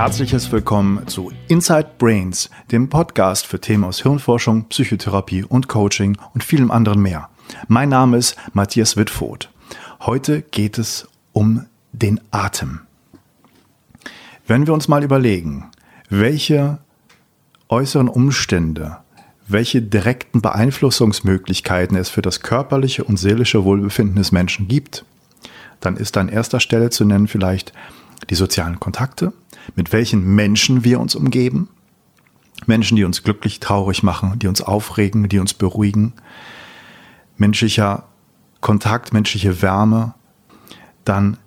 [0.00, 6.42] herzliches Willkommen zu Inside Brains, dem Podcast für Themen aus Hirnforschung, Psychotherapie und Coaching und
[6.42, 7.28] vielem anderen mehr.
[7.68, 9.50] Mein Name ist Matthias Wittfoth.
[10.00, 12.80] Heute geht es um den Atem.
[14.46, 15.70] Wenn wir uns mal überlegen,
[16.08, 16.78] welche
[17.68, 18.96] äußeren Umstände,
[19.48, 25.04] welche direkten Beeinflussungsmöglichkeiten es für das körperliche und seelische Wohlbefinden des Menschen gibt,
[25.80, 27.74] dann ist an erster Stelle zu nennen vielleicht
[28.30, 29.34] die sozialen Kontakte,
[29.76, 31.68] mit welchen Menschen wir uns umgeben.
[32.66, 36.12] Menschen, die uns glücklich, traurig machen, die uns aufregen, die uns beruhigen.
[37.36, 38.04] Menschlicher
[38.60, 40.14] Kontakt, menschliche Wärme.
[41.04, 41.38] Dann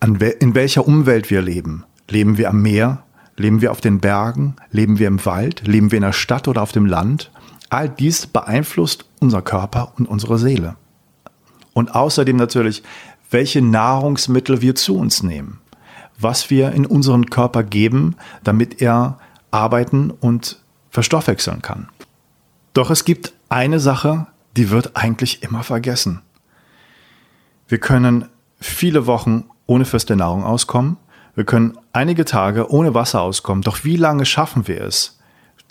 [0.00, 1.84] in welcher Umwelt wir leben.
[2.08, 3.04] Leben wir am Meer?
[3.36, 4.56] Leben wir auf den Bergen?
[4.70, 5.66] Leben wir im Wald?
[5.66, 7.30] Leben wir in der Stadt oder auf dem Land?
[7.70, 10.76] All dies beeinflusst unser Körper und unsere Seele.
[11.72, 12.82] Und außerdem natürlich,
[13.30, 15.58] welche Nahrungsmittel wir zu uns nehmen
[16.18, 19.18] was wir in unseren Körper geben, damit er
[19.50, 21.88] arbeiten und verstoffwechseln kann.
[22.72, 24.26] Doch es gibt eine Sache,
[24.56, 26.22] die wird eigentlich immer vergessen.
[27.68, 28.28] Wir können
[28.60, 30.96] viele Wochen ohne feste Nahrung auskommen.
[31.34, 33.62] Wir können einige Tage ohne Wasser auskommen.
[33.62, 35.18] Doch wie lange schaffen wir es,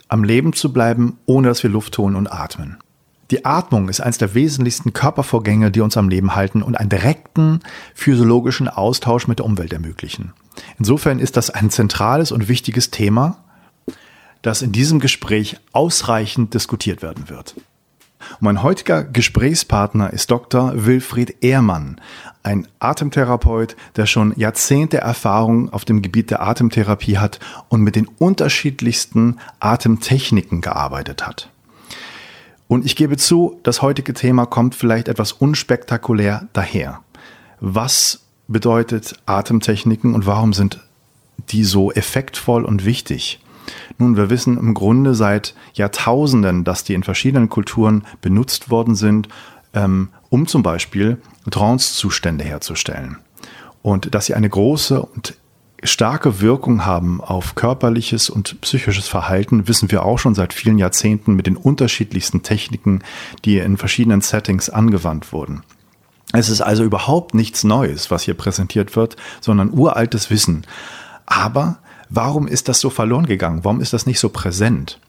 [0.08, 2.78] am Leben zu bleiben, ohne dass wir Luft holen und atmen?
[3.34, 7.62] Die Atmung ist eines der wesentlichsten Körpervorgänge, die uns am Leben halten und einen direkten
[7.96, 10.34] physiologischen Austausch mit der Umwelt ermöglichen.
[10.78, 13.44] Insofern ist das ein zentrales und wichtiges Thema,
[14.44, 17.56] das in diesem Gespräch ausreichend diskutiert werden wird.
[18.40, 20.86] Mein heutiger Gesprächspartner ist Dr.
[20.86, 22.00] Wilfried Ehrmann,
[22.44, 28.06] ein Atemtherapeut, der schon Jahrzehnte Erfahrung auf dem Gebiet der Atemtherapie hat und mit den
[28.06, 31.50] unterschiedlichsten Atemtechniken gearbeitet hat.
[32.74, 37.02] Und ich gebe zu, das heutige Thema kommt vielleicht etwas unspektakulär daher.
[37.60, 40.80] Was bedeutet Atemtechniken und warum sind
[41.50, 43.40] die so effektvoll und wichtig?
[44.00, 49.28] Nun, wir wissen im Grunde seit Jahrtausenden, dass die in verschiedenen Kulturen benutzt worden sind,
[49.76, 53.20] ähm, um zum Beispiel Trance-Zustände herzustellen.
[53.84, 55.36] Und dass sie eine große und
[55.84, 61.36] starke Wirkung haben auf körperliches und psychisches Verhalten, wissen wir auch schon seit vielen Jahrzehnten
[61.36, 63.02] mit den unterschiedlichsten Techniken,
[63.46, 65.64] die in verschiedenen Settings angewandt wurden.
[66.34, 70.66] Es ist also überhaupt nichts Neues, was hier präsentiert wird, sondern uraltes Wissen.
[71.26, 71.78] Aber
[72.10, 73.64] warum ist das so verloren gegangen?
[73.64, 75.00] Warum ist das nicht so präsent?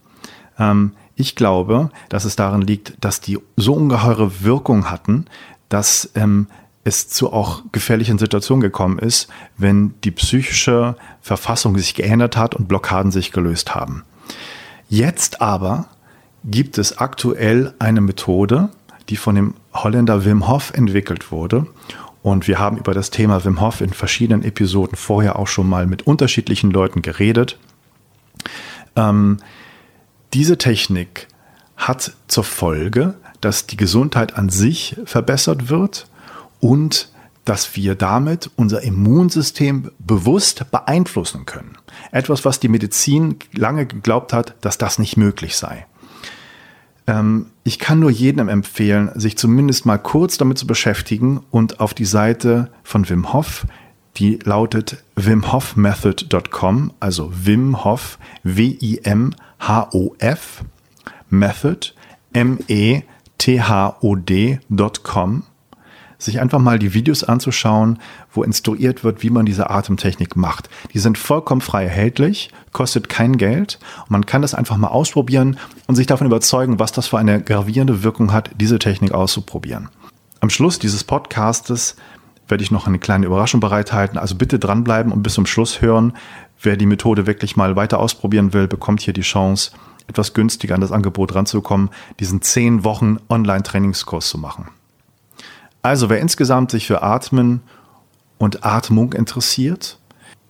[0.58, 5.26] Ähm, ich glaube, dass es darin liegt, dass die so ungeheure Wirkung hatten,
[5.68, 6.48] dass ähm,
[6.84, 12.68] es zu auch gefährlichen Situationen gekommen ist, wenn die psychische Verfassung sich geändert hat und
[12.68, 14.04] Blockaden sich gelöst haben.
[14.88, 15.86] Jetzt aber
[16.44, 18.68] gibt es aktuell eine Methode,
[19.08, 21.66] die von dem Holländer Wim Hof entwickelt wurde.
[22.22, 25.86] Und wir haben über das Thema Wim Hof in verschiedenen Episoden vorher auch schon mal
[25.86, 27.58] mit unterschiedlichen Leuten geredet.
[28.96, 29.38] Ähm,
[30.34, 31.28] diese Technik
[31.76, 36.06] hat zur Folge, dass die Gesundheit an sich verbessert wird
[36.64, 37.12] und
[37.44, 41.76] dass wir damit unser Immunsystem bewusst beeinflussen können.
[42.10, 45.84] Etwas, was die Medizin lange geglaubt hat, dass das nicht möglich sei.
[47.06, 51.92] Ähm, ich kann nur jedem empfehlen, sich zumindest mal kurz damit zu beschäftigen und auf
[51.92, 53.66] die Seite von Wim Hof,
[54.16, 59.34] die lautet wimhofmethod.com, also Wim Hof, W-I-M-H-O-F,
[61.28, 61.92] Method,
[62.32, 63.02] M-E-T-H-O-D.com
[66.24, 67.98] sich einfach mal die Videos anzuschauen,
[68.32, 70.68] wo instruiert wird, wie man diese Atemtechnik macht.
[70.92, 75.58] Die sind vollkommen frei erhältlich, kostet kein Geld und man kann das einfach mal ausprobieren
[75.86, 79.88] und sich davon überzeugen, was das für eine gravierende Wirkung hat, diese Technik auszuprobieren.
[80.40, 81.96] Am Schluss dieses Podcastes
[82.48, 84.18] werde ich noch eine kleine Überraschung bereithalten.
[84.18, 86.12] Also bitte dranbleiben und bis zum Schluss hören.
[86.60, 89.72] Wer die Methode wirklich mal weiter ausprobieren will, bekommt hier die Chance,
[90.06, 94.68] etwas günstiger an das Angebot ranzukommen, diesen 10 Wochen Online-Trainingskurs zu machen.
[95.84, 97.60] Also wer insgesamt sich für Atmen
[98.38, 99.98] und Atmung interessiert,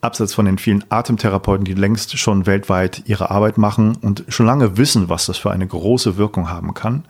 [0.00, 4.76] abseits von den vielen Atemtherapeuten, die längst schon weltweit ihre Arbeit machen und schon lange
[4.76, 7.02] wissen, was das für eine große Wirkung haben kann,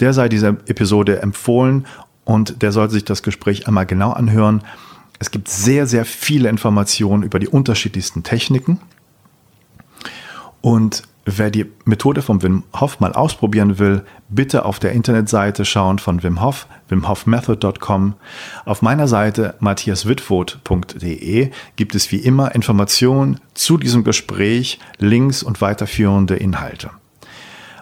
[0.00, 1.86] der sei dieser Episode empfohlen
[2.24, 4.62] und der sollte sich das Gespräch einmal genau anhören.
[5.18, 8.80] Es gibt sehr, sehr viele Informationen über die unterschiedlichsten Techniken.
[10.62, 16.00] Und Wer die Methode von Wim Hof mal ausprobieren will, bitte auf der Internetseite schauen
[16.00, 18.14] von Wim Hof, wimhofmethod.com.
[18.64, 26.34] Auf meiner Seite matthiaswitwoth.de gibt es wie immer Informationen zu diesem Gespräch, Links und weiterführende
[26.34, 26.90] Inhalte.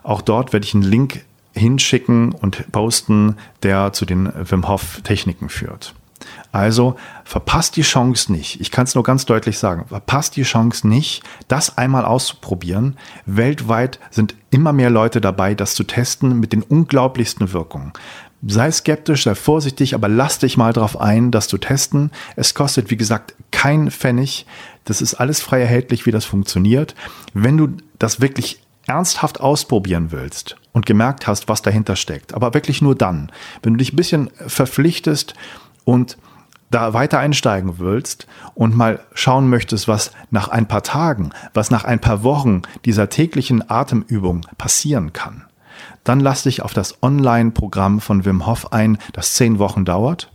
[0.02, 5.48] Auch dort werde ich einen Link hinschicken und posten, der zu den Wim Hof Techniken
[5.48, 5.94] führt.
[6.52, 8.60] Also verpasst die Chance nicht.
[8.60, 9.86] Ich kann es nur ganz deutlich sagen.
[9.86, 12.96] Verpasst die Chance nicht, das einmal auszuprobieren.
[13.24, 17.92] Weltweit sind immer mehr Leute dabei, das zu testen mit den unglaublichsten Wirkungen.
[18.46, 22.10] Sei skeptisch, sei vorsichtig, aber lass dich mal drauf ein, das zu testen.
[22.36, 24.46] Es kostet, wie gesagt, kein Pfennig.
[24.84, 26.94] Das ist alles frei erhältlich, wie das funktioniert.
[27.34, 27.68] Wenn du
[27.98, 33.30] das wirklich ernsthaft ausprobieren willst und gemerkt hast, was dahinter steckt, aber wirklich nur dann,
[33.62, 35.34] wenn du dich ein bisschen verpflichtest
[35.84, 36.16] und
[36.70, 41.84] da weiter einsteigen willst und mal schauen möchtest, was nach ein paar Tagen, was nach
[41.84, 45.44] ein paar Wochen dieser täglichen Atemübung passieren kann,
[46.04, 50.30] dann lass dich auf das Online-Programm von Wim Hof ein, das zehn Wochen dauert.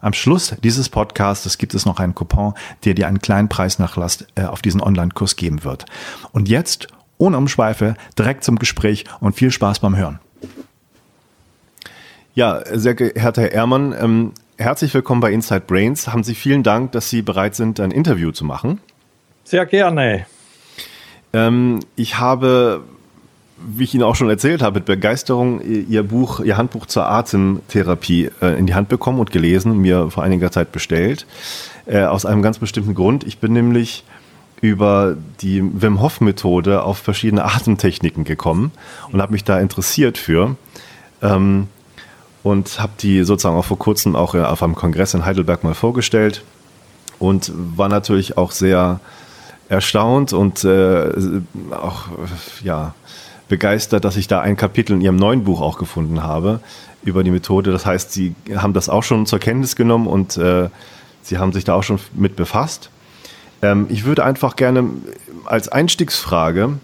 [0.00, 2.54] Am Schluss dieses Podcasts gibt es noch einen Coupon,
[2.84, 5.86] der dir einen kleinen Preisnachlass äh, auf diesen Online-Kurs geben wird.
[6.32, 10.18] Und jetzt, ohne Umschweife, direkt zum Gespräch und viel Spaß beim Hören.
[12.34, 16.08] Ja, sehr geehrter Herr Ehrmann, ähm, herzlich willkommen bei Inside Brains.
[16.08, 18.80] Haben Sie vielen Dank, dass Sie bereit sind, ein Interview zu machen.
[19.44, 20.26] Sehr gerne.
[21.32, 22.82] Ähm, ich habe,
[23.58, 28.30] wie ich Ihnen auch schon erzählt habe, mit Begeisterung Ihr Buch, Ihr Handbuch zur Atemtherapie
[28.40, 31.26] äh, in die Hand bekommen und gelesen, mir vor einiger Zeit bestellt.
[31.86, 33.24] Äh, aus einem ganz bestimmten Grund.
[33.24, 34.04] Ich bin nämlich
[34.60, 38.72] über die Wim Hof Methode auf verschiedene Atemtechniken gekommen
[39.12, 40.56] und habe mich da interessiert für.
[41.20, 41.68] Ähm,
[42.44, 45.74] und habe die sozusagen auch vor kurzem auch äh, auf einem Kongress in Heidelberg mal
[45.74, 46.44] vorgestellt
[47.18, 49.00] und war natürlich auch sehr
[49.68, 51.10] erstaunt und äh,
[51.72, 52.04] auch
[52.62, 52.94] ja
[53.48, 56.60] begeistert, dass ich da ein Kapitel in ihrem neuen Buch auch gefunden habe
[57.02, 57.72] über die Methode.
[57.72, 60.68] Das heißt, sie haben das auch schon zur Kenntnis genommen und äh,
[61.22, 62.90] sie haben sich da auch schon mit befasst.
[63.62, 64.84] Ähm, ich würde einfach gerne
[65.46, 66.78] als Einstiegsfrage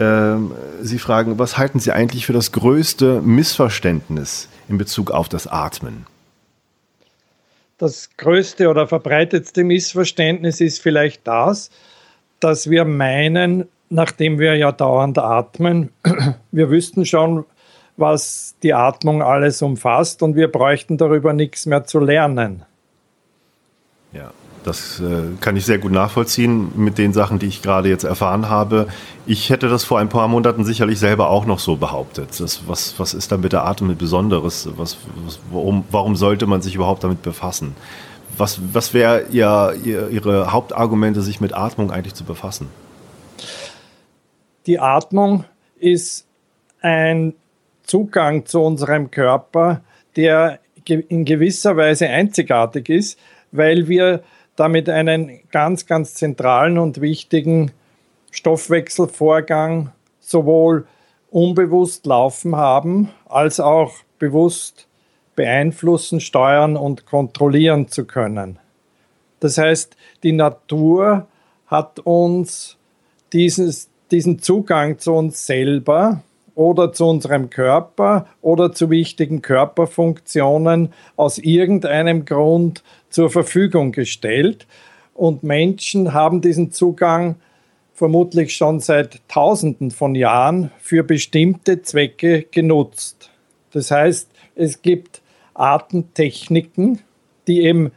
[0.00, 5.46] ähm, Sie fragen, was halten Sie eigentlich für das größte Missverständnis in Bezug auf das
[5.46, 6.06] Atmen?
[7.78, 11.70] Das größte oder verbreitetste Missverständnis ist vielleicht das,
[12.40, 15.90] dass wir meinen, nachdem wir ja dauernd atmen,
[16.50, 17.44] wir wüssten schon,
[17.96, 22.64] was die Atmung alles umfasst und wir bräuchten darüber nichts mehr zu lernen.
[24.12, 24.32] Ja.
[24.68, 28.50] Das äh, kann ich sehr gut nachvollziehen mit den Sachen, die ich gerade jetzt erfahren
[28.50, 28.86] habe.
[29.26, 32.38] Ich hätte das vor ein paar Monaten sicherlich selber auch noch so behauptet.
[32.38, 34.68] Das, was, was ist da mit der mit Besonderes?
[34.76, 37.74] Was, was, warum, warum sollte man sich überhaupt damit befassen?
[38.36, 42.68] Was, was wäre ihr, ihr, Ihre Hauptargumente, sich mit Atmung eigentlich zu befassen?
[44.66, 45.44] Die Atmung
[45.80, 46.26] ist
[46.82, 47.32] ein
[47.84, 49.80] Zugang zu unserem Körper,
[50.14, 53.18] der in gewisser Weise einzigartig ist,
[53.50, 54.22] weil wir
[54.58, 57.70] damit einen ganz, ganz zentralen und wichtigen
[58.30, 59.90] Stoffwechselvorgang
[60.20, 60.86] sowohl
[61.30, 64.88] unbewusst laufen haben, als auch bewusst
[65.36, 68.58] beeinflussen, steuern und kontrollieren zu können.
[69.40, 71.28] Das heißt, die Natur
[71.66, 72.76] hat uns
[73.32, 76.22] dieses, diesen Zugang zu uns selber
[76.58, 84.66] oder zu unserem Körper oder zu wichtigen Körperfunktionen aus irgendeinem Grund zur Verfügung gestellt.
[85.14, 87.36] Und Menschen haben diesen Zugang
[87.92, 93.30] vermutlich schon seit Tausenden von Jahren für bestimmte Zwecke genutzt.
[93.72, 95.20] Das heißt, es gibt
[95.54, 97.00] Atemtechniken,
[97.48, 97.90] die eben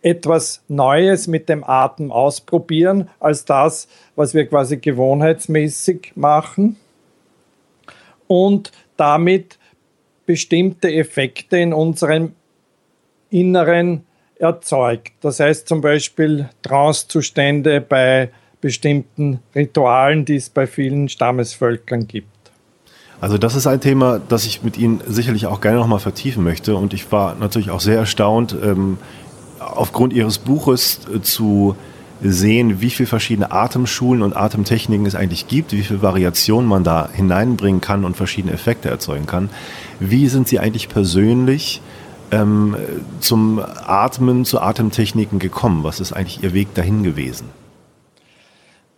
[0.00, 6.76] etwas Neues mit dem Atem ausprobieren, als das, was wir quasi gewohnheitsmäßig machen
[8.26, 9.58] und damit
[10.24, 12.32] bestimmte Effekte in unserem
[13.30, 14.06] Inneren
[14.38, 15.12] erzeugt.
[15.20, 18.30] Das heißt zum Beispiel Trancezustände bei
[18.60, 22.28] bestimmten Ritualen, die es bei vielen Stammesvölkern gibt.
[23.20, 26.76] Also das ist ein Thema, das ich mit Ihnen sicherlich auch gerne nochmal vertiefen möchte.
[26.76, 28.98] Und ich war natürlich auch sehr erstaunt, ähm,
[29.58, 31.76] aufgrund Ihres Buches äh, zu
[32.20, 37.08] sehen, wie viele verschiedene Atemschulen und Atemtechniken es eigentlich gibt, wie viel Variation man da
[37.12, 39.50] hineinbringen kann und verschiedene Effekte erzeugen kann.
[40.00, 41.80] Wie sind Sie eigentlich persönlich
[42.30, 42.76] ähm,
[43.20, 45.84] zum Atmen, zu Atemtechniken gekommen?
[45.84, 47.48] Was ist eigentlich Ihr Weg dahin gewesen?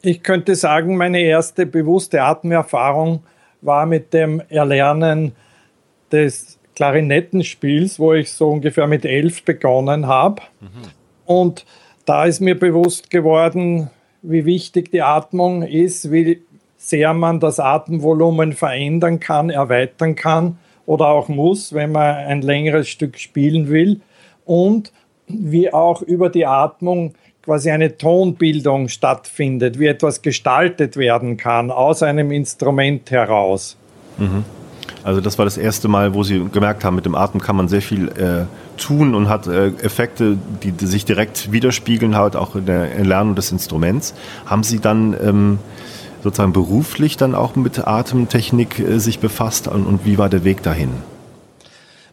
[0.02, 3.22] Ich könnte sagen, meine erste bewusste Atemerfahrung
[3.60, 5.32] war mit dem Erlernen
[6.10, 10.42] des Klarinettenspiels, wo ich so ungefähr mit elf begonnen habe.
[10.60, 10.68] Mhm.
[11.26, 11.66] Und
[12.06, 13.90] da ist mir bewusst geworden,
[14.22, 16.42] wie wichtig die Atmung ist, wie
[16.78, 20.58] sehr man das Atemvolumen verändern kann, erweitern kann
[20.90, 24.00] oder auch muss, wenn man ein längeres Stück spielen will.
[24.44, 24.90] Und
[25.28, 32.02] wie auch über die Atmung quasi eine Tonbildung stattfindet, wie etwas gestaltet werden kann aus
[32.02, 33.76] einem Instrument heraus.
[34.18, 34.44] Mhm.
[35.04, 37.68] Also das war das erste Mal, wo Sie gemerkt haben, mit dem Atem kann man
[37.68, 42.56] sehr viel äh, tun und hat äh, Effekte, die, die, sich direkt widerspiegeln, halt auch
[42.56, 44.12] in der Erlernung des Instruments.
[44.44, 45.58] Haben Sie dann ähm,
[46.22, 50.90] sozusagen beruflich dann auch mit Atemtechnik äh, sich befasst und, wie war der Weg dahin?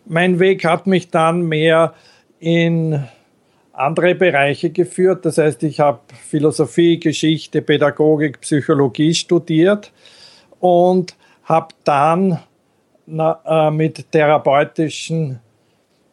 [0.06, 1.94] Mein Weg hat mich dann mehr
[2.40, 3.04] in
[3.74, 5.26] andere Bereiche geführt.
[5.26, 9.92] Das heißt, ich habe Philosophie, Geschichte, Pädagogik, Psychologie studiert
[10.60, 12.40] und habe dann
[13.08, 15.40] äh, mit therapeutischen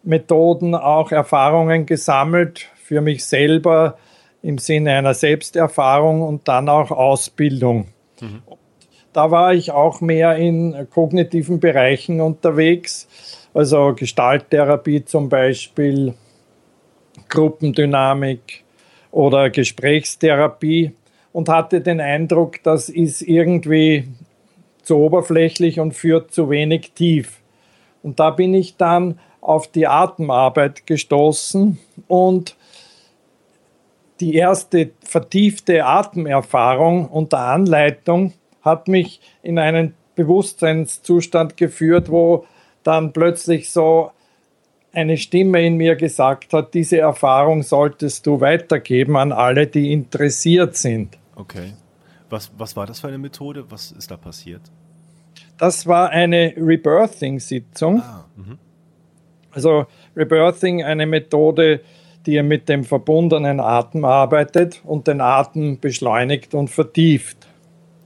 [0.02, 3.96] Methoden auch Erfahrungen gesammelt für mich selber
[4.44, 7.88] im Sinne einer Selbsterfahrung und dann auch Ausbildung.
[8.20, 8.42] Mhm.
[9.14, 13.08] Da war ich auch mehr in kognitiven Bereichen unterwegs,
[13.54, 16.14] also Gestalttherapie zum Beispiel,
[17.28, 18.64] Gruppendynamik
[19.12, 20.92] oder Gesprächstherapie
[21.32, 24.08] und hatte den Eindruck, das ist irgendwie
[24.82, 27.40] zu oberflächlich und führt zu wenig tief.
[28.02, 32.56] Und da bin ich dann auf die Atemarbeit gestoßen und
[34.21, 42.47] die erste vertiefte Atemerfahrung unter Anleitung hat mich in einen Bewusstseinszustand geführt, wo
[42.83, 44.11] dann plötzlich so
[44.92, 50.76] eine Stimme in mir gesagt hat, diese Erfahrung solltest du weitergeben an alle, die interessiert
[50.76, 51.18] sind.
[51.35, 51.73] Okay.
[52.30, 53.64] Was, was war das für eine Methode?
[53.68, 54.62] Was ist da passiert?
[55.59, 58.00] Das war eine Rebirthing-Sitzung.
[58.00, 58.59] Ah, mhm.
[59.50, 61.80] also Rebirthing, eine Methode,
[62.26, 67.47] die mit dem verbundenen Atem arbeitet und den Atem beschleunigt und vertieft.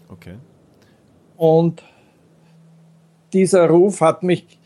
[0.08, 0.34] Okay.
[1.36, 1.82] Und
[3.32, 4.58] dieser Ruf hat mich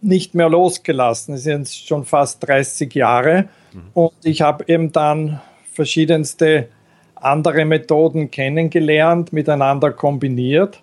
[0.00, 1.34] nicht mehr losgelassen.
[1.34, 3.48] Es sind schon fast 30 Jahre.
[3.72, 3.80] Mhm.
[3.94, 5.40] Und ich habe eben dann
[5.72, 6.68] verschiedenste
[7.14, 10.82] andere Methoden kennengelernt, miteinander kombiniert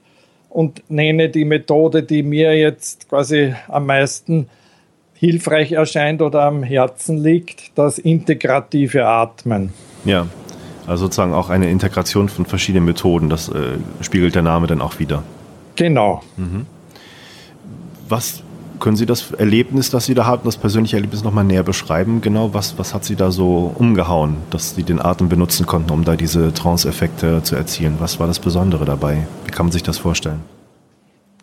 [0.49, 4.49] und nenne die Methode, die mir jetzt quasi am meisten
[5.23, 9.71] hilfreich erscheint oder am Herzen liegt, das integrative Atmen.
[10.03, 10.27] Ja,
[10.85, 14.99] also sozusagen auch eine Integration von verschiedenen Methoden, das äh, spiegelt der Name dann auch
[14.99, 15.23] wieder.
[15.77, 16.21] Genau.
[16.35, 16.65] Mhm.
[18.09, 18.43] Was
[18.81, 22.19] können Sie das Erlebnis, das Sie da hatten, das persönliche Erlebnis nochmal näher beschreiben?
[22.19, 26.03] Genau, was, was hat Sie da so umgehauen, dass Sie den Atem benutzen konnten, um
[26.03, 27.95] da diese Trance-Effekte zu erzielen?
[27.99, 29.25] Was war das Besondere dabei?
[29.45, 30.41] Wie kann man sich das vorstellen?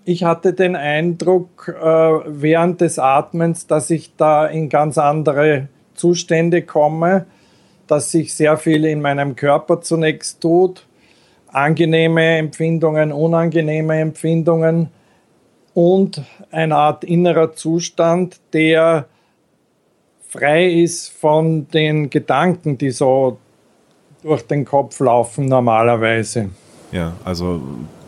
[0.05, 6.63] Ich hatte den Eindruck äh, während des Atmens, dass ich da in ganz andere Zustände
[6.63, 7.27] komme,
[7.87, 10.87] dass sich sehr viel in meinem Körper zunächst tut,
[11.49, 14.89] angenehme Empfindungen, unangenehme Empfindungen
[15.75, 19.07] und eine Art innerer Zustand, der
[20.29, 23.39] frei ist von den Gedanken, die so
[24.23, 26.51] durch den Kopf laufen normalerweise.
[26.93, 27.61] Ja, also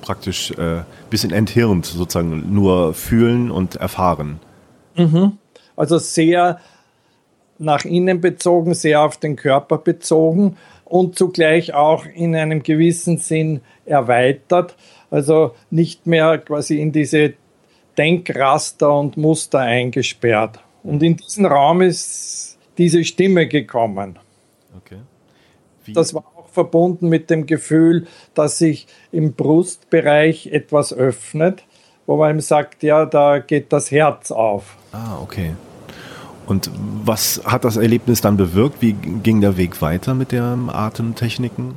[0.03, 4.39] praktisch ein äh, bisschen enthirnt, sozusagen nur fühlen und erfahren.
[4.95, 5.39] Mhm.
[5.75, 6.61] Also sehr
[7.59, 13.61] nach innen bezogen, sehr auf den Körper bezogen und zugleich auch in einem gewissen Sinn
[13.87, 14.77] erweitert.
[15.11, 17.35] Also nicht mehr quasi in diese
[17.97, 20.59] Denkraster und Muster eingesperrt.
[20.83, 24.19] Und in diesen Raum ist diese Stimme gekommen.
[24.77, 24.99] Okay.
[25.85, 25.93] Wie?
[25.93, 31.65] Das war verbunden mit dem Gefühl, dass sich im Brustbereich etwas öffnet,
[32.07, 34.77] wo man ihm sagt, ja, da geht das Herz auf.
[34.93, 35.53] Ah, okay.
[36.47, 36.71] Und
[37.05, 38.83] was hat das Erlebnis dann bewirkt?
[38.83, 41.77] Wie ging der Weg weiter mit den Atemtechniken?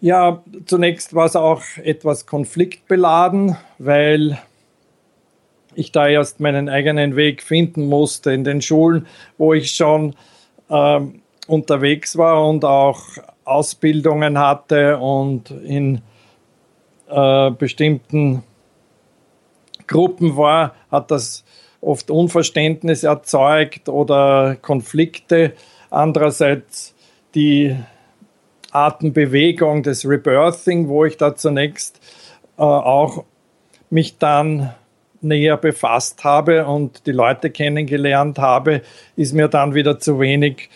[0.00, 4.38] Ja, zunächst war es auch etwas konfliktbeladen, weil
[5.74, 9.06] ich da erst meinen eigenen Weg finden musste in den Schulen,
[9.38, 10.14] wo ich schon
[10.68, 13.00] ähm, unterwegs war und auch
[13.44, 16.00] Ausbildungen hatte und in
[17.08, 18.42] äh, bestimmten
[19.86, 21.44] Gruppen war, hat das
[21.80, 25.52] oft Unverständnis erzeugt oder Konflikte.
[25.90, 26.94] Andererseits
[27.34, 27.76] die
[28.70, 32.00] Atembewegung des Rebirthing, wo ich da zunächst
[32.56, 33.24] äh, auch
[33.90, 34.74] mich dann
[35.20, 38.82] näher befasst habe und die Leute kennengelernt habe,
[39.16, 40.68] ist mir dann wieder zu wenig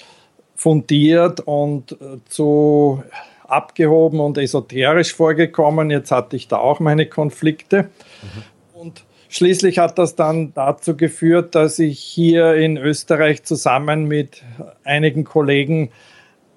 [0.59, 3.03] fundiert und äh, zu
[3.45, 5.91] abgehoben und esoterisch vorgekommen.
[5.91, 7.85] Jetzt hatte ich da auch meine Konflikte.
[7.85, 8.81] Mhm.
[8.81, 14.43] Und schließlich hat das dann dazu geführt, dass ich hier in Österreich zusammen mit
[14.85, 15.91] einigen Kollegen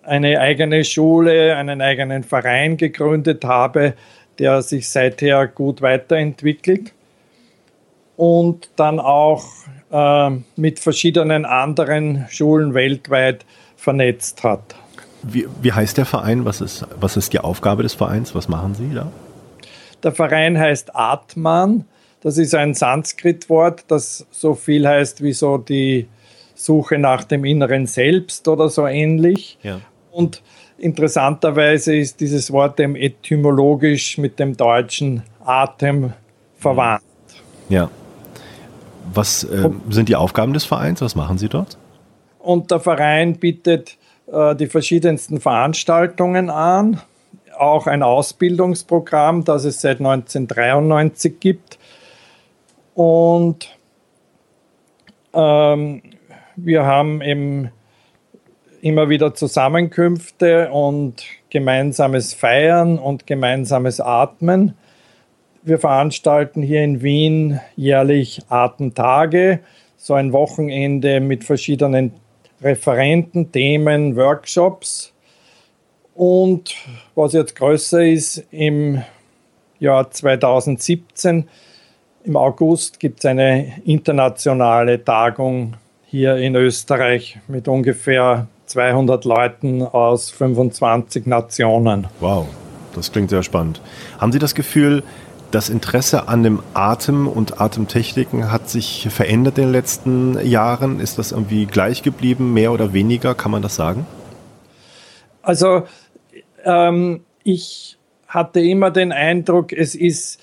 [0.04, 3.94] eine eigene Schule, einen eigenen Verein gegründet habe,
[4.40, 6.92] der sich seither gut weiterentwickelt
[8.18, 9.46] und dann auch
[9.92, 13.46] äh, mit verschiedenen anderen Schulen weltweit
[13.82, 14.76] vernetzt hat.
[15.24, 16.46] Wie, wie heißt der Verein?
[16.46, 18.36] Was ist, was ist die Aufgabe des Vereins?
[18.36, 19.12] Was machen Sie da?
[20.04, 21.86] Der Verein heißt Atman.
[22.22, 26.08] Das ist ein Sanskritwort, das so viel heißt wie so die
[26.54, 29.58] Suche nach dem inneren Selbst oder so ähnlich.
[29.64, 29.82] Ja.
[30.12, 30.44] Und
[30.78, 36.14] interessanterweise ist dieses Wort dem etymologisch mit dem deutschen Atem
[36.60, 37.02] verwandt.
[37.70, 37.90] Ja.
[39.12, 41.02] Was äh, sind die Aufgaben des Vereins?
[41.02, 41.78] Was machen Sie dort?
[42.42, 43.98] Und der Verein bietet
[44.32, 47.02] äh, die verschiedensten Veranstaltungen an,
[47.58, 51.78] auch ein Ausbildungsprogramm, das es seit 1993 gibt.
[52.96, 53.78] Und
[55.34, 56.02] ähm,
[56.56, 57.72] wir haben eben
[58.82, 64.74] immer wieder Zusammenkünfte und gemeinsames Feiern und gemeinsames Atmen.
[65.62, 69.60] Wir veranstalten hier in Wien jährlich Atemtage,
[69.96, 72.14] so ein Wochenende mit verschiedenen
[72.62, 75.14] Referenten, Themen, Workshops.
[76.14, 76.76] Und
[77.16, 79.02] was jetzt größer ist, im
[79.80, 81.48] Jahr 2017,
[82.24, 85.76] im August, gibt es eine internationale Tagung
[86.06, 92.08] hier in Österreich mit ungefähr 200 Leuten aus 25 Nationen.
[92.20, 92.46] Wow,
[92.94, 93.82] das klingt sehr spannend.
[94.20, 95.04] Haben Sie das Gefühl,
[95.52, 101.00] das Interesse an dem Atem und Atemtechniken hat sich verändert in den letzten Jahren?
[101.00, 103.36] Ist das irgendwie gleich geblieben, mehr oder weniger?
[103.36, 104.06] Kann man das sagen?
[105.42, 105.84] Also
[106.64, 110.40] ähm, ich hatte immer den Eindruck, es ist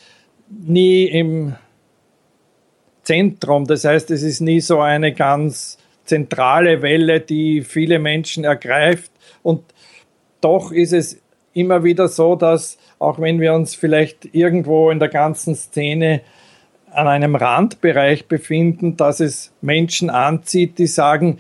[0.49, 1.55] nie im
[3.03, 3.67] Zentrum.
[3.67, 9.11] Das heißt, es ist nie so eine ganz zentrale Welle, die viele Menschen ergreift.
[9.43, 9.63] Und
[10.41, 11.21] doch ist es
[11.59, 16.23] immer wieder so, dass auch wenn wir uns vielleicht irgendwo in der ganzen Szene
[16.91, 21.39] an einem Randbereich befinden, dass es Menschen anzieht, die sagen,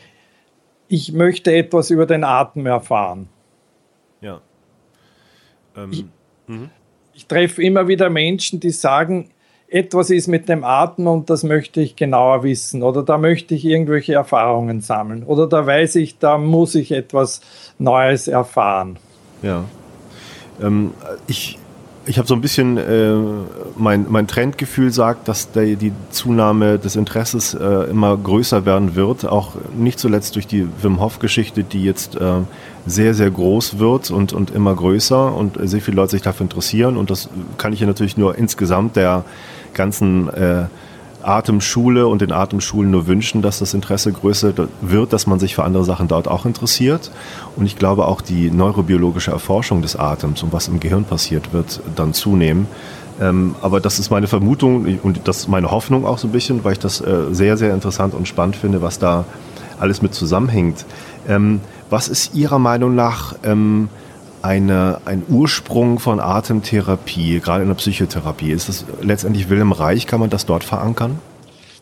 [0.88, 3.28] ich möchte etwas über den Atem erfahren.
[4.20, 4.40] Ja.
[5.76, 6.04] Ähm, ich,
[6.46, 6.70] mhm.
[7.14, 9.30] ich treffe immer wieder Menschen, die sagen,
[9.70, 13.66] etwas ist mit dem Atem und das möchte ich genauer wissen oder da möchte ich
[13.66, 17.42] irgendwelche Erfahrungen sammeln oder da weiß ich, da muss ich etwas
[17.78, 18.98] Neues erfahren.
[19.42, 19.64] Ja.
[20.60, 20.92] Ähm,
[21.26, 21.58] ich
[22.08, 23.14] ich habe so ein bisschen, äh,
[23.76, 29.26] mein, mein Trendgefühl sagt, dass der, die Zunahme des Interesses äh, immer größer werden wird,
[29.26, 32.40] auch nicht zuletzt durch die Wim Hof-Geschichte, die jetzt äh,
[32.86, 36.96] sehr, sehr groß wird und, und immer größer und sehr viele Leute sich dafür interessieren.
[36.96, 39.24] Und das kann ich ja natürlich nur insgesamt der
[39.74, 40.64] ganzen äh,
[41.22, 45.64] Atemschule und den Atemschulen nur wünschen, dass das Interesse größer wird, dass man sich für
[45.64, 47.10] andere Sachen dort auch interessiert.
[47.56, 51.80] Und ich glaube auch die neurobiologische Erforschung des Atems und was im Gehirn passiert, wird
[51.96, 52.66] dann zunehmen.
[53.20, 56.64] Ähm, aber das ist meine Vermutung und das ist meine Hoffnung auch so ein bisschen,
[56.64, 59.24] weil ich das äh, sehr, sehr interessant und spannend finde, was da
[59.80, 60.84] alles mit zusammenhängt.
[61.28, 63.88] Ähm, was ist Ihrer Meinung nach ähm,
[64.42, 68.50] eine, ein Ursprung von Atemtherapie, gerade in der Psychotherapie?
[68.50, 70.06] Ist das letztendlich Wilhelm Reich?
[70.06, 71.18] Kann man das dort verankern?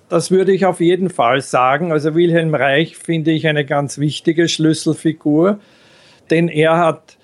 [0.09, 1.93] Das würde ich auf jeden Fall sagen.
[1.93, 5.59] Also Wilhelm Reich finde ich eine ganz wichtige Schlüsselfigur,
[6.31, 7.17] denn er hat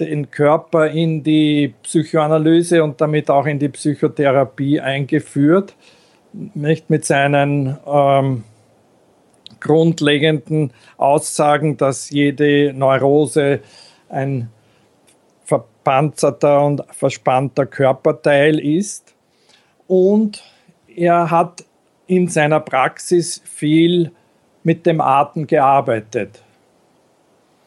[0.00, 5.76] den Körper in die Psychoanalyse und damit auch in die Psychotherapie eingeführt,
[6.32, 8.42] nicht mit seinen ähm,
[9.60, 13.60] grundlegenden Aussagen, dass jede Neurose
[14.14, 14.48] ein
[15.44, 19.14] verpanzerter und verspannter Körperteil ist.
[19.86, 20.42] Und
[20.94, 21.64] er hat
[22.06, 24.12] in seiner Praxis viel
[24.62, 26.42] mit dem Atem gearbeitet.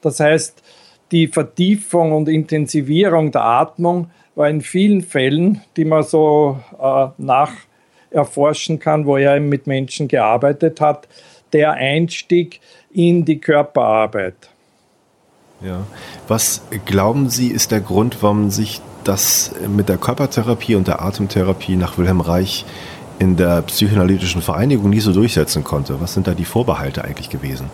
[0.01, 0.63] Das heißt,
[1.11, 8.79] die Vertiefung und Intensivierung der Atmung war in vielen Fällen, die man so äh, nacherforschen
[8.79, 11.07] kann, wo er mit Menschen gearbeitet hat,
[11.53, 12.59] der Einstieg
[12.91, 14.49] in die Körperarbeit.
[15.61, 15.85] Ja.
[16.27, 21.75] Was glauben Sie, ist der Grund, warum sich das mit der Körpertherapie und der Atemtherapie
[21.75, 22.65] nach Wilhelm Reich
[23.19, 25.99] in der psychoanalytischen Vereinigung nie so durchsetzen konnte?
[25.99, 27.69] Was sind da die Vorbehalte eigentlich gewesen?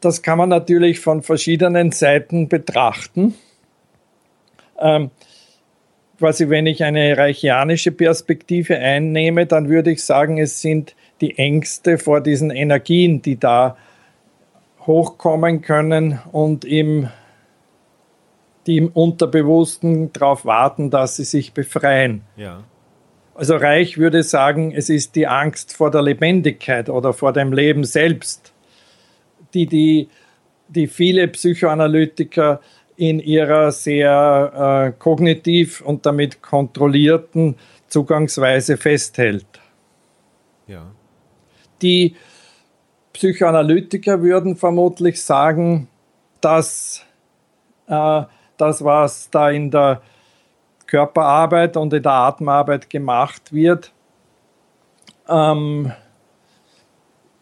[0.00, 3.34] Das kann man natürlich von verschiedenen Seiten betrachten.
[4.78, 5.10] Ähm,
[6.18, 11.96] quasi, wenn ich eine reichianische Perspektive einnehme, dann würde ich sagen, es sind die Ängste
[11.98, 13.76] vor diesen Energien, die da
[14.86, 17.08] hochkommen können und im,
[18.66, 22.22] die im Unterbewussten darauf warten, dass sie sich befreien.
[22.36, 22.64] Ja.
[23.34, 27.84] Also Reich würde sagen, es ist die Angst vor der Lebendigkeit oder vor dem Leben
[27.84, 28.52] selbst,
[29.54, 30.08] die, die,
[30.68, 32.60] die viele Psychoanalytiker
[32.96, 37.56] in ihrer sehr äh, kognitiv und damit kontrollierten
[37.88, 39.46] Zugangsweise festhält.
[40.68, 40.92] Ja.
[41.82, 42.14] Die
[43.14, 45.88] Psychoanalytiker würden vermutlich sagen,
[46.40, 47.04] dass
[47.86, 48.22] äh,
[48.56, 50.02] das, was da in der
[50.86, 53.92] Körperarbeit und in der Atemarbeit gemacht wird,
[55.28, 55.92] ähm,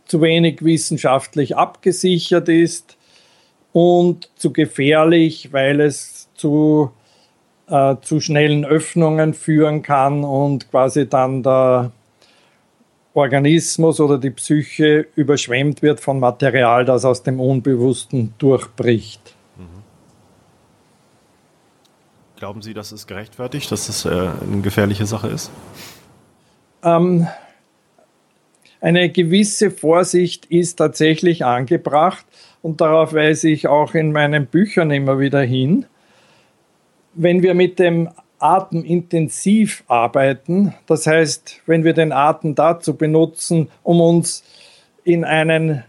[0.05, 2.99] zu wenig wissenschaftlich abgesichert ist
[3.73, 6.93] und zu gefährlich, weil es zu,
[7.69, 11.93] äh, zu schnellen Öffnungen führen kann und quasi dann der
[13.15, 19.35] Organismus oder die Psyche überschwemmt wird von Material, das aus dem Unbewussten durchbricht.
[22.43, 25.53] Glauben Sie, das ist gerechtfertigt, dass es äh, eine gefährliche Sache ist?
[26.83, 27.29] Ähm,
[28.81, 32.27] eine gewisse Vorsicht ist tatsächlich angebracht
[32.61, 35.87] und darauf weise ich auch in meinen Büchern immer wieder hin.
[37.15, 38.09] Wenn wir mit dem
[38.43, 44.43] Atem intensiv arbeiten, das heißt, wenn wir den Atem dazu benutzen, um uns
[45.05, 45.85] in einen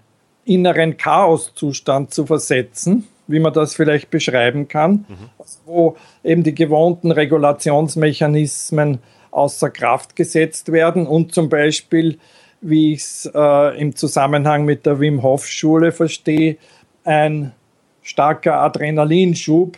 [0.45, 5.29] inneren Chaoszustand zu versetzen, wie man das vielleicht beschreiben kann, mhm.
[5.65, 8.99] wo eben die gewohnten Regulationsmechanismen
[9.31, 12.19] außer Kraft gesetzt werden und zum Beispiel,
[12.61, 16.57] wie ich es äh, im Zusammenhang mit der Wim Hof Schule verstehe,
[17.03, 17.53] ein
[18.01, 19.77] starker Adrenalinschub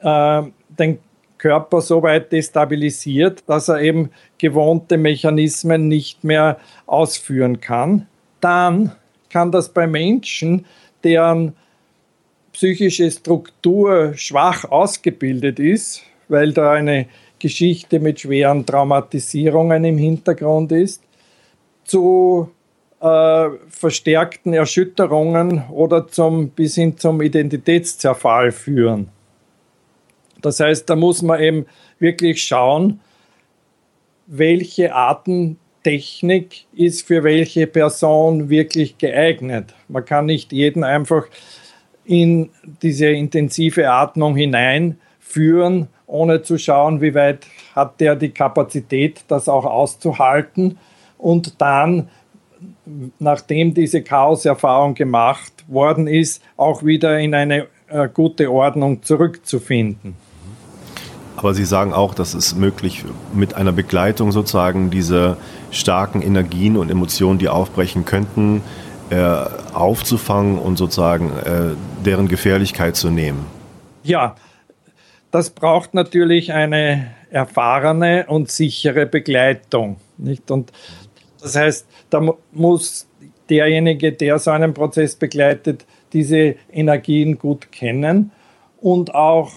[0.00, 0.98] äh, den
[1.38, 8.06] Körper so weit destabilisiert, dass er eben gewohnte Mechanismen nicht mehr ausführen kann.
[8.40, 8.92] Dann
[9.30, 10.66] kann das bei Menschen,
[11.04, 11.54] deren
[12.52, 17.06] psychische Struktur schwach ausgebildet ist, weil da eine
[17.38, 21.02] Geschichte mit schweren Traumatisierungen im Hintergrund ist,
[21.84, 22.50] zu
[23.00, 29.08] äh, verstärkten Erschütterungen oder zum, bis hin zum Identitätszerfall führen.
[30.46, 31.66] Das heißt, da muss man eben
[31.98, 33.00] wirklich schauen,
[34.28, 39.74] welche Artentechnik ist für welche Person wirklich geeignet.
[39.88, 41.24] Man kann nicht jeden einfach
[42.04, 49.48] in diese intensive Atmung hineinführen, ohne zu schauen, wie weit hat der die Kapazität, das
[49.48, 50.78] auch auszuhalten
[51.18, 52.08] und dann,
[53.18, 60.25] nachdem diese Chaoserfahrung gemacht worden ist, auch wieder in eine äh, gute Ordnung zurückzufinden.
[61.36, 65.36] Aber Sie sagen auch, dass es möglich mit einer Begleitung sozusagen diese
[65.70, 68.62] starken Energien und Emotionen, die aufbrechen könnten,
[69.10, 69.16] äh,
[69.74, 73.46] aufzufangen und sozusagen äh, deren Gefährlichkeit zu nehmen?
[74.02, 74.36] Ja,
[75.30, 79.96] das braucht natürlich eine erfahrene und sichere Begleitung.
[80.16, 80.50] Nicht?
[80.50, 80.72] Und
[81.40, 83.06] das heißt, da muss
[83.50, 88.32] derjenige, der so einen Prozess begleitet, diese Energien gut kennen
[88.80, 89.52] und auch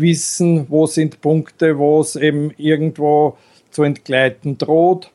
[0.00, 3.36] wissen, wo sind Punkte, wo es eben irgendwo
[3.70, 5.10] zu entgleiten droht.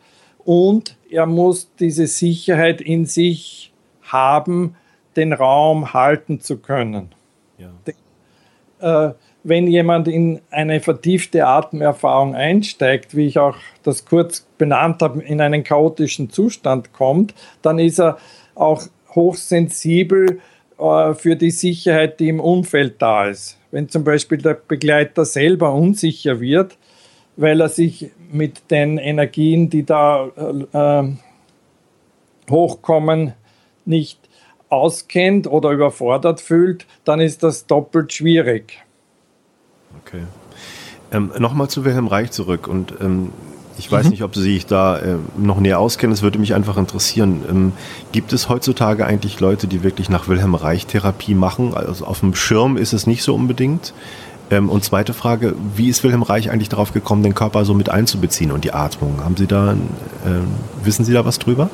[0.45, 3.71] Und er muss diese Sicherheit in sich
[4.03, 4.75] haben,
[5.15, 7.09] den Raum halten zu können.
[7.57, 9.09] Ja.
[9.09, 15.21] Äh, wenn jemand in eine vertiefte Atemerfahrung einsteigt, wie ich auch das kurz benannt habe,
[15.21, 18.17] in einen chaotischen Zustand kommt, dann ist er
[18.55, 20.39] auch hochsensibel
[20.79, 23.57] äh, für die Sicherheit, die im Umfeld da ist.
[23.73, 26.77] Wenn zum Beispiel der Begleiter selber unsicher wird,
[27.38, 31.13] weil er sich mit den Energien, die da äh, äh
[32.51, 33.33] hochkommen,
[33.86, 34.19] nicht
[34.69, 38.83] auskennt oder überfordert fühlt, dann ist das doppelt schwierig.
[40.05, 40.21] Okay.
[41.12, 43.33] Ähm, Nochmal zu Wilhelm Reich zurück und ähm,
[43.77, 44.12] ich weiß mhm.
[44.12, 46.13] nicht, ob Sie sich da äh, noch näher auskennen.
[46.13, 47.43] Es würde mich einfach interessieren.
[47.49, 47.71] Ähm,
[48.12, 51.73] gibt es heutzutage eigentlich Leute, die wirklich nach Wilhelm Reich Therapie machen?
[51.73, 53.93] Also auf dem Schirm ist es nicht so unbedingt.
[54.51, 57.89] Ähm, und zweite Frage, wie ist Wilhelm Reich eigentlich darauf gekommen, den Körper so mit
[57.89, 59.23] einzubeziehen und die Atmung?
[59.23, 59.75] Haben Sie da, äh,
[60.83, 61.69] wissen Sie da was drüber?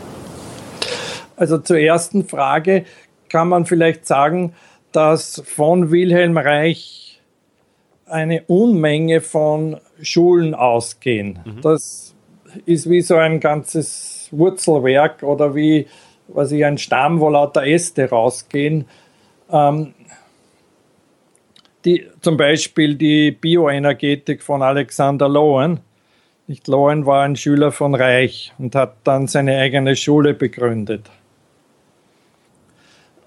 [1.35, 2.85] Also zur ersten Frage
[3.27, 4.53] kann man vielleicht sagen,
[4.91, 7.21] dass von Wilhelm Reich
[8.05, 11.39] eine Unmenge von Schulen ausgehen.
[11.45, 11.61] Mhm.
[11.61, 12.15] Das
[12.65, 15.87] ist wie so ein ganzes Wurzelwerk oder wie
[16.33, 18.85] was ich, ein Stamm, wo lauter Äste rausgehen.
[19.51, 19.93] Ähm,
[21.85, 25.79] die, zum Beispiel die Bioenergetik von Alexander Lowen.
[26.47, 31.09] Nicht Lowen war ein Schüler von Reich und hat dann seine eigene Schule begründet.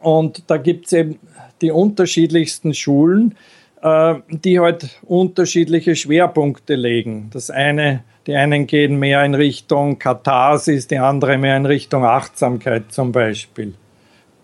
[0.00, 1.18] Und da gibt es eben
[1.60, 3.36] die unterschiedlichsten Schulen,
[3.82, 7.30] die halt unterschiedliche Schwerpunkte legen.
[7.32, 12.92] Das eine, die einen gehen mehr in Richtung Katharsis, die andere mehr in Richtung Achtsamkeit
[12.92, 13.74] zum Beispiel.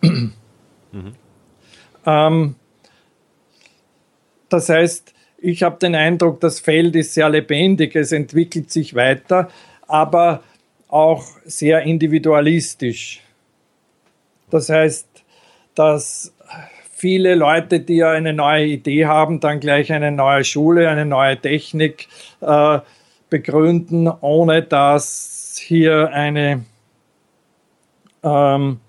[0.03, 1.13] Mhm.
[2.05, 2.55] Ähm,
[4.49, 9.49] das heißt, ich habe den Eindruck, das Feld ist sehr lebendig, es entwickelt sich weiter,
[9.87, 10.43] aber
[10.89, 13.23] auch sehr individualistisch.
[14.51, 15.07] Das heißt,
[15.75, 16.33] dass
[16.99, 21.41] viele Leute, die ja eine neue Idee haben, dann gleich eine neue Schule, eine neue
[21.41, 22.09] Technik
[22.41, 22.81] äh,
[23.31, 26.65] begründen, ohne dass hier eine
[28.25, 28.81] ähm,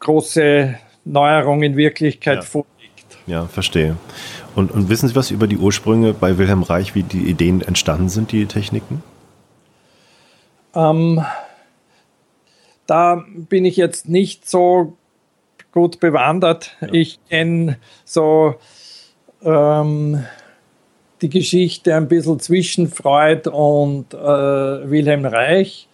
[0.00, 0.74] große
[1.06, 2.42] Neuerung in Wirklichkeit ja.
[2.42, 3.18] vorliegt.
[3.26, 3.96] Ja, verstehe.
[4.54, 8.10] Und, und wissen Sie was über die Ursprünge bei Wilhelm Reich, wie die Ideen entstanden
[8.10, 9.02] sind, die Techniken?
[10.74, 11.24] Ähm,
[12.86, 14.98] da bin ich jetzt nicht so
[15.74, 16.76] gut bewandert.
[16.80, 16.88] Ja.
[16.92, 18.54] Ich kenne so
[19.42, 20.24] ähm,
[21.20, 25.88] die Geschichte ein bisschen zwischen Freud und äh, Wilhelm Reich,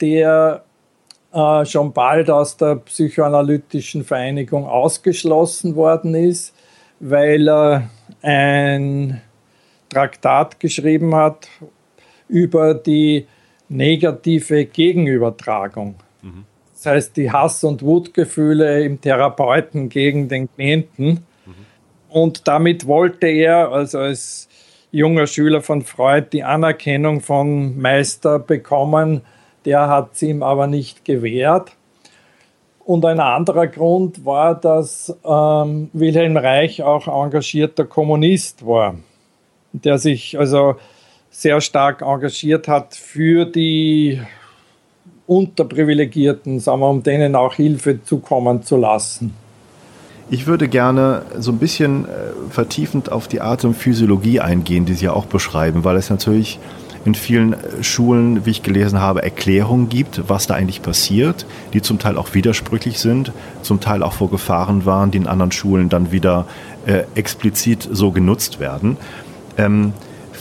[0.00, 0.62] der
[1.32, 6.54] äh, schon bald aus der psychoanalytischen Vereinigung ausgeschlossen worden ist,
[7.00, 7.90] weil er
[8.22, 9.20] ein
[9.88, 11.48] Traktat geschrieben hat
[12.28, 13.26] über die
[13.68, 15.96] negative Gegenübertragung.
[16.22, 16.44] Mhm.
[16.82, 21.24] Das heißt, die Hass- und Wutgefühle im Therapeuten gegen den Klienten.
[21.46, 21.54] Mhm.
[22.08, 24.48] Und damit wollte er, also als
[24.90, 29.20] junger Schüler von Freud, die Anerkennung von Meister bekommen.
[29.64, 31.70] Der hat sie ihm aber nicht gewährt.
[32.84, 38.96] Und ein anderer Grund war, dass ähm, Wilhelm Reich auch engagierter Kommunist war,
[39.72, 40.74] der sich also
[41.30, 44.20] sehr stark engagiert hat für die
[45.32, 49.34] Unterprivilegierten, sagen wir, um denen auch Hilfe zukommen zu lassen.
[50.30, 52.08] Ich würde gerne so ein bisschen äh,
[52.50, 56.58] vertiefend auf die Atemphysiologie eingehen, die Sie ja auch beschreiben, weil es natürlich
[57.04, 61.82] in vielen äh, Schulen, wie ich gelesen habe, Erklärungen gibt, was da eigentlich passiert, die
[61.82, 65.88] zum Teil auch widersprüchlich sind, zum Teil auch vor Gefahren waren, die in anderen Schulen
[65.88, 66.46] dann wieder
[66.86, 68.96] äh, explizit so genutzt werden.
[69.58, 69.92] Ähm,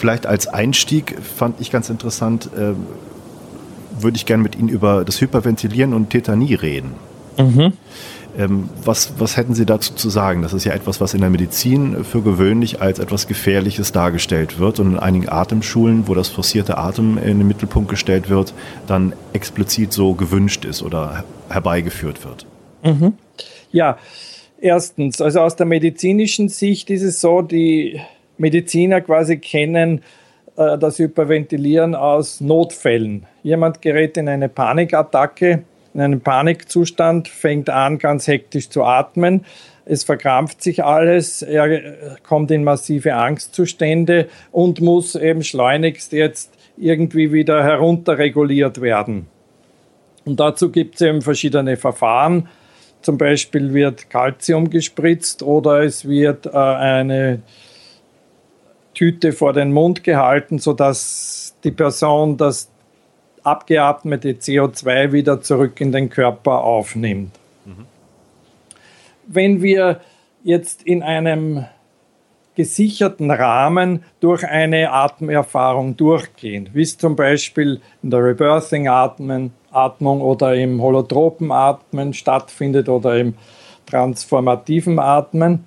[0.01, 2.73] Vielleicht als Einstieg fand ich ganz interessant, äh,
[4.03, 6.93] würde ich gerne mit Ihnen über das Hyperventilieren und Tetanie reden.
[7.37, 7.73] Mhm.
[8.37, 10.41] Ähm, was, was hätten Sie dazu zu sagen?
[10.41, 14.79] Das ist ja etwas, was in der Medizin für gewöhnlich als etwas Gefährliches dargestellt wird
[14.79, 18.53] und in einigen Atemschulen, wo das forcierte Atem in den Mittelpunkt gestellt wird,
[18.87, 22.45] dann explizit so gewünscht ist oder herbeigeführt wird.
[22.83, 23.13] Mhm.
[23.71, 23.97] Ja,
[24.61, 27.99] erstens, also aus der medizinischen Sicht ist es so, die
[28.37, 30.01] Mediziner quasi kennen
[30.61, 33.25] äh, das Hyperventilieren aus Notfällen.
[33.43, 39.45] Jemand gerät in eine Panikattacke, in einen Panikzustand, fängt an, ganz hektisch zu atmen.
[39.85, 47.33] Es verkrampft sich alles, er kommt in massive Angstzustände und muss eben schleunigst jetzt irgendwie
[47.33, 49.27] wieder herunterreguliert werden.
[50.23, 52.47] Und dazu gibt es eben verschiedene Verfahren.
[53.01, 57.41] Zum Beispiel wird Calcium gespritzt oder es wird äh, eine
[58.93, 62.69] Tüte vor den Mund gehalten, sodass die Person das
[63.43, 67.31] abgeatmete CO2 wieder zurück in den Körper aufnimmt.
[67.65, 67.85] Mhm.
[69.27, 70.01] Wenn wir
[70.43, 71.65] jetzt in einem
[72.55, 80.81] gesicherten Rahmen durch eine Atemerfahrung durchgehen, wie es zum Beispiel in der Rebirthing-Atmung oder im
[80.81, 83.35] holotropen Atmen stattfindet oder im
[83.85, 85.63] transformativen Atmen.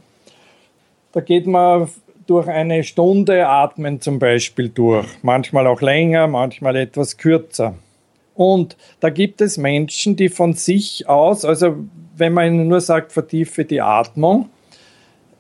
[1.13, 1.89] Da geht man
[2.27, 5.07] durch eine Stunde atmen zum Beispiel durch.
[5.23, 7.75] Manchmal auch länger, manchmal etwas kürzer.
[8.35, 11.77] Und da gibt es Menschen, die von sich aus, also
[12.17, 14.49] wenn man ihnen nur sagt, vertiefe die Atmung,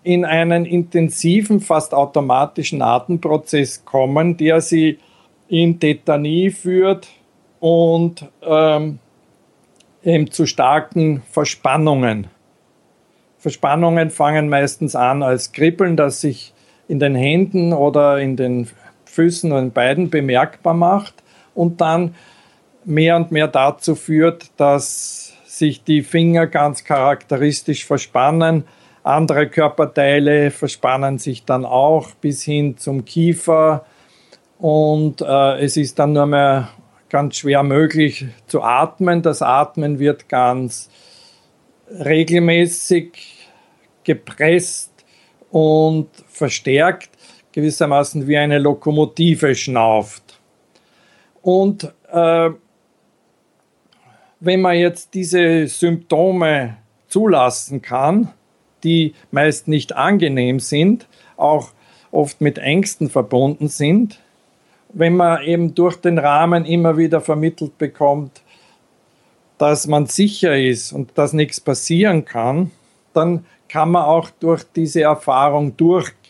[0.02, 4.98] in einen intensiven, fast automatischen Atemprozess kommen, der sie
[5.48, 7.08] in Tetanie führt
[7.58, 8.98] und ähm,
[10.04, 12.28] eben zu starken Verspannungen.
[13.38, 16.53] Verspannungen fangen meistens an als Kribbeln, das sich
[16.88, 18.68] in den Händen oder in den
[19.04, 21.14] Füßen oder in beiden bemerkbar macht
[21.54, 22.14] und dann
[22.84, 28.64] mehr und mehr dazu führt, dass sich die Finger ganz charakteristisch verspannen.
[29.02, 33.84] Andere Körperteile verspannen sich dann auch bis hin zum Kiefer
[34.58, 36.70] und äh, es ist dann nur mehr
[37.08, 39.22] ganz schwer möglich zu atmen.
[39.22, 40.90] Das Atmen wird ganz
[41.88, 43.12] regelmäßig
[44.02, 44.90] gepresst
[45.50, 47.10] und verstärkt,
[47.52, 50.40] gewissermaßen wie eine Lokomotive schnauft.
[51.42, 52.50] Und äh,
[54.40, 56.76] wenn man jetzt diese Symptome
[57.08, 58.32] zulassen kann,
[58.82, 61.70] die meist nicht angenehm sind, auch
[62.10, 64.20] oft mit Ängsten verbunden sind,
[64.92, 68.42] wenn man eben durch den Rahmen immer wieder vermittelt bekommt,
[69.58, 72.70] dass man sicher ist und dass nichts passieren kann,
[73.12, 76.23] dann kann man auch durch diese Erfahrung durchgehen.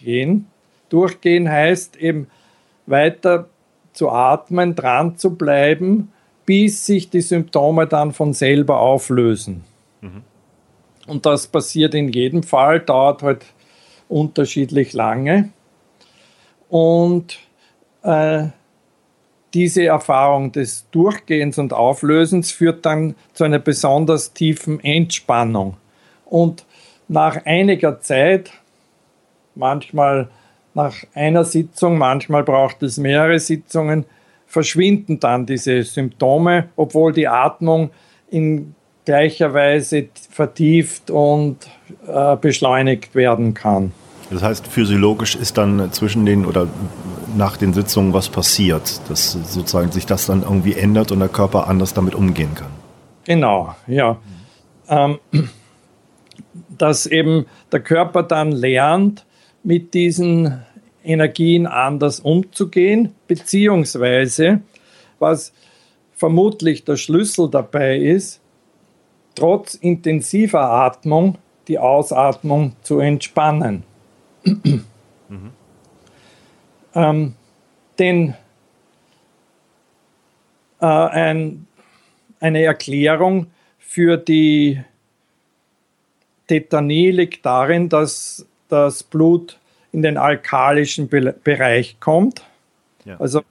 [0.88, 2.29] Durchgehen heißt eben
[2.87, 3.49] weiter
[3.93, 6.12] zu atmen, dran zu bleiben,
[6.47, 9.64] bis sich die Symptome dann von selber auflösen.
[10.01, 10.23] Mhm.
[11.07, 13.47] Und das passiert in jedem Fall, dauert halt
[14.09, 15.51] unterschiedlich lange.
[16.69, 17.38] Und
[18.03, 18.49] äh,
[19.55, 25.77] diese Erfahrung des Durchgehens und Auflösens führt dann zu einer besonders tiefen Entspannung.
[26.25, 26.64] Und
[27.07, 28.51] nach einiger Zeit,
[29.55, 30.29] manchmal
[30.75, 34.05] nach einer Sitzung, manchmal braucht es mehrere Sitzungen,
[34.47, 37.90] verschwinden dann diese Symptome, obwohl die Atmung
[38.31, 41.59] in gleicher Weise vertieft und
[42.07, 43.93] äh, beschleunigt werden kann.
[44.31, 46.67] Das heißt, physiologisch ist dann zwischen den oder
[47.37, 51.69] nach den Sitzungen was passiert, dass sozusagen sich das dann irgendwie ändert und der Körper
[51.69, 52.71] anders damit umgehen kann.
[53.25, 54.17] Genau, ja.
[54.88, 55.19] Ähm,
[56.79, 59.25] dass eben der Körper dann lernt,
[59.64, 60.62] mit diesen
[61.03, 64.61] Energien anders umzugehen, beziehungsweise,
[65.18, 65.53] was
[66.12, 68.40] vermutlich der Schlüssel dabei ist,
[69.35, 73.83] trotz intensiver Atmung die Ausatmung zu entspannen.
[74.44, 74.85] Mhm.
[76.94, 77.35] Ähm,
[77.98, 78.35] denn
[80.81, 81.66] äh, ein,
[82.40, 83.46] eine Erklärung
[83.79, 84.83] für die
[86.46, 89.59] Tetanie liegt darin, dass das Blut
[89.92, 92.42] in den alkalischen Be Bereich kommt.
[93.05, 93.16] Ja.
[93.18, 93.42] Also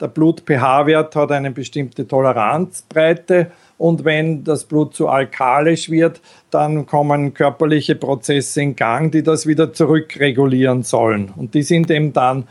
[0.00, 7.32] der Blut-pH-Wert hat eine bestimmte Toleranzbreite und wenn das Blut zu alkalisch wird, dann kommen
[7.34, 11.32] körperliche Prozesse in Gang, die das wieder zurückregulieren sollen.
[11.34, 12.46] Und die sind eben dann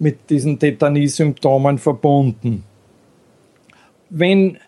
[0.00, 2.64] mit diesen Tetanie-Symptomen verbunden.
[4.08, 4.58] Wenn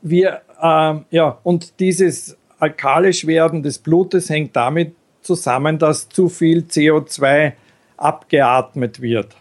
[0.00, 4.94] wir, äh, ja, und dieses alkalisch werden des Blutes hängt damit
[5.28, 7.52] zusammen, dass zu viel CO2
[7.98, 9.36] abgeatmet wird.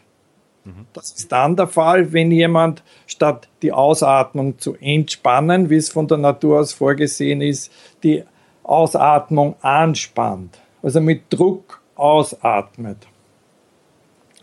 [0.92, 6.10] Das ist dann der Fall, wenn jemand statt die Ausatmung zu entspannen, wie es von
[6.10, 7.72] der Natur aus vorgesehen ist,
[8.04, 8.24] die
[8.64, 12.98] Ausatmung anspannt, also mit Druck ausatmet.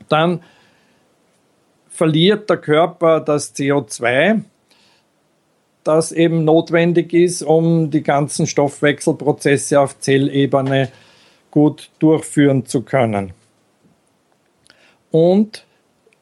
[0.09, 0.43] Dann
[1.89, 4.41] verliert der Körper das CO2,
[5.83, 10.89] das eben notwendig ist, um die ganzen Stoffwechselprozesse auf Zellebene
[11.55, 13.33] gut durchführen zu können.
[15.13, 15.65] Und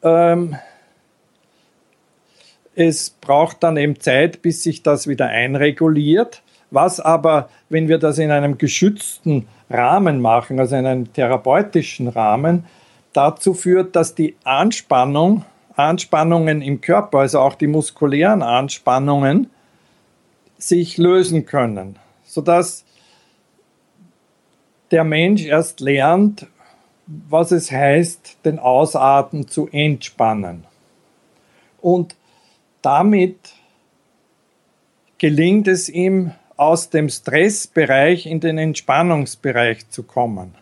[0.03, 0.55] ähm,
[2.75, 6.43] es braucht dann eben Zeit, bis sich das wieder einreguliert.
[6.69, 12.65] Was aber, wenn wir das in einem geschützten Rahmen machen, also in einem therapeutischen Rahmen,
[13.11, 19.49] dazu führt, dass die Anspannung, Anspannungen im Körper, also auch die muskulären Anspannungen,
[20.59, 22.85] sich lösen können, sodass
[24.93, 26.45] der Mensch erst lernt,
[27.07, 30.65] was es heißt, den Ausatmen zu entspannen.
[31.81, 32.15] Und
[32.83, 33.39] damit
[35.17, 40.53] gelingt es ihm, aus dem Stressbereich in den Entspannungsbereich zu kommen.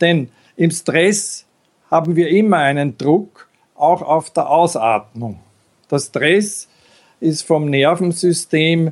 [0.00, 1.46] Denn im Stress
[1.88, 5.38] haben wir immer einen Druck, auch auf der Ausatmung.
[5.88, 6.68] Der Stress
[7.20, 8.90] ist vom Nervensystem,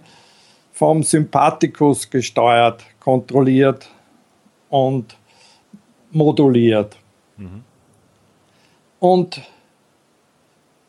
[0.73, 3.91] vom Sympathikus gesteuert, kontrolliert
[4.75, 5.17] und
[6.11, 6.97] moduliert.
[7.37, 7.63] Mhm.
[8.99, 9.41] Und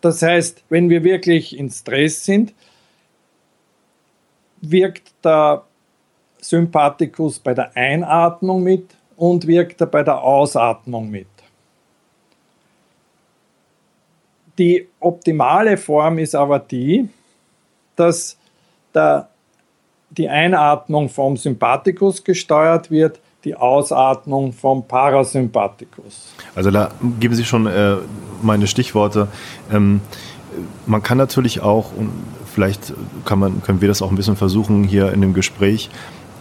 [0.01, 2.55] das heißt, wenn wir wirklich in Stress sind,
[4.59, 5.65] wirkt der
[6.41, 11.27] Sympathikus bei der Einatmung mit und wirkt er bei der Ausatmung mit.
[14.57, 17.07] Die optimale Form ist aber die,
[17.95, 18.35] dass
[18.95, 19.29] der,
[20.09, 26.34] die Einatmung vom Sympathikus gesteuert wird die Ausatmung vom Parasympathikus.
[26.55, 27.95] Also da geben Sie schon äh,
[28.41, 29.27] meine Stichworte.
[29.71, 30.01] Ähm,
[30.86, 32.10] man kann natürlich auch, und
[32.53, 32.93] vielleicht
[33.24, 35.89] kann man, können wir das auch ein bisschen versuchen hier in dem Gespräch,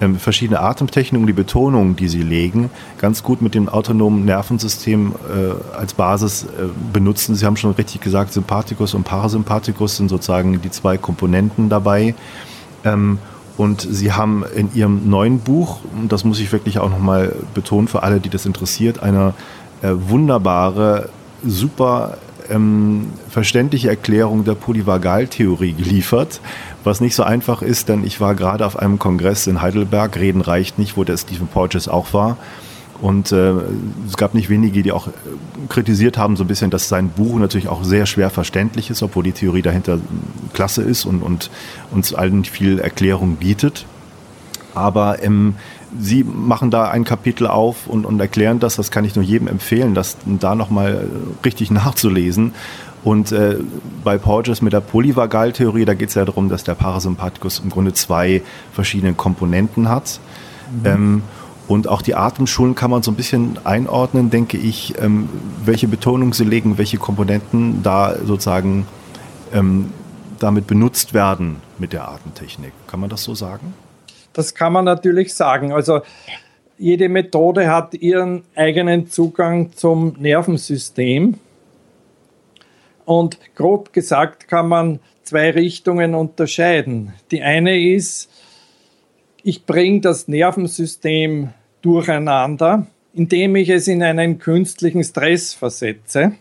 [0.01, 5.77] ähm, verschiedene Atemtechniken, die Betonungen, die sie legen, ganz gut mit dem autonomen Nervensystem äh,
[5.77, 7.35] als Basis äh, benutzen.
[7.35, 12.15] Sie haben schon richtig gesagt, Sympathikus und Parasympathikus sind sozusagen die zwei Komponenten dabei.
[12.85, 13.19] Ähm,
[13.57, 18.03] und Sie haben in Ihrem neuen Buch, das muss ich wirklich auch nochmal betonen für
[18.03, 19.35] alle, die das interessiert, eine
[19.83, 21.09] äh, wunderbare,
[21.45, 22.19] super
[22.51, 26.41] ähm, verständliche Erklärung der Polyvagaltheorie geliefert,
[26.83, 30.41] was nicht so einfach ist, denn ich war gerade auf einem Kongress in Heidelberg, Reden
[30.41, 32.37] reicht nicht, wo der Stephen Porges auch war.
[33.05, 33.53] Und äh,
[34.09, 35.11] es gab nicht wenige, die auch äh,
[35.69, 39.23] kritisiert haben, so ein bisschen, dass sein Buch natürlich auch sehr schwer verständlich ist, obwohl
[39.23, 39.99] die Theorie dahinter
[40.55, 41.51] klasse ist und, und
[41.91, 43.85] uns allen viel Erklärung bietet.
[44.75, 45.57] Aber ähm,
[46.01, 49.49] Sie machen da ein Kapitel auf und, und erklären das, das kann ich nur jedem
[49.49, 51.07] empfehlen, das da nochmal
[51.45, 52.55] richtig nachzulesen.
[53.05, 53.59] Und äh,
[54.03, 57.93] bei Porges mit der Polyvagaltheorie, da geht es ja darum, dass der Parasympathikus im Grunde
[57.93, 58.41] zwei
[58.73, 60.21] verschiedene Komponenten hat
[60.71, 60.87] Mhm.
[60.87, 61.23] Ähm,
[61.67, 65.29] und auch die Atemschulen kann man so ein bisschen einordnen, denke ich, ähm,
[65.65, 68.87] welche Betonung sie legen, welche Komponenten da sozusagen
[69.53, 69.91] ähm,
[70.39, 72.73] damit benutzt werden mit der Atemtechnik.
[72.87, 73.75] Kann man das so sagen?
[74.33, 75.73] Das kann man natürlich sagen.
[75.73, 76.03] Also
[76.77, 81.39] jede Methode hat ihren eigenen Zugang zum Nervensystem.
[83.05, 87.13] Und grob gesagt kann man zwei Richtungen unterscheiden.
[87.31, 88.31] Die eine ist,
[89.45, 91.51] ich bringe das Nervensystem
[91.83, 96.33] durcheinander, indem ich es in einen künstlichen Stress versetze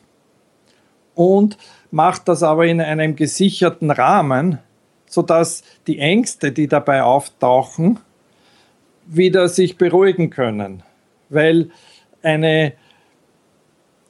[1.14, 1.58] und
[1.92, 4.58] mache das aber in einem gesicherten Rahmen,
[5.06, 8.00] sodass die Ängste, die dabei auftauchen,
[9.06, 10.82] wieder sich beruhigen können,
[11.28, 11.70] weil
[12.24, 12.72] eine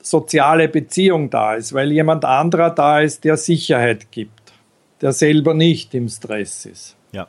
[0.03, 4.53] soziale Beziehung da ist, weil jemand anderer da ist, der Sicherheit gibt,
[5.01, 6.95] der selber nicht im Stress ist.
[7.11, 7.27] Ja.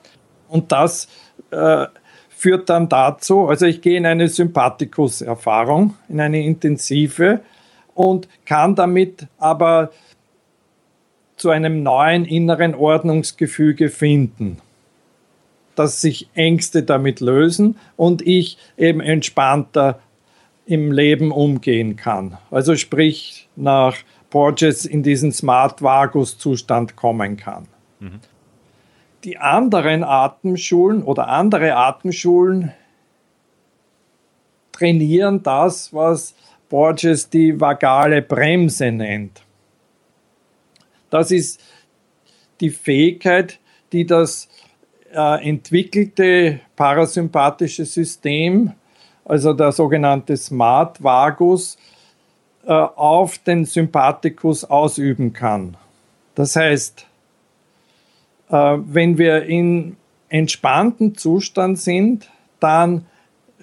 [0.48, 1.08] Und das
[1.50, 1.86] äh,
[2.44, 7.40] führt dann dazu, also ich gehe in eine Sympathikus-Erfahrung, in eine intensive
[7.94, 9.92] und kann damit aber
[11.36, 14.58] zu einem neuen inneren Ordnungsgefüge finden,
[15.74, 20.00] dass sich Ängste damit lösen und ich eben entspannter
[20.66, 22.36] im Leben umgehen kann.
[22.50, 23.96] Also sprich nach
[24.28, 27.68] Porges in diesen Smart Vagus Zustand kommen kann.
[28.00, 28.20] Mhm
[29.24, 32.72] die anderen Atemschulen oder andere Atemschulen
[34.72, 36.34] trainieren das, was
[36.68, 39.42] Borges die vagale Bremse nennt.
[41.10, 41.60] Das ist
[42.60, 43.60] die Fähigkeit,
[43.92, 44.48] die das
[45.12, 48.72] äh, entwickelte parasympathische System,
[49.24, 51.78] also der sogenannte Smart Vagus,
[52.66, 55.76] äh, auf den Sympathikus ausüben kann.
[56.34, 57.06] Das heißt,
[58.48, 59.96] wenn wir in
[60.28, 62.30] entspannten Zustand sind,
[62.60, 63.06] dann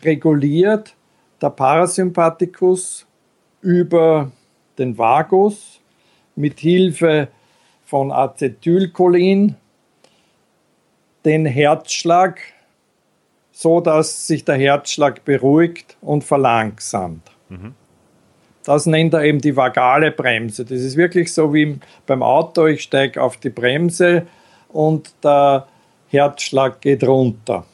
[0.04, 0.96] reguliert
[1.42, 3.06] der Parasympathikus
[3.62, 4.32] über
[4.78, 5.80] den Vagus
[6.36, 7.28] mit Hilfe
[7.86, 9.56] von Acetylcholin
[11.26, 12.42] den Herzschlag,
[13.52, 17.30] so dass sich der Herzschlag beruhigt und verlangsamt.
[17.50, 17.76] Mhm.
[18.64, 20.64] Das nennt er eben die vagale Bremse.
[20.64, 24.28] Das ist wirklich so wie beim Auto, ich steige auf die Bremse
[24.74, 25.68] und der
[26.10, 27.66] Herzschlag geht runter.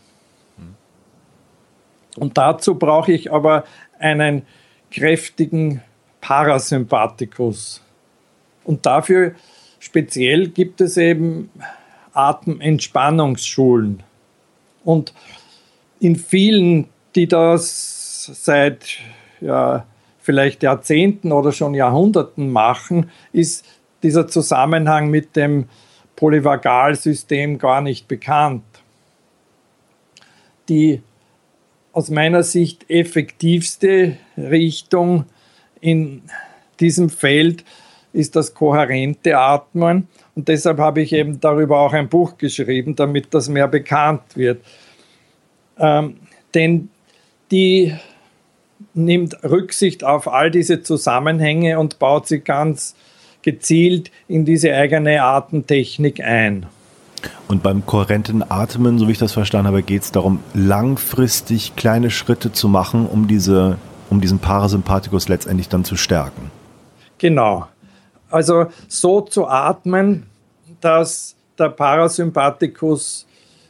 [2.18, 3.64] Und dazu brauche ich aber
[4.00, 4.44] einen
[4.92, 5.82] kräftigen
[6.22, 7.82] Parasympathikus.
[8.64, 9.36] Und dafür
[9.80, 11.52] speziell gibt es eben
[12.14, 14.04] Atementspannungsschulen.
[14.84, 15.14] Und
[16.00, 19.00] in vielen, die das seit
[19.42, 19.86] ja,
[20.20, 23.66] vielleicht Jahrzehnten oder schon Jahrhunderten machen, ist
[24.04, 25.70] dieser Zusammenhang mit dem
[26.18, 28.64] Polyvagalsystem gar nicht bekannt.
[30.68, 31.02] Die
[31.94, 35.26] aus meiner Sicht effektivste Richtung
[35.80, 36.24] in
[36.82, 37.64] diesem Feld
[38.14, 40.08] ist das kohärente Atmen.
[40.36, 44.64] Und deshalb habe ich eben darüber auch ein Buch geschrieben, damit das mehr bekannt wird.
[45.78, 46.18] Ähm,
[46.54, 46.90] denn
[47.52, 47.96] die
[48.94, 52.96] nimmt Rücksicht auf all diese Zusammenhänge und baut sie ganz
[53.48, 56.66] gezielt in diese eigene Atemtechnik ein.
[57.48, 62.12] Und beim kohärenten Atmen, so wie ich das verstanden habe, geht es darum, langfristig kleine
[62.12, 63.78] Schritte zu machen, um, diese,
[64.10, 66.52] um diesen Parasympathikus letztendlich dann zu stärken.
[67.20, 67.68] Genau.
[68.30, 70.26] Also so zu atmen,
[70.82, 73.28] dass der Parasympathikus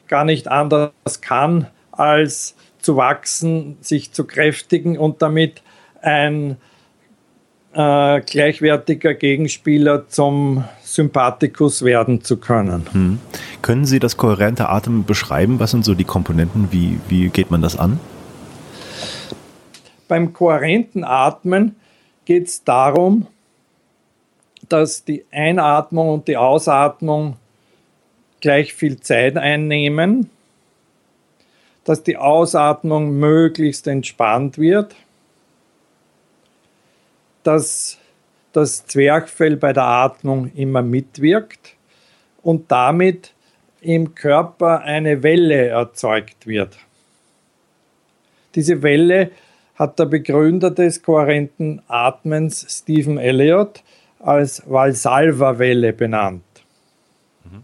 [0.08, 5.62] gar nicht anders kann, als zu wachsen, sich zu kräftigen und damit
[6.02, 6.58] ein
[7.78, 12.88] äh, gleichwertiger Gegenspieler zum Sympathikus werden zu können.
[12.92, 13.20] Hm.
[13.62, 15.60] Können Sie das kohärente Atmen beschreiben?
[15.60, 16.70] Was sind so die Komponenten?
[16.72, 18.00] Wie, wie geht man das an?
[20.08, 21.76] Beim kohärenten Atmen
[22.26, 23.28] geht es darum,
[24.70, 27.36] dass die Einatmung und die Ausatmung
[28.42, 30.32] gleich viel Zeit einnehmen,
[31.84, 34.96] dass die Ausatmung möglichst entspannt wird
[37.44, 37.98] dass
[38.54, 41.76] das Zwerchfell bei der Atmung immer mitwirkt
[42.42, 43.34] und damit
[43.82, 46.78] im Körper eine Welle erzeugt wird.
[48.56, 49.32] Diese Welle
[49.76, 53.84] hat der Begründer des kohärenten Atmens Stephen Elliott
[54.20, 56.44] als Valsalva-Welle benannt.
[57.44, 57.64] Mhm.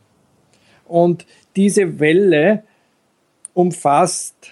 [0.85, 2.63] Und diese Welle
[3.53, 4.51] umfasst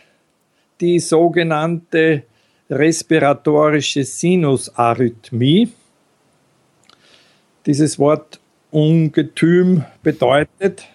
[0.80, 2.24] die sogenannte
[2.72, 5.72] respiratorische Sinusarrhythmie.
[7.66, 8.40] Dieses Wort
[8.72, 10.88] Ungetüm bedeutet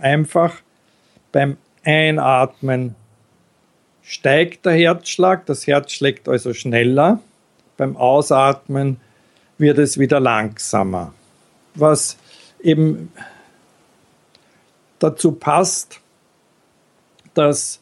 [0.00, 0.54] einfach
[1.30, 2.94] beim Einatmen
[4.02, 7.20] steigt der Herzschlag, das Herz schlägt also schneller.
[7.76, 8.98] Beim Ausatmen
[9.58, 11.12] wird es wieder langsamer.
[11.74, 12.16] Was
[12.62, 13.12] eben
[14.98, 16.00] dazu passt,
[17.34, 17.80] dass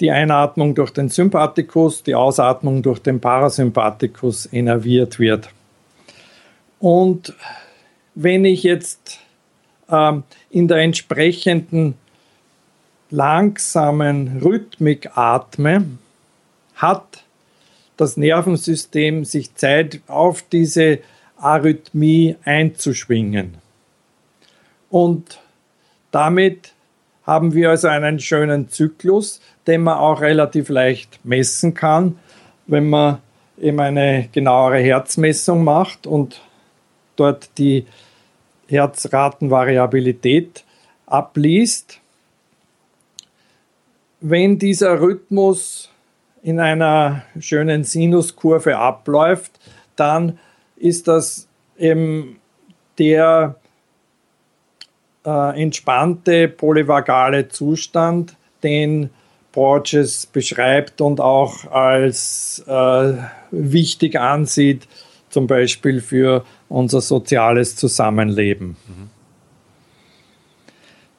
[0.00, 5.50] die Einatmung durch den Sympathikus, die Ausatmung durch den Parasympathikus innerviert wird.
[6.78, 7.34] Und
[8.14, 9.20] wenn ich jetzt
[9.90, 11.94] ähm, in der entsprechenden
[13.10, 15.84] langsamen Rhythmik atme,
[16.76, 17.24] hat
[17.96, 21.00] das Nervensystem sich Zeit auf diese
[21.36, 23.58] Arrhythmie einzuschwingen.
[24.88, 25.40] Und
[26.10, 26.72] damit
[27.24, 32.18] haben wir also einen schönen Zyklus, den man auch relativ leicht messen kann,
[32.66, 33.18] wenn man
[33.58, 36.40] eben eine genauere Herzmessung macht und
[37.16, 37.86] dort die
[38.68, 40.64] Herzratenvariabilität
[41.06, 42.00] abliest.
[44.20, 45.90] Wenn dieser Rhythmus
[46.42, 49.52] in einer schönen Sinuskurve abläuft,
[49.96, 50.38] dann
[50.76, 51.48] ist das
[51.78, 52.40] eben
[52.98, 53.56] der
[55.24, 59.10] äh, entspannte polyvagale Zustand, den
[59.52, 63.14] Borges beschreibt und auch als äh,
[63.50, 64.86] wichtig ansieht,
[65.28, 68.76] zum Beispiel für unser soziales Zusammenleben.
[68.86, 69.10] Mhm.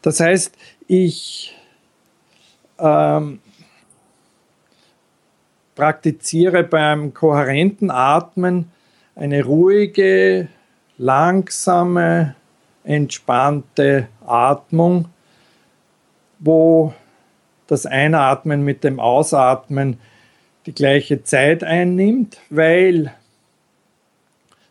[0.01, 0.57] Das heißt,
[0.87, 1.55] ich
[2.79, 3.39] ähm,
[5.75, 8.71] praktiziere beim kohärenten Atmen
[9.15, 10.47] eine ruhige,
[10.97, 12.35] langsame,
[12.83, 15.07] entspannte Atmung,
[16.39, 16.93] wo
[17.71, 19.97] das Einatmen mit dem Ausatmen
[20.65, 23.13] die gleiche Zeit einnimmt, weil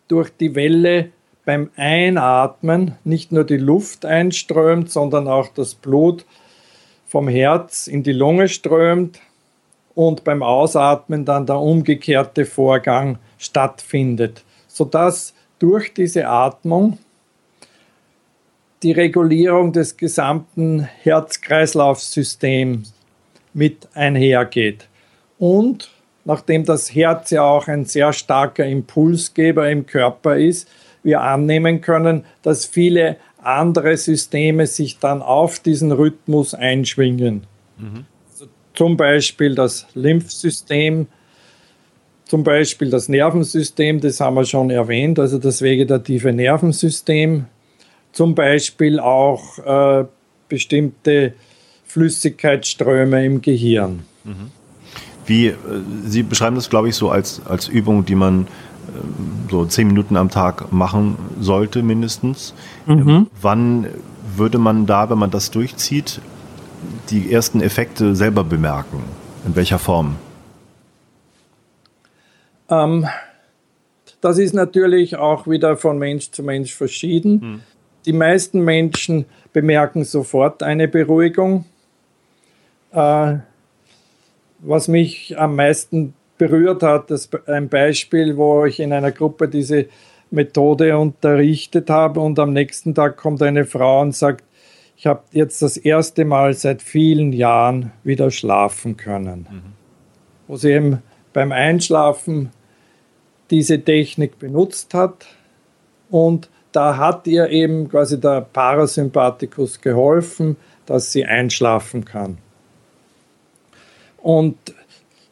[0.07, 1.11] durch die Welle
[1.47, 6.27] beim Einatmen nicht nur die Luft einströmt, sondern auch das Blut
[7.07, 9.19] vom Herz in die Lunge strömt
[9.95, 16.99] und beim Ausatmen dann der umgekehrte Vorgang stattfindet, sodass durch diese Atmung
[18.83, 22.95] die Regulierung des gesamten Herz-Kreislauf-Systems
[23.53, 24.89] mit einhergeht.
[25.39, 25.91] Und
[26.25, 30.69] nachdem das Herz ja auch ein sehr starker Impulsgeber im Körper ist,
[31.03, 37.47] wir annehmen können, dass viele andere Systeme sich dann auf diesen Rhythmus einschwingen.
[37.79, 38.05] Mhm.
[38.31, 41.07] Also zum Beispiel das Lymphsystem,
[42.25, 47.47] zum Beispiel das Nervensystem, das haben wir schon erwähnt, also das vegetative Nervensystem,
[48.13, 50.05] zum Beispiel auch äh,
[50.49, 51.35] bestimmte
[51.85, 54.05] Flüssigkeitsströme im Gehirn.
[54.25, 54.51] Mhm.
[55.27, 55.57] Wie, äh,
[56.05, 58.47] Sie beschreiben das, glaube ich, so als, als Übung, die man äh,
[59.51, 62.55] so zehn Minuten am Tag machen sollte, mindestens.
[62.87, 63.29] Mhm.
[63.41, 63.87] Wann
[64.37, 66.21] würde man da, wenn man das durchzieht,
[67.11, 69.03] die ersten Effekte selber bemerken?
[69.47, 70.17] In welcher Form?
[72.69, 73.07] Ähm,
[74.21, 77.33] das ist natürlich auch wieder von Mensch zu Mensch verschieden.
[77.33, 77.61] Mhm.
[78.07, 81.65] Die meisten Menschen bemerken sofort eine Beruhigung.
[82.93, 83.37] Äh,
[84.61, 89.87] was mich am meisten berührt hat, ist ein Beispiel, wo ich in einer Gruppe diese
[90.31, 94.45] Methode unterrichtet habe und am nächsten Tag kommt eine Frau und sagt,
[94.97, 99.47] ich habe jetzt das erste Mal seit vielen Jahren wieder schlafen können.
[99.51, 99.63] Mhm.
[100.47, 102.51] Wo sie eben beim Einschlafen
[103.51, 105.27] diese Technik benutzt hat
[106.11, 110.57] und da hat ihr eben quasi der Parasympathikus geholfen,
[110.87, 112.39] dass sie einschlafen kann.
[114.19, 114.57] Und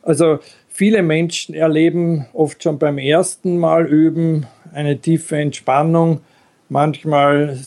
[0.03, 6.21] also viele Menschen erleben oft schon beim ersten Mal üben eine tiefe Entspannung.
[6.69, 7.59] Manchmal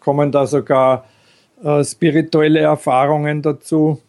[0.00, 1.04] kommen da sogar
[1.62, 4.00] äh, spirituelle Erfahrungen dazu.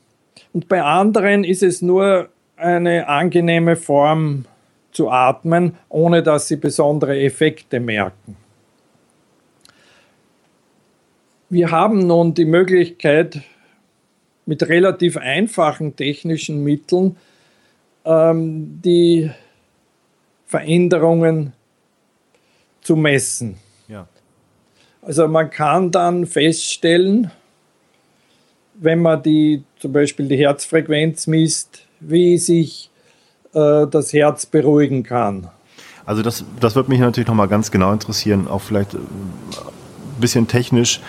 [0.53, 4.45] Und bei anderen ist es nur eine angenehme Form
[4.91, 8.35] zu atmen, ohne dass sie besondere Effekte merken.
[11.49, 13.41] Wir haben nun die Möglichkeit,
[14.45, 17.17] mit relativ einfachen technischen Mitteln
[18.05, 19.29] ähm, die
[20.45, 21.53] Veränderungen
[22.81, 23.57] zu messen.
[23.89, 24.07] Ja.
[25.01, 27.29] Also man kann dann feststellen,
[28.75, 32.89] wenn man die, zum Beispiel die Herzfrequenz misst, wie sich
[33.53, 35.49] äh, das Herz beruhigen kann.
[36.05, 39.01] Also das, das wird mich natürlich nochmal ganz genau interessieren, auch vielleicht ein
[40.21, 41.01] bisschen technisch.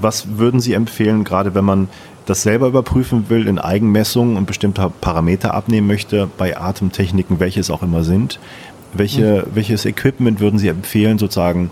[0.00, 1.88] Was würden Sie empfehlen, gerade wenn man
[2.26, 7.70] das selber überprüfen will in Eigenmessungen und bestimmte Parameter abnehmen möchte, bei Atemtechniken, welche es
[7.70, 8.38] auch immer sind?
[8.92, 9.54] Welche, mhm.
[9.54, 11.70] Welches Equipment würden Sie empfehlen, sozusagen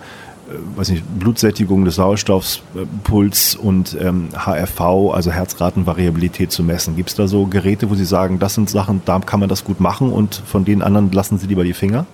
[0.48, 4.80] äh, weiß nicht, Blutsättigung des Sauerstoffs, äh, Puls und ähm, HRV,
[5.12, 6.96] also Herzratenvariabilität zu messen.
[6.96, 9.64] Gibt es da so Geräte, wo Sie sagen, das sind Sachen, da kann man das
[9.64, 12.06] gut machen und von den anderen lassen Sie lieber die Finger?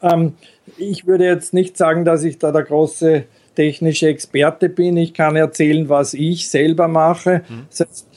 [0.00, 0.32] Ähm,
[0.76, 3.24] ich würde jetzt nicht sagen, dass ich da der große
[3.54, 4.96] technische Experte bin.
[4.96, 7.42] Ich kann erzählen, was ich selber mache.
[7.48, 7.66] Mhm.
[7.68, 8.08] Das heißt,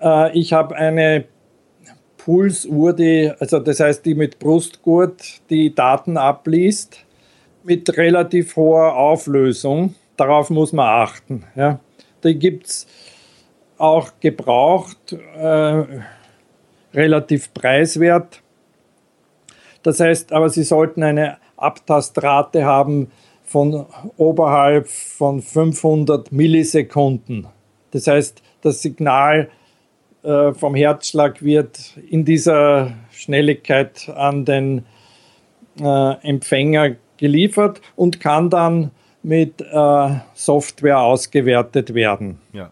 [0.00, 1.24] äh, ich habe eine
[2.16, 7.04] Pulsuhr, die, also das heißt, die mit Brustgurt die Daten abliest,
[7.64, 9.94] mit relativ hoher Auflösung.
[10.16, 11.44] Darauf muss man achten.
[11.54, 11.80] Ja.
[12.24, 12.86] Die gibt es
[13.78, 15.84] auch gebraucht, äh,
[16.92, 18.42] relativ preiswert.
[19.82, 23.10] Das heißt, aber Sie sollten eine Abtastrate haben
[23.48, 23.86] von
[24.18, 27.46] oberhalb von 500 Millisekunden.
[27.92, 29.48] Das heißt, das Signal
[30.22, 34.84] äh, vom Herzschlag wird in dieser Schnelligkeit an den
[35.80, 38.90] äh, Empfänger geliefert und kann dann
[39.22, 42.70] mit äh, Software ausgewertet werden, ja.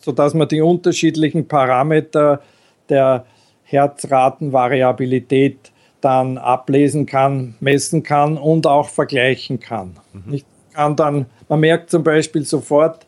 [0.00, 2.40] sodass man die unterschiedlichen Parameter
[2.88, 3.26] der
[3.64, 5.70] Herzratenvariabilität
[6.04, 9.96] dann ablesen kann, messen kann und auch vergleichen kann.
[10.12, 10.34] Mhm.
[10.34, 13.06] Ich kann dann, man merkt zum Beispiel sofort,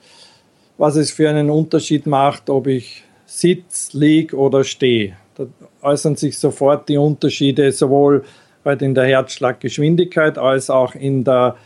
[0.78, 5.16] was es für einen Unterschied macht, ob ich sitz, lieg oder stehe.
[5.34, 5.46] Da
[5.82, 8.24] äußern sich sofort die Unterschiede sowohl
[8.64, 11.56] halt in der Herzschlaggeschwindigkeit als auch in der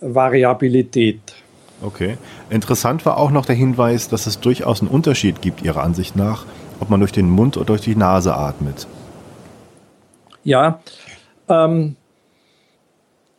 [0.00, 1.20] Variabilität.
[1.82, 2.16] Okay.
[2.50, 6.46] Interessant war auch noch der Hinweis, dass es durchaus einen Unterschied gibt, Ihrer Ansicht nach,
[6.80, 8.86] ob man durch den Mund oder durch die Nase atmet.
[10.44, 10.80] Ja,
[11.48, 11.96] ähm,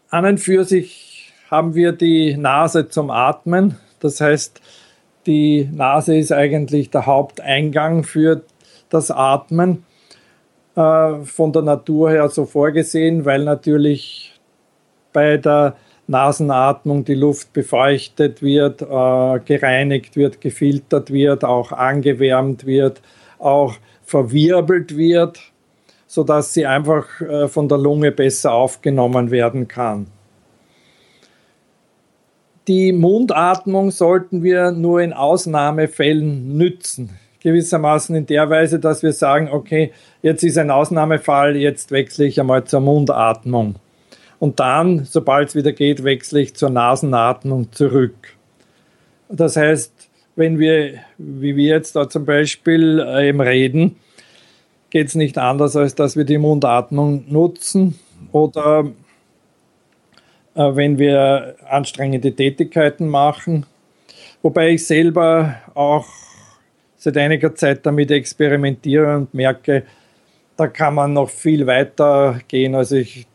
[0.10, 3.78] an und für sich haben wir die Nase zum Atmen.
[4.00, 4.60] Das heißt,
[5.28, 8.42] die Nase ist eigentlich der Haupteingang für
[8.90, 9.86] das Atmen.
[10.76, 14.40] Äh, von der Natur her so vorgesehen, weil natürlich
[15.14, 15.76] bei der
[16.08, 23.02] Nasenatmung die Luft befeuchtet wird, äh, gereinigt wird, gefiltert wird, auch angewärmt wird,
[23.38, 25.40] auch verwirbelt wird
[26.08, 30.08] sodass sie einfach äh, von der Lunge besser aufgenommen werden kann.
[32.68, 37.12] Die Mundatmung sollten wir nur in Ausnahmefällen nützen.
[37.42, 39.92] Gewissermaßen in der Weise, dass wir sagen, okay,
[40.24, 43.76] jetzt ist ein Ausnahmefall, jetzt wechsle ich einmal zur Mundatmung.
[44.40, 48.36] Und dann, sobald es wieder geht, wechsle ich zur Nasenatmung zurück.
[49.30, 49.94] Das heißt,
[50.36, 53.98] wenn wir, wie wir jetzt da zum Beispiel äh, eben reden,
[54.90, 58.00] geht es nicht anders, als dass wir die Mundatmung nutzen
[58.32, 58.86] oder
[60.56, 63.66] äh, wenn wir anstrengende Tätigkeiten machen.
[64.42, 66.06] Wobei ich selber auch
[66.98, 69.84] seit einiger Zeit damit experimentiere und merke,
[70.58, 72.76] da kann man noch viel weiter gehen.
[72.76, 73.28] Also ich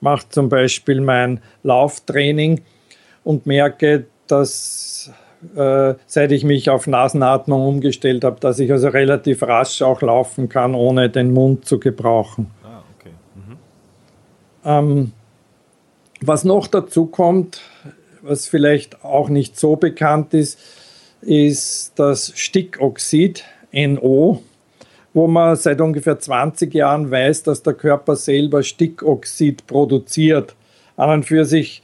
[0.00, 2.60] mache zum Beispiel mein Lauftraining
[3.24, 4.91] und merke, dass
[5.56, 10.48] äh, seit ich mich auf Nasenatmung umgestellt habe, dass ich also relativ rasch auch laufen
[10.48, 12.50] kann, ohne den Mund zu gebrauchen.
[12.62, 13.12] Ah, okay.
[13.34, 13.56] Mhm.
[14.64, 15.12] Ähm,
[16.20, 17.60] was noch dazu kommt,
[18.22, 20.58] was vielleicht auch nicht so bekannt ist,
[21.20, 24.42] ist das Stickoxid, NO,
[25.14, 30.54] wo man seit ungefähr 20 Jahren weiß, dass der Körper selber Stickoxid produziert.
[30.96, 31.82] An und für sich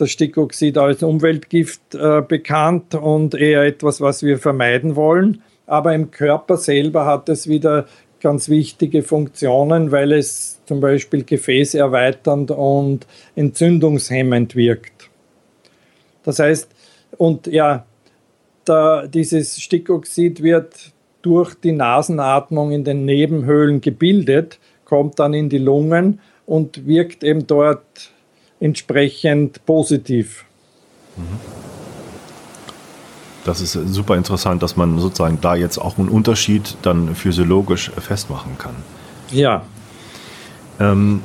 [0.00, 5.42] das Stickoxid als Umweltgift äh, bekannt und eher etwas, was wir vermeiden wollen.
[5.66, 7.86] Aber im Körper selber hat es wieder
[8.20, 15.10] ganz wichtige Funktionen, weil es zum Beispiel gefäßerweiternd und entzündungshemmend wirkt.
[16.22, 16.70] Das heißt,
[17.18, 17.84] und ja,
[18.64, 25.58] da, dieses Stickoxid wird durch die Nasenatmung in den Nebenhöhlen gebildet, kommt dann in die
[25.58, 28.11] Lungen und wirkt eben dort
[28.62, 30.44] entsprechend positiv.
[33.44, 38.56] Das ist super interessant, dass man sozusagen da jetzt auch einen Unterschied dann physiologisch festmachen
[38.58, 38.76] kann.
[39.30, 39.64] Ja.
[40.78, 41.22] Ähm,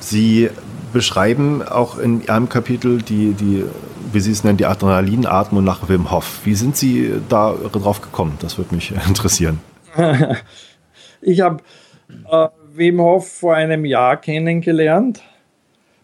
[0.00, 0.50] Sie
[0.92, 3.64] beschreiben auch in einem Kapitel die, die,
[4.12, 6.40] wie Sie es nennen, die Adrenalinatmung nach Wim Hof.
[6.44, 8.38] Wie sind Sie da drauf gekommen?
[8.40, 9.60] Das würde mich interessieren.
[11.20, 11.62] ich habe
[12.30, 15.22] äh, Wim Hof vor einem Jahr kennengelernt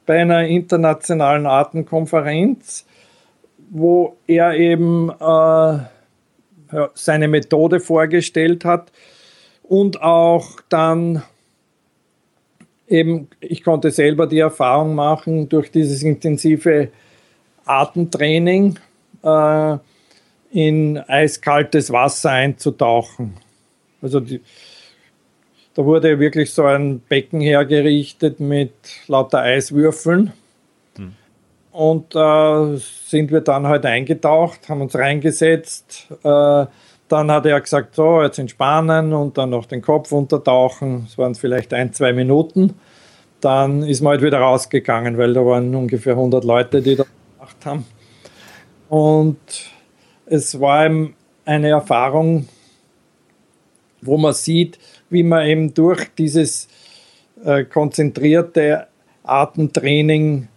[0.06, 2.86] bei einer internationalen Artenkonferenz,
[3.70, 5.78] wo er eben äh,
[6.94, 8.92] seine Methode vorgestellt hat
[9.62, 11.22] und auch dann
[12.88, 16.88] eben, ich konnte selber die Erfahrung machen, durch dieses intensive
[17.64, 18.78] Atemtraining
[19.22, 19.76] äh,
[20.50, 23.34] in eiskaltes Wasser einzutauchen.
[24.02, 24.40] Also die,
[25.74, 28.72] da wurde wirklich so ein Becken hergerichtet mit
[29.08, 30.32] lauter Eiswürfeln.
[30.96, 31.12] Hm.
[31.72, 36.08] Und äh, sind wir dann halt eingetaucht, haben uns reingesetzt.
[36.22, 36.66] Äh,
[37.08, 41.04] dann hat er gesagt, so, jetzt entspannen und dann noch den Kopf untertauchen.
[41.04, 42.74] Das waren vielleicht ein, zwei Minuten.
[43.40, 47.56] Dann ist man halt wieder rausgegangen, weil da waren ungefähr 100 Leute, die das gemacht
[47.66, 47.84] haben.
[48.88, 49.38] Und
[50.26, 50.88] es war
[51.44, 52.48] eine Erfahrung,
[54.00, 54.78] wo man sieht,
[55.12, 56.68] wie man eben durch dieses
[57.44, 58.86] äh, konzentrierte
[59.24, 60.48] Atemtraining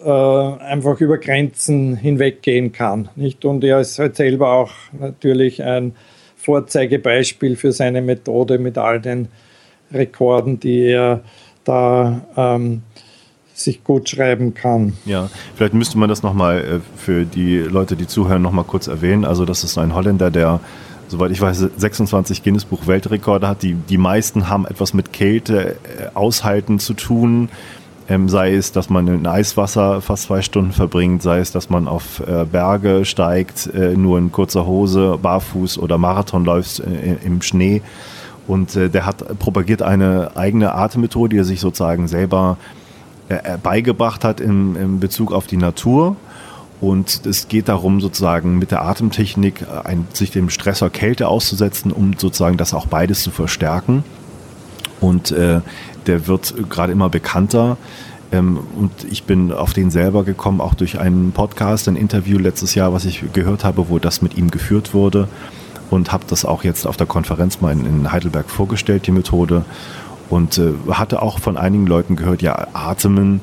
[0.00, 3.08] äh, einfach über Grenzen hinweggehen kann.
[3.16, 3.44] Nicht?
[3.44, 5.94] Und er ist halt selber auch natürlich ein
[6.36, 9.28] Vorzeigebeispiel für seine Methode mit all den
[9.92, 11.20] Rekorden, die er
[11.64, 12.82] da ähm,
[13.54, 14.94] sich gut schreiben kann.
[15.04, 19.24] Ja, vielleicht müsste man das nochmal äh, für die Leute, die zuhören, nochmal kurz erwähnen.
[19.24, 20.60] Also das ist ein Holländer, der
[21.12, 23.62] soweit ich weiß, 26 Guinness-Buch Weltrekorde hat.
[23.62, 27.50] Die, die meisten haben etwas mit Kälte äh, aushalten zu tun.
[28.08, 31.86] Ähm, sei es, dass man in Eiswasser fast zwei Stunden verbringt, sei es, dass man
[31.86, 37.42] auf äh, Berge steigt, äh, nur in kurzer Hose, barfuß oder Marathon läuft äh, im
[37.42, 37.82] Schnee.
[38.48, 42.56] Und äh, der hat propagiert eine eigene Atemmethode, die er sich sozusagen selber
[43.28, 46.16] äh, beigebracht hat in, in Bezug auf die Natur.
[46.82, 52.14] Und es geht darum, sozusagen mit der Atemtechnik ein, sich dem Stressor Kälte auszusetzen, um
[52.18, 54.02] sozusagen das auch beides zu verstärken.
[55.00, 55.60] Und äh,
[56.08, 57.76] der wird gerade immer bekannter.
[58.32, 62.74] Ähm, und ich bin auf den selber gekommen, auch durch einen Podcast, ein Interview letztes
[62.74, 65.28] Jahr, was ich gehört habe, wo das mit ihm geführt wurde.
[65.88, 69.64] Und habe das auch jetzt auf der Konferenz mal in, in Heidelberg vorgestellt, die Methode.
[70.28, 73.40] Und äh, hatte auch von einigen Leuten gehört, ja, Atmen,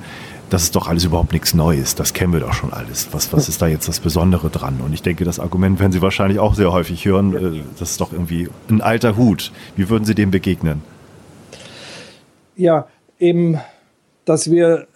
[0.49, 1.95] das ist doch alles überhaupt nichts Neues.
[1.95, 3.09] Das kennen wir doch schon alles.
[3.11, 4.81] Was, was ist da jetzt das Besondere dran?
[4.81, 7.35] Und ich denke, das Argument werden Sie wahrscheinlich auch sehr häufig hören.
[7.35, 9.51] Äh, das ist doch irgendwie ein alter Hut.
[9.75, 10.81] Wie würden Sie dem begegnen?
[12.59, 12.87] ja,
[13.19, 13.59] eben,
[14.25, 14.87] dass wir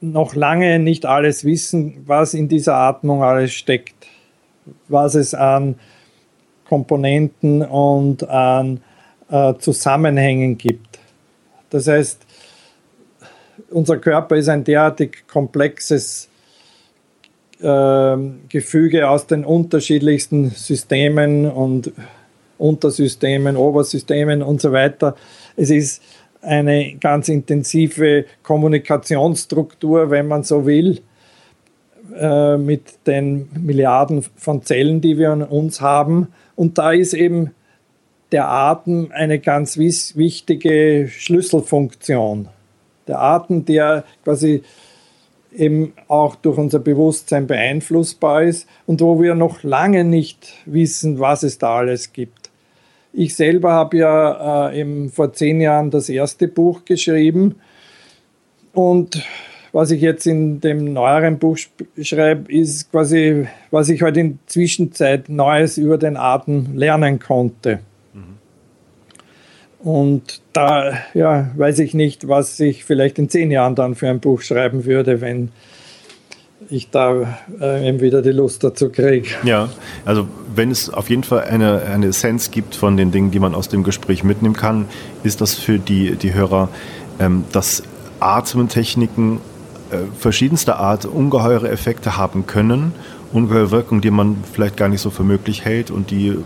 [0.00, 4.06] noch lange nicht alles wissen, was in dieser Atmung alles steckt,
[4.88, 5.76] was es an
[6.68, 8.80] Komponenten und an
[9.30, 10.98] äh, Zusammenhängen gibt.
[11.70, 12.26] Das heißt,
[13.72, 16.28] unser Körper ist ein derartig komplexes
[17.60, 18.16] äh,
[18.48, 21.92] Gefüge aus den unterschiedlichsten Systemen und
[22.58, 25.16] Untersystemen, Obersystemen und so weiter.
[25.56, 26.02] Es ist
[26.42, 31.00] eine ganz intensive Kommunikationsstruktur, wenn man so will,
[32.16, 36.28] äh, mit den Milliarden von Zellen, die wir an uns haben.
[36.56, 37.52] Und da ist eben
[38.32, 42.48] der Atem eine ganz wichtige Schlüsselfunktion.
[43.08, 44.62] Der Atem, der quasi
[45.54, 51.42] eben auch durch unser Bewusstsein beeinflussbar ist und wo wir noch lange nicht wissen, was
[51.42, 52.50] es da alles gibt.
[53.12, 57.56] Ich selber habe ja äh, eben vor zehn Jahren das erste Buch geschrieben
[58.72, 59.22] und
[59.72, 61.56] was ich jetzt in dem neueren Buch
[62.00, 67.80] schreibe, ist quasi, was ich heute halt in Zwischenzeit Neues über den Atem lernen konnte.
[69.82, 74.20] Und da ja, weiß ich nicht, was ich vielleicht in zehn Jahren dann für ein
[74.20, 75.50] Buch schreiben würde, wenn
[76.70, 79.28] ich da äh, eben wieder die Lust dazu kriege.
[79.42, 79.68] Ja,
[80.04, 83.54] also wenn es auf jeden Fall eine, eine Essenz gibt von den Dingen, die man
[83.54, 84.86] aus dem Gespräch mitnehmen kann,
[85.24, 86.68] ist das für die, die Hörer,
[87.18, 87.82] ähm, dass
[88.20, 89.38] Atemtechniken
[89.90, 92.92] äh, verschiedenster Art ungeheure Effekte haben können,
[93.32, 96.38] ungeheure Wirkungen, die man vielleicht gar nicht so für möglich hält und die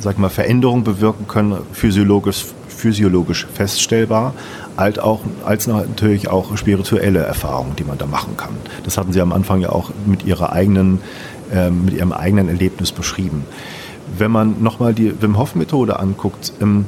[0.00, 4.34] sag mal, Veränderungen bewirken können, physiologisch, physiologisch feststellbar,
[4.76, 8.56] als auch, als natürlich auch spirituelle Erfahrungen, die man da machen kann.
[8.84, 11.00] Das hatten Sie am Anfang ja auch mit Ihrer eigenen,
[11.52, 13.44] äh, mit Ihrem eigenen Erlebnis beschrieben.
[14.16, 16.84] Wenn man nochmal die Wim Hof Methode anguckt, ähm,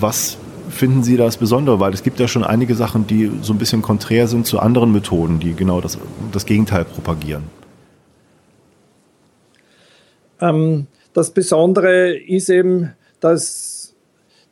[0.00, 0.38] was
[0.70, 1.78] finden Sie das Besondere?
[1.80, 4.92] Weil es gibt ja schon einige Sachen, die so ein bisschen konträr sind zu anderen
[4.92, 5.98] Methoden, die genau das,
[6.32, 7.44] das Gegenteil propagieren.
[10.40, 13.94] Ähm, das Besondere ist eben, dass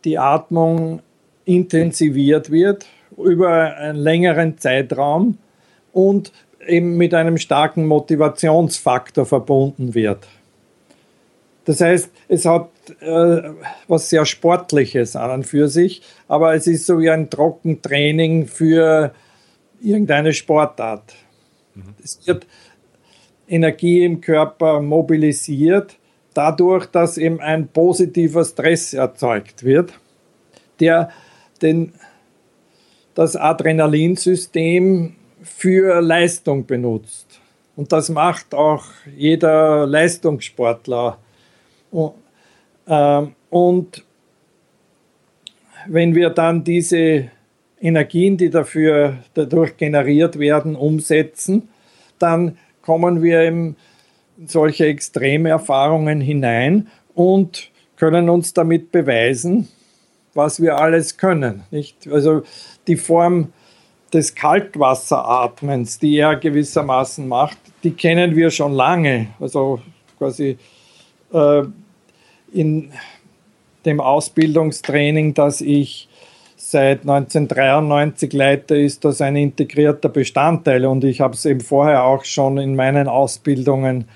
[0.04, 1.02] die Atmung
[1.44, 2.86] intensiviert wird
[3.16, 5.38] über einen längeren Zeitraum
[5.92, 6.32] und
[6.66, 10.26] eben mit einem starken Motivationsfaktor verbunden wird.
[11.64, 13.50] Das heißt, es hat äh,
[13.86, 19.12] was sehr Sportliches an und für sich, aber es ist so wie ein Trockentraining für
[19.80, 21.14] irgendeine Sportart.
[21.74, 21.94] Mhm.
[22.02, 22.46] Es wird
[23.48, 25.98] Energie im Körper mobilisiert,
[26.35, 29.93] dadurch, dass eben ein positiver Stress erzeugt wird,
[30.80, 31.11] der
[31.61, 31.93] den,
[33.14, 37.41] das Adrenalinsystem für Leistung benutzt.
[37.76, 38.85] Und das macht auch
[39.16, 41.18] jeder Leistungssportler.
[41.91, 42.14] Und,
[42.87, 43.35] ähm,
[45.87, 47.30] wenn wir dann diese
[47.80, 51.68] Energien, die dafür dadurch generiert werden, umsetzen,
[52.18, 53.76] dann kommen wir in
[54.47, 59.68] solche extreme Erfahrungen hinein und können uns damit beweisen,
[60.34, 61.62] was wir alles können.
[61.70, 62.09] Nicht?
[62.09, 62.43] Also
[62.86, 63.53] die Form
[64.12, 69.28] des Kaltwasseratmens, die er gewissermaßen macht, die kennen wir schon lange.
[69.40, 69.80] Also
[70.18, 70.59] quasi
[71.32, 71.62] äh,
[72.53, 72.93] in
[73.84, 76.09] dem Ausbildungstraining, das ich
[76.57, 82.24] seit 1993 leite, ist das ein integrierter Bestandteil und ich habe es eben vorher auch
[82.24, 84.07] schon in meinen Ausbildungen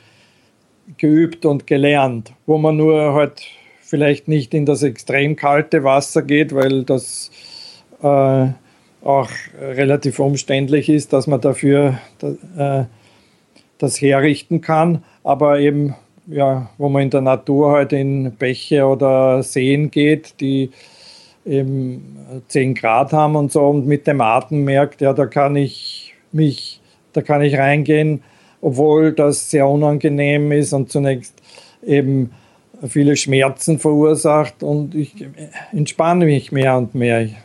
[0.99, 3.43] geübt und gelernt, wo man nur halt
[3.81, 7.31] vielleicht nicht in das extrem kalte Wasser geht, weil das
[8.03, 8.49] äh,
[9.03, 9.31] auch
[9.61, 11.99] relativ umständlich ist, dass man dafür
[12.57, 12.85] äh,
[13.79, 15.95] das herrichten kann, aber eben
[16.27, 20.71] ja, wo man in der Natur halt in Bäche oder Seen geht, die
[21.45, 26.15] eben 10 Grad haben und so und mit dem Atem merkt, ja, da kann ich
[26.33, 26.81] mich,
[27.13, 28.23] da kann ich reingehen,
[28.67, 31.35] obwohl das sehr unangenehm ist und zunächst
[31.87, 32.33] eben
[32.85, 35.25] viele Schmerzen verursacht und ich
[35.71, 37.23] entspanne mich mehr und mehr.
[37.23, 37.37] Ich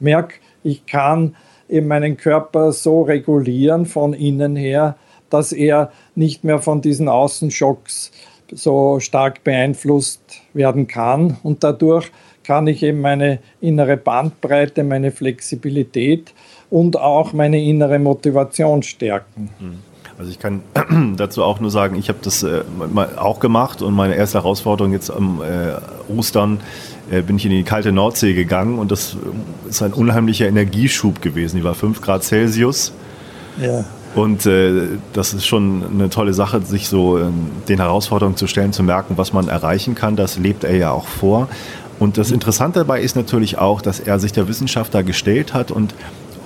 [0.00, 1.36] merke, ich kann
[1.68, 4.96] eben meinen Körper so regulieren von innen her,
[5.30, 8.10] dass er nicht mehr von diesen Außenschocks
[8.50, 11.36] so stark beeinflusst werden kann.
[11.44, 12.10] Und dadurch
[12.42, 16.34] kann ich eben meine innere Bandbreite, meine Flexibilität
[16.68, 19.50] und auch meine innere Motivation stärken.
[19.60, 19.93] Mhm.
[20.18, 20.62] Also ich kann
[21.16, 22.62] dazu auch nur sagen, ich habe das äh,
[23.16, 26.60] auch gemacht und meine erste Herausforderung jetzt am äh, Ostern
[27.10, 29.16] äh, bin ich in die kalte Nordsee gegangen und das
[29.68, 31.56] ist ein unheimlicher Energieschub gewesen.
[31.56, 32.92] Die war 5 Grad Celsius.
[33.60, 33.84] Ja.
[34.14, 37.24] Und äh, das ist schon eine tolle Sache, sich so äh,
[37.68, 40.14] den Herausforderungen zu stellen, zu merken, was man erreichen kann.
[40.14, 41.48] Das lebt er ja auch vor.
[41.98, 45.70] Und das Interessante dabei ist natürlich auch, dass er sich der Wissenschaft da gestellt hat
[45.70, 45.94] und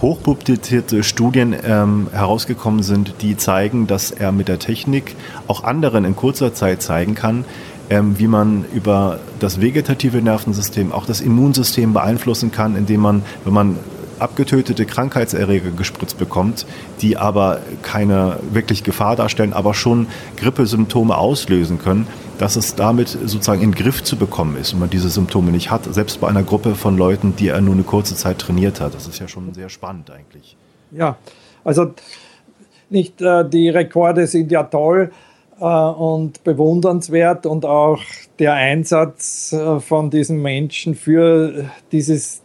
[0.01, 6.15] hochpublizierte Studien ähm, herausgekommen sind, die zeigen, dass er mit der Technik auch anderen in
[6.15, 7.45] kurzer Zeit zeigen kann,
[7.91, 13.55] ähm, wie man über das vegetative Nervensystem auch das Immunsystem beeinflussen kann, indem man, wenn
[13.55, 13.77] man
[14.19, 16.67] abgetötete Krankheitserreger gespritzt bekommt,
[17.01, 22.07] die aber keine wirklich Gefahr darstellen, aber schon Grippesymptome auslösen können,
[22.39, 25.71] dass es damit sozusagen in den Griff zu bekommen ist und man diese Symptome nicht
[25.71, 28.95] hat, selbst bei einer Gruppe von Leuten, die er nur eine kurze Zeit trainiert hat.
[28.95, 30.57] Das ist ja schon sehr spannend eigentlich.
[30.91, 31.17] Ja,
[31.65, 31.93] also
[32.91, 35.11] nicht äh, die Rekorde sind ja toll
[35.61, 38.01] äh, und bewundernswert und auch
[38.39, 42.43] der Einsatz äh, von diesen Menschen für dieses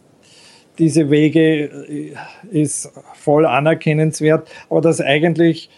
[0.78, 2.14] diese Wege äh,
[2.50, 4.48] ist voll anerkennenswert.
[4.68, 5.70] Aber das eigentlich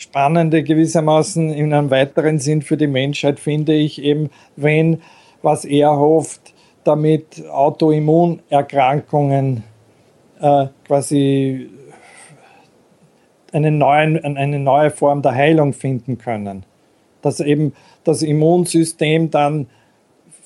[0.00, 5.02] Spannende gewissermaßen in einem weiteren Sinn für die Menschheit finde ich eben, wenn,
[5.42, 9.62] was er hofft, damit Autoimmunerkrankungen
[10.40, 11.68] äh, quasi
[13.52, 16.64] eine, neuen, eine neue Form der Heilung finden können.
[17.20, 19.66] Dass eben das Immunsystem dann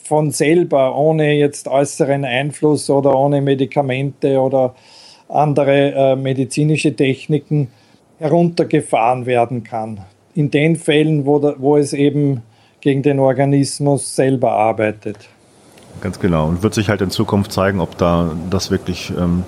[0.02, 4.74] von selber, ohne jetzt äußeren Einfluss oder ohne Medikamente oder
[5.28, 7.68] andere äh, medizinische Techniken
[8.18, 10.00] heruntergefahren werden kann.
[10.34, 12.42] In den Fällen, wo, da, wo es eben
[12.80, 15.16] gegen den Organismus selber arbeitet.
[16.00, 16.48] Ganz genau.
[16.48, 19.44] Und wird sich halt in Zukunft zeigen, ob da das wirklich ähm,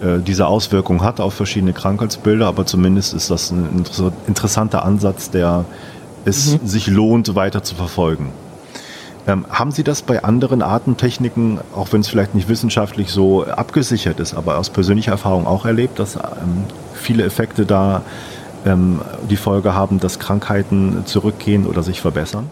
[0.00, 2.46] äh, diese Auswirkung hat auf verschiedene Krankheitsbilder.
[2.46, 3.84] Aber zumindest ist das ein
[4.26, 5.64] interessanter Ansatz, der
[6.24, 6.66] es mhm.
[6.66, 8.32] sich lohnt, weiter zu verfolgen.
[9.26, 14.20] Ähm, haben Sie das bei anderen Atemtechniken, auch wenn es vielleicht nicht wissenschaftlich so abgesichert
[14.20, 16.64] ist, aber aus persönlicher Erfahrung auch erlebt, dass ähm,
[17.06, 18.02] viele Effekte da
[18.66, 19.00] ähm,
[19.30, 22.50] die Folge haben, dass Krankheiten zurückgehen oder sich verbessern?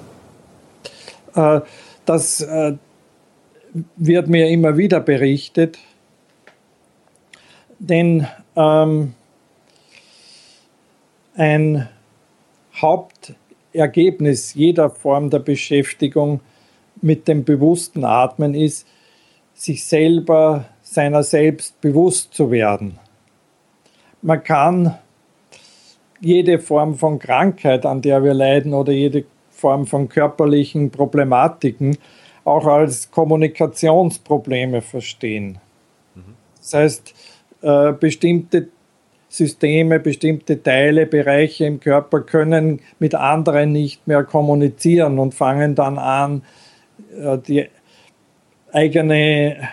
[1.34, 1.60] Äh,
[2.04, 2.74] das äh,
[3.96, 5.78] wird mir immer wieder berichtet,
[7.80, 9.14] denn ähm,
[11.36, 11.88] ein
[12.76, 16.40] Hauptergebnis jeder Form der Beschäftigung
[17.02, 18.86] mit dem bewussten Atmen ist,
[19.54, 22.98] sich selber seiner selbst bewusst zu werden.
[24.24, 24.94] Man kann
[26.18, 31.98] jede Form von Krankheit, an der wir leiden, oder jede Form von körperlichen Problematiken
[32.42, 35.58] auch als Kommunikationsprobleme verstehen.
[36.56, 37.14] Das heißt,
[37.60, 38.68] äh, bestimmte
[39.28, 45.98] Systeme, bestimmte Teile, Bereiche im Körper können mit anderen nicht mehr kommunizieren und fangen dann
[45.98, 46.42] an,
[47.14, 47.68] äh, die
[48.72, 49.68] eigene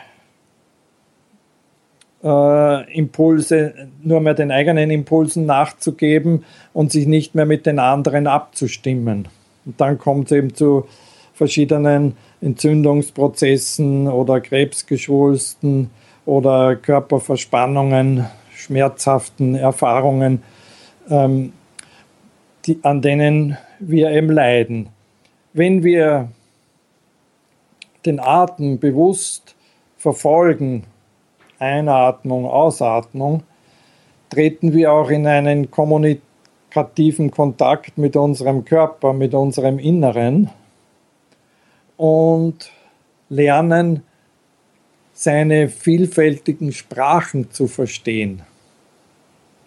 [2.23, 8.27] äh, Impulse, nur mehr den eigenen Impulsen nachzugeben und sich nicht mehr mit den anderen
[8.27, 9.27] abzustimmen.
[9.65, 10.85] Und dann kommt es eben zu
[11.33, 15.89] verschiedenen Entzündungsprozessen oder Krebsgeschwulsten
[16.25, 20.43] oder Körperverspannungen, schmerzhaften Erfahrungen,
[21.09, 21.53] ähm,
[22.65, 24.89] die, an denen wir eben leiden.
[25.53, 26.29] Wenn wir
[28.05, 29.55] den Atem bewusst
[29.97, 30.83] verfolgen,
[31.61, 33.43] Einatmung, Ausatmung,
[34.29, 40.49] treten wir auch in einen kommunikativen Kontakt mit unserem Körper, mit unserem Inneren
[41.97, 42.71] und
[43.29, 44.03] lernen,
[45.13, 48.41] seine vielfältigen Sprachen zu verstehen.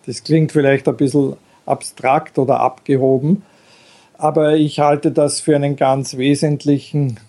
[0.04, 3.44] Das klingt vielleicht ein bisschen abstrakt oder abgehoben,
[4.18, 7.20] aber ich halte das für einen ganz wesentlichen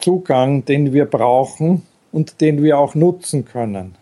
[0.00, 3.96] Zugang, den wir brauchen und den wir auch nutzen können.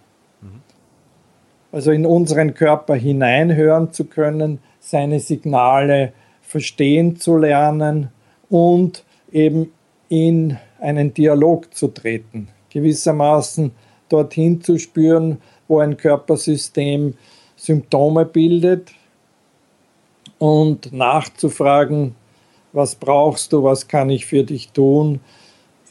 [1.70, 8.08] Also in unseren Körper hineinhören zu können, seine Signale verstehen zu lernen
[8.48, 9.72] und eben
[10.08, 13.72] in einen Dialog zu treten, gewissermaßen
[14.08, 17.14] dorthin zu spüren, wo ein Körpersystem
[17.56, 18.92] Symptome bildet
[20.38, 22.14] und nachzufragen,
[22.72, 25.20] was brauchst du, was kann ich für dich tun,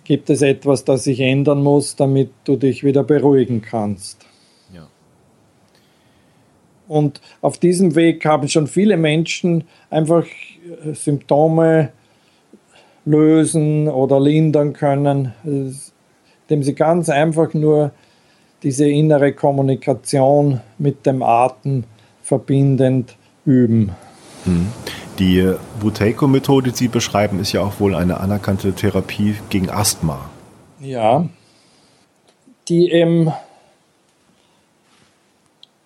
[0.07, 4.25] gibt es etwas, das sich ändern muss, damit du dich wieder beruhigen kannst.
[4.73, 4.87] Ja.
[6.87, 11.89] Und auf diesem Weg haben schon viele Menschen einfach äh, Symptome
[13.03, 17.91] lösen oder lindern können, indem sie ganz einfach nur
[18.63, 21.83] diese innere Kommunikation mit dem Atem
[22.21, 23.91] verbindend üben.
[24.43, 24.67] Hm.
[25.19, 30.29] Die Buteiko-Methode, die Sie beschreiben, ist ja auch wohl eine anerkannte Therapie gegen Asthma.
[30.79, 31.27] Ja,
[32.67, 33.31] die eben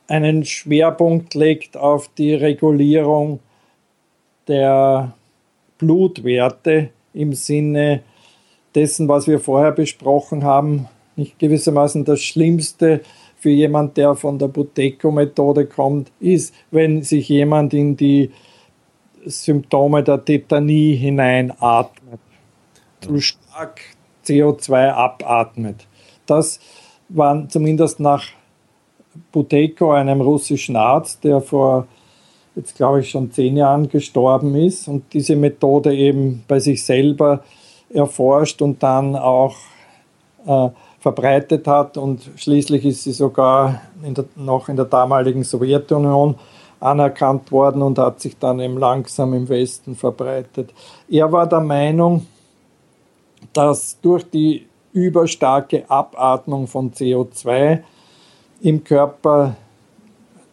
[0.08, 3.40] einen Schwerpunkt legt auf die Regulierung
[4.50, 5.14] der
[5.78, 8.02] Blutwerte im Sinne
[8.76, 13.02] dessen, was wir vorher besprochen haben, nicht gewissermaßen das Schlimmste
[13.38, 18.32] für jemand, der von der Buteco-Methode kommt, ist, wenn sich jemand in die
[19.26, 22.20] Symptome der Tetanie hineinatmet,
[23.02, 23.82] zu stark
[24.26, 25.88] CO2 abatmet.
[26.26, 26.60] Das
[27.10, 28.24] war zumindest nach
[29.32, 31.88] Buteco, einem russischen Arzt, der vor
[32.56, 37.44] jetzt glaube ich schon zehn Jahren gestorben ist und diese Methode eben bei sich selber
[37.90, 39.56] erforscht und dann auch
[40.46, 40.70] äh,
[41.00, 46.36] verbreitet hat und schließlich ist sie sogar in der, noch in der damaligen Sowjetunion
[46.82, 50.74] anerkannt worden und hat sich dann eben langsam im Westen verbreitet.
[51.10, 52.26] Er war der Meinung,
[53.54, 57.82] dass durch die überstarke Abatmung von CO2
[58.62, 59.56] im Körper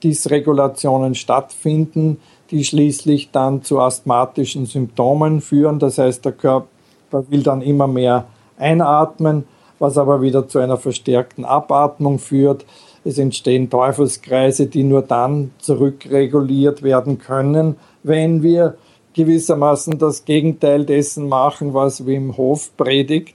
[0.02, 2.20] Dysregulationen stattfinden,
[2.50, 5.78] die schließlich dann zu asthmatischen Symptomen führen.
[5.78, 6.68] Das heißt, der Körper
[7.10, 8.26] will dann immer mehr
[8.58, 9.44] einatmen,
[9.78, 12.64] was aber wieder zu einer verstärkten Abatmung führt.
[13.04, 18.76] Es entstehen Teufelskreise, die nur dann zurückreguliert werden können, wenn wir
[19.14, 23.34] gewissermaßen das Gegenteil dessen machen, was Wim Hof predigt,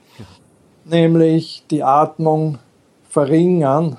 [0.86, 2.59] nämlich die Atmung
[3.09, 3.97] verringern,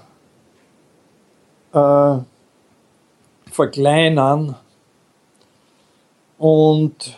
[1.72, 2.16] äh,
[3.50, 4.56] verkleinern
[6.38, 7.16] und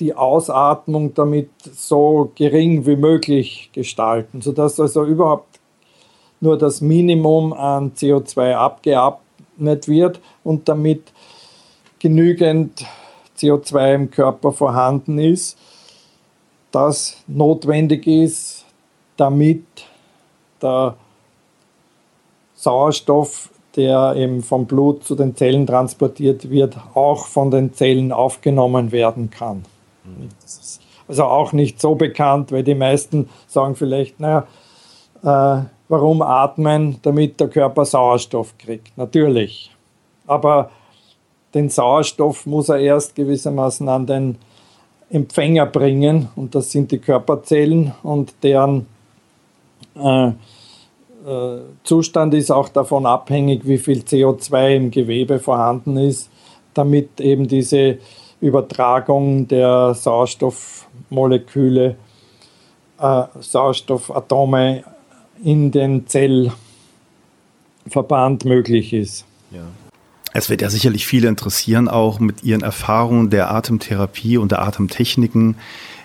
[0.00, 5.51] die Ausatmung damit so gering wie möglich gestalten, sodass also überhaupt
[6.42, 11.12] nur das Minimum an CO2 abgeatmet wird und damit
[11.98, 12.84] genügend
[13.38, 15.56] CO2 im Körper vorhanden ist,
[16.72, 18.64] das notwendig ist,
[19.16, 19.64] damit
[20.60, 20.96] der
[22.54, 28.92] Sauerstoff der eben vom Blut zu den Zellen transportiert wird, auch von den Zellen aufgenommen
[28.92, 29.64] werden kann.
[31.08, 34.46] Also auch nicht so bekannt, weil die meisten sagen vielleicht, naja,
[35.22, 35.62] äh,
[35.92, 38.96] warum atmen, damit der Körper Sauerstoff kriegt?
[38.96, 39.70] Natürlich.
[40.26, 40.70] Aber
[41.52, 44.38] den Sauerstoff muss er erst gewissermaßen an den
[45.10, 48.86] Empfänger bringen und das sind die Körperzellen und deren
[49.94, 50.32] äh, äh,
[51.84, 56.30] Zustand ist auch davon abhängig, wie viel CO2 im Gewebe vorhanden ist,
[56.72, 57.98] damit eben diese
[58.40, 61.96] Übertragung der Sauerstoffmoleküle,
[62.98, 64.84] äh, Sauerstoffatome
[65.42, 66.54] in den Zellverband
[68.44, 69.24] möglich ist.
[69.50, 69.62] Ja.
[70.34, 75.56] Es wird ja sicherlich viele interessieren, auch mit Ihren Erfahrungen der Atemtherapie und der Atemtechniken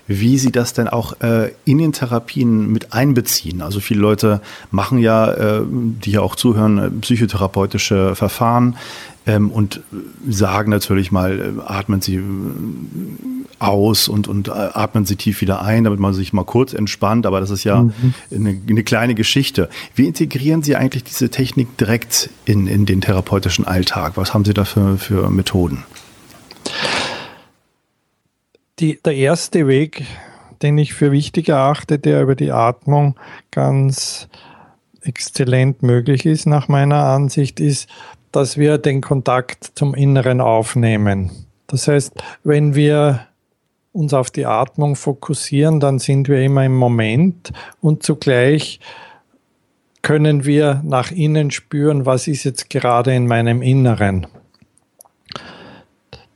[0.08, 3.62] wie Sie das denn auch äh, in den Therapien mit einbeziehen.
[3.62, 8.78] Also viele Leute machen ja, äh, die ja auch zuhören, äh, psychotherapeutische Verfahren
[9.26, 9.82] ähm, und
[10.28, 12.22] sagen natürlich mal, äh, atmen Sie äh,
[13.60, 17.26] aus und, und äh, atmen Sie tief wieder ein, damit man sich mal kurz entspannt.
[17.26, 18.14] Aber das ist ja mhm.
[18.34, 19.70] eine, eine, kleine Geschichte.
[19.96, 24.14] Wie integrieren Sie eigentlich diese Technik direkt in, in den therapeutischen Alltag?
[24.16, 25.84] Was haben Sie da für, für Methoden?
[28.80, 30.06] Die, der erste Weg,
[30.62, 33.16] den ich für wichtig erachte, der über die Atmung
[33.52, 34.28] ganz
[35.02, 37.90] exzellent möglich ist, nach meiner Ansicht, ist,
[38.32, 41.32] dass wir den Kontakt zum Inneren aufnehmen.
[41.68, 43.27] Das heißt, wenn wir
[43.98, 48.80] uns auf die Atmung fokussieren, dann sind wir immer im Moment und zugleich
[50.04, 54.28] können wir nach innen spüren, was ist jetzt gerade in meinem Inneren.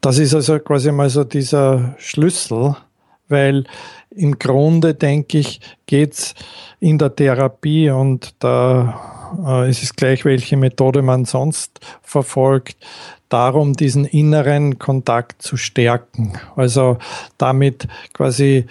[0.01, 2.75] Das ist also quasi mal so dieser Schlüssel,
[3.29, 3.65] weil
[4.09, 6.35] im Grunde, denke ich, geht es
[6.79, 12.75] in der Therapie und da äh, ist es gleich, welche Methode man sonst verfolgt,
[13.31, 16.33] darum, diesen inneren Kontakt zu stärken.
[16.55, 16.97] Also
[17.37, 18.67] damit quasi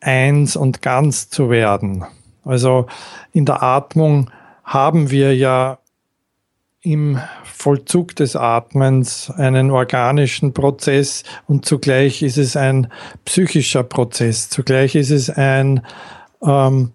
[0.00, 2.04] eins und ganz zu werden.
[2.44, 2.86] Also
[3.32, 4.30] in der Atmung
[4.64, 5.78] haben wir ja
[6.80, 12.90] im Vollzug des Atmens einen organischen Prozess und zugleich ist es ein
[13.24, 14.48] psychischer Prozess.
[14.48, 15.84] Zugleich ist es ein
[16.42, 16.92] ähm,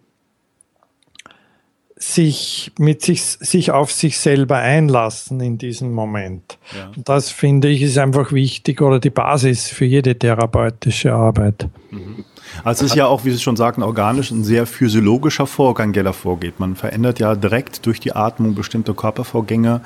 [2.04, 6.58] sich mit sich, sich auf sich selber einlassen in diesem Moment.
[6.76, 6.92] Ja.
[6.96, 11.68] Und das finde ich ist einfach wichtig oder die Basis für jede therapeutische Arbeit.
[11.92, 12.26] Mhm.
[12.64, 16.04] Also es ist ja auch, wie Sie schon sagten, organisch ein sehr physiologischer Vorgang, der
[16.04, 16.60] da vorgeht.
[16.60, 19.82] Man verändert ja direkt durch die Atmung bestimmte Körpervorgänge,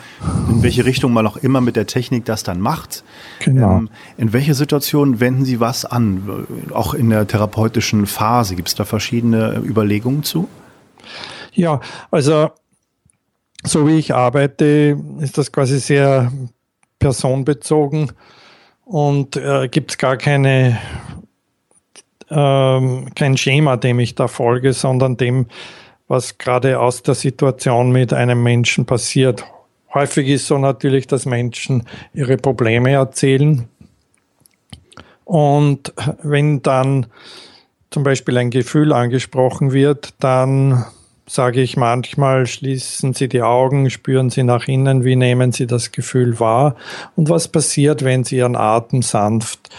[0.49, 3.03] in welche Richtung man auch immer mit der Technik das dann macht.
[3.39, 3.77] Genau.
[3.77, 6.45] Ähm, in welche Situation wenden Sie was an?
[6.73, 10.49] Auch in der therapeutischen Phase gibt es da verschiedene Überlegungen zu?
[11.57, 11.79] Ja,
[12.11, 12.51] also
[13.63, 16.31] so wie ich arbeite, ist das quasi sehr
[16.99, 18.11] personenbezogen
[18.85, 20.77] und äh, gibt es gar keine,
[22.29, 25.47] ähm, kein Schema, dem ich da folge, sondern dem,
[26.07, 29.43] was gerade aus der Situation mit einem Menschen passiert.
[29.95, 33.67] Häufig ist so natürlich, dass Menschen ihre Probleme erzählen.
[35.25, 35.91] Und
[36.21, 37.07] wenn dann
[37.89, 40.85] zum Beispiel ein Gefühl angesprochen wird, dann
[41.27, 45.91] sage ich manchmal, schließen Sie die Augen, spüren Sie nach innen, wie nehmen Sie das
[45.91, 46.75] Gefühl wahr
[47.15, 49.69] und was passiert, wenn Sie Ihren Atem sanft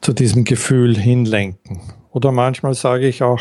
[0.00, 1.80] zu diesem Gefühl hinlenken.
[2.10, 3.40] Oder manchmal sage ich auch,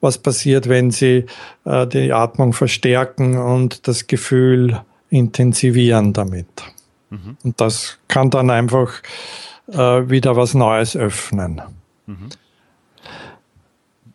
[0.00, 1.26] was passiert, wenn Sie
[1.64, 4.80] äh, die Atmung verstärken und das Gefühl
[5.10, 6.46] intensivieren damit.
[7.10, 7.36] Mhm.
[7.44, 8.94] Und das kann dann einfach
[9.70, 11.60] äh, wieder was Neues öffnen.
[12.06, 12.30] Mhm.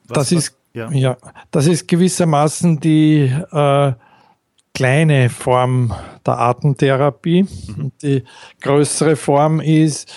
[0.08, 0.92] Was, das ist ja.
[0.92, 1.18] ja,
[1.52, 3.94] das ist gewissermaßen die äh,
[4.74, 5.94] kleine Form
[6.26, 7.44] der Atemtherapie.
[7.44, 7.92] Mhm.
[8.02, 8.24] Die
[8.62, 10.14] größere Form ist,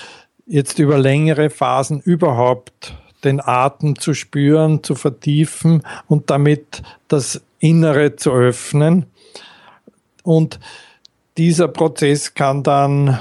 [0.47, 2.95] jetzt über längere Phasen überhaupt
[3.25, 9.07] den Atem zu spüren, zu vertiefen und damit das Innere zu öffnen.
[10.23, 10.61] Und
[11.37, 13.19] dieser Prozess kann dann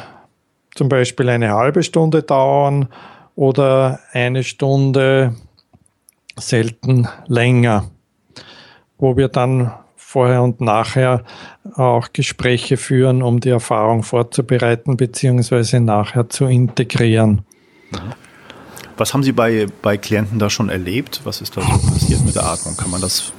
[0.76, 2.90] zum Beispiel eine halbe Stunde dauern
[3.36, 5.36] oder eine Stunde
[6.38, 7.90] selten länger,
[8.98, 11.24] wo wir dann vorher und nachher
[11.76, 15.80] auch Gespräche führen, um die Erfahrung vorzubereiten bzw.
[15.80, 17.46] nachher zu integrieren.
[18.98, 21.22] Was haben Sie bei, bei Klienten da schon erlebt?
[21.26, 22.78] Was ist da so passiert mit der Atmung?
[22.78, 23.34] Kann man das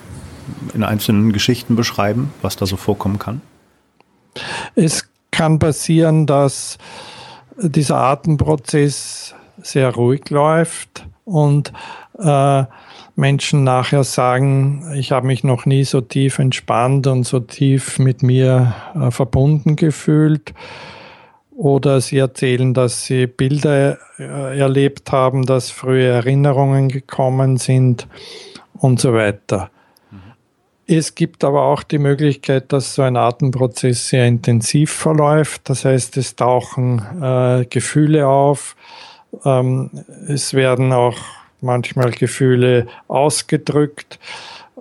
[0.74, 3.40] in einzelnen Geschichten beschreiben, was da so vorkommen kann?
[4.74, 6.76] Es kann passieren, dass
[7.56, 11.72] dieser Atemprozess sehr ruhig läuft und
[12.18, 12.64] äh,
[13.16, 18.22] Menschen nachher sagen, ich habe mich noch nie so tief entspannt und so tief mit
[18.22, 20.52] mir äh, verbunden gefühlt.
[21.56, 28.06] Oder sie erzählen, dass sie Bilder äh, erlebt haben, dass frühe Erinnerungen gekommen sind
[28.74, 29.70] und so weiter.
[30.10, 30.18] Mhm.
[30.86, 35.70] Es gibt aber auch die Möglichkeit, dass so ein Atemprozess sehr intensiv verläuft.
[35.70, 38.76] Das heißt, es tauchen äh, Gefühle auf.
[39.46, 39.90] Ähm,
[40.28, 41.16] es werden auch
[41.60, 44.18] manchmal Gefühle ausgedrückt.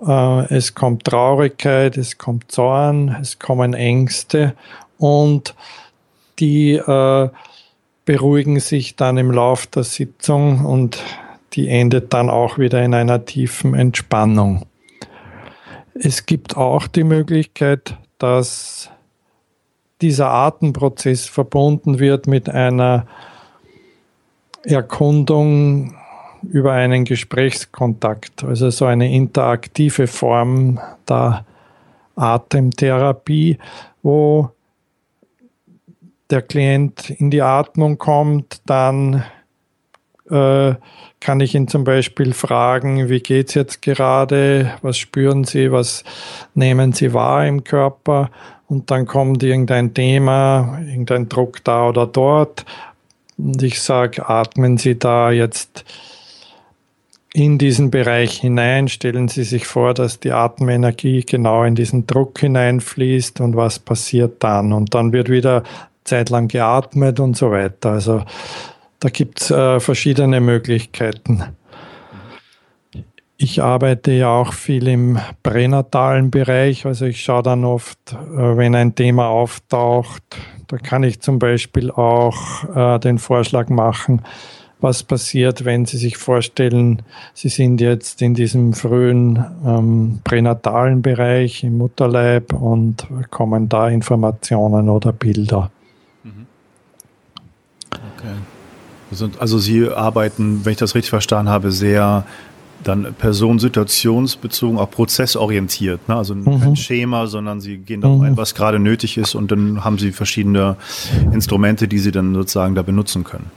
[0.06, 4.54] Äh, es kommt Traurigkeit, es kommt Zorn, es kommen Ängste
[4.98, 5.54] und
[6.38, 7.28] die äh,
[8.04, 11.02] beruhigen sich dann im Lauf der Sitzung und
[11.54, 14.66] die endet dann auch wieder in einer tiefen Entspannung.
[15.94, 18.90] Es gibt auch die Möglichkeit, dass
[20.02, 23.06] dieser Atemprozess verbunden wird mit einer
[24.62, 25.94] Erkundung
[26.50, 31.44] über einen Gesprächskontakt, also so eine interaktive Form der
[32.16, 33.58] Atemtherapie,
[34.02, 34.50] wo
[36.30, 39.24] der Klient in die Atmung kommt, dann
[40.30, 40.74] äh,
[41.20, 46.04] kann ich ihn zum Beispiel fragen, wie geht es jetzt gerade, was spüren Sie, was
[46.54, 48.30] nehmen Sie wahr im Körper?
[48.68, 52.64] Und dann kommt irgendein Thema, irgendein Druck da oder dort.
[53.38, 55.84] Und ich sage, atmen Sie da jetzt
[57.36, 58.88] in diesen Bereich hinein.
[58.88, 64.42] Stellen Sie sich vor, dass die Atemenergie genau in diesen Druck hineinfließt und was passiert
[64.42, 64.72] dann?
[64.72, 65.62] Und dann wird wieder
[66.04, 67.90] zeitlang geatmet und so weiter.
[67.90, 68.22] Also
[69.00, 71.42] da gibt es äh, verschiedene Möglichkeiten.
[73.36, 76.86] Ich arbeite ja auch viel im pränatalen Bereich.
[76.86, 80.22] Also ich schaue dann oft, äh, wenn ein Thema auftaucht,
[80.68, 84.22] da kann ich zum Beispiel auch äh, den Vorschlag machen,
[84.80, 87.02] was passiert, wenn Sie sich vorstellen,
[87.34, 94.88] Sie sind jetzt in diesem frühen ähm, pränatalen Bereich im Mutterleib und kommen da Informationen
[94.88, 95.70] oder Bilder.
[98.18, 99.28] Okay.
[99.38, 102.24] Also Sie arbeiten, wenn ich das richtig verstanden habe, sehr
[102.82, 106.08] dann personensituationsbezogen, auch prozessorientiert.
[106.08, 106.16] Ne?
[106.16, 106.60] Also mhm.
[106.60, 108.24] kein Schema, sondern Sie gehen darauf mhm.
[108.24, 110.76] ein, was gerade nötig ist und dann haben Sie verschiedene
[111.32, 113.50] Instrumente, die Sie dann sozusagen da benutzen können.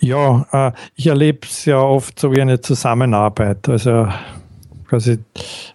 [0.00, 3.68] Ja, äh, ich erlebe es ja oft so wie eine Zusammenarbeit.
[3.68, 4.08] Also
[4.88, 5.18] quasi,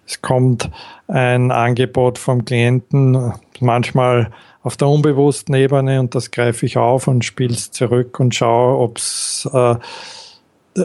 [0.06, 0.70] es kommt
[1.08, 4.30] ein Angebot vom Klienten, manchmal
[4.62, 8.78] auf der unbewussten Ebene und das greife ich auf und spiele es zurück und schaue,
[8.78, 9.76] ob's, äh,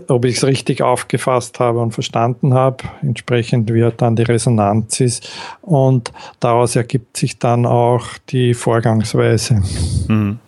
[0.07, 5.31] ob ich es richtig aufgefasst habe und verstanden habe, entsprechend wie dann die Resonanz ist.
[5.61, 9.63] Und daraus ergibt sich dann auch die Vorgangsweise.
[10.07, 10.39] Mhm.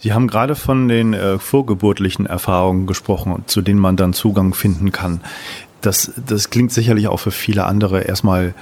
[0.00, 4.92] Sie haben gerade von den äh, vorgeburtlichen Erfahrungen gesprochen, zu denen man dann Zugang finden
[4.92, 5.20] kann.
[5.80, 8.54] Das, das klingt sicherlich auch für viele andere erstmal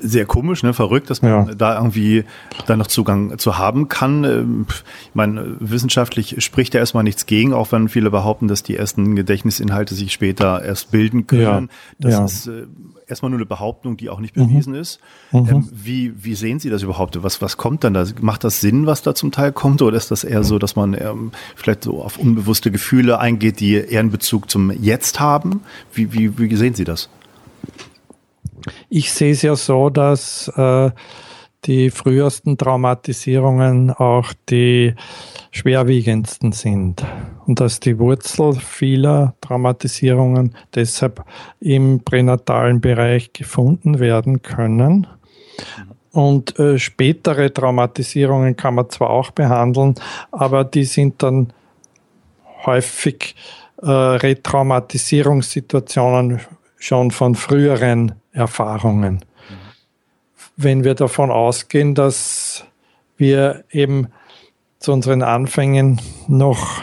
[0.00, 1.54] sehr komisch, ne, verrückt, dass man ja.
[1.54, 2.24] da irgendwie
[2.66, 4.24] dann noch Zugang zu haben kann.
[4.24, 8.76] Ähm, ich meine, wissenschaftlich spricht ja erstmal nichts gegen, auch wenn viele behaupten, dass die
[8.76, 11.68] ersten Gedächtnisinhalte sich später erst bilden können.
[11.70, 12.08] Ja.
[12.08, 12.24] Das ja.
[12.24, 12.66] ist äh,
[13.06, 14.78] erstmal nur eine Behauptung, die auch nicht bewiesen mhm.
[14.80, 15.00] ist.
[15.30, 15.48] Mhm.
[15.48, 17.22] Ähm, wie, wie sehen Sie das überhaupt?
[17.22, 18.06] Was, was kommt dann da?
[18.20, 19.82] Macht das Sinn, was da zum Teil kommt?
[19.82, 23.74] Oder ist das eher so, dass man ähm, vielleicht so auf unbewusste Gefühle eingeht, die
[23.74, 25.62] eher einen Bezug zum Jetzt haben?
[25.92, 27.08] Wie, wie, wie sehen Sie das?
[28.88, 30.90] Ich sehe es ja so, dass äh,
[31.64, 34.94] die frühesten Traumatisierungen auch die
[35.52, 37.04] schwerwiegendsten sind
[37.46, 41.24] und dass die Wurzel vieler Traumatisierungen deshalb
[41.60, 45.06] im pränatalen Bereich gefunden werden können.
[46.10, 49.94] Und äh, spätere Traumatisierungen kann man zwar auch behandeln,
[50.30, 51.52] aber die sind dann
[52.66, 53.34] häufig
[53.80, 56.40] äh, Retraumatisierungssituationen
[56.76, 59.24] schon von früheren Erfahrungen.
[60.56, 62.64] Wenn wir davon ausgehen, dass
[63.16, 64.08] wir eben
[64.78, 66.82] zu unseren Anfängen noch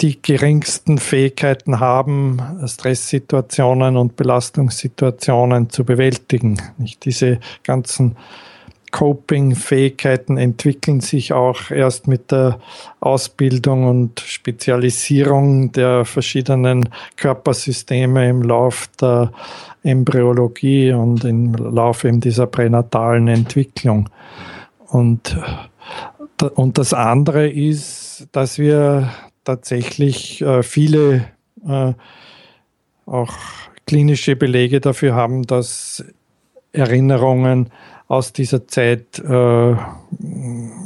[0.00, 6.60] die geringsten Fähigkeiten haben, Stresssituationen und Belastungssituationen zu bewältigen.
[6.76, 8.16] Nicht diese ganzen
[8.96, 12.58] Coping-Fähigkeiten entwickeln sich auch erst mit der
[12.98, 19.32] Ausbildung und Spezialisierung der verschiedenen Körpersysteme im Lauf der
[19.82, 24.08] Embryologie und im Lauf eben dieser pränatalen Entwicklung.
[24.88, 25.36] Und,
[26.54, 29.10] und das andere ist, dass wir
[29.44, 31.26] tatsächlich äh, viele
[31.68, 31.92] äh,
[33.04, 33.34] auch
[33.86, 36.02] klinische Belege dafür haben, dass
[36.72, 37.70] Erinnerungen
[38.08, 39.76] aus dieser Zeit äh,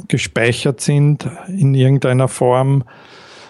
[0.07, 2.83] gespeichert sind in irgendeiner Form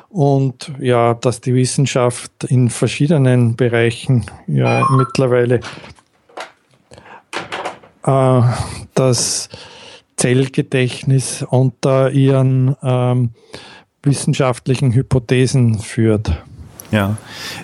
[0.10, 5.62] und ja, dass die Wissenschaft in verschiedenen Bereichen ja mittlerweile
[8.04, 8.42] äh,
[8.94, 9.50] das
[10.18, 13.32] Zellgedächtnis unter ihren ähm,
[14.04, 16.44] wissenschaftlichen Hypothesen führt.
[16.92, 17.18] Ja.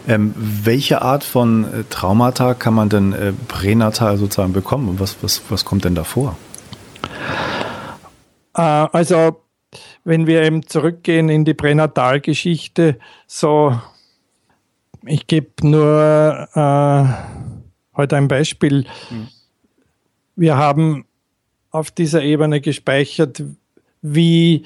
[0.08, 5.18] Ähm, welche Art von äh, Traumata kann man denn äh, pränatal sozusagen bekommen und was,
[5.22, 6.38] was, was kommt denn da vor?
[8.56, 9.41] Äh, also,
[10.06, 12.98] wenn wir eben zurückgehen in die Pränatalgeschichte,
[13.28, 13.80] so,
[15.06, 18.86] ich gebe nur äh, heute ein Beispiel.
[19.10, 19.28] Hm.
[20.38, 21.06] Wir haben
[21.72, 23.44] auf dieser Ebene gespeichert,
[24.02, 24.64] wie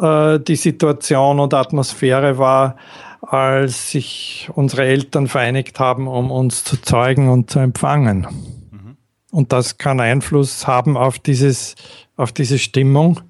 [0.00, 2.76] äh, die Situation und Atmosphäre war,
[3.20, 8.26] als sich unsere Eltern vereinigt haben, um uns zu zeugen und zu empfangen.
[8.70, 8.96] Mhm.
[9.30, 11.74] Und das kann Einfluss haben auf, dieses,
[12.16, 13.20] auf diese Stimmung,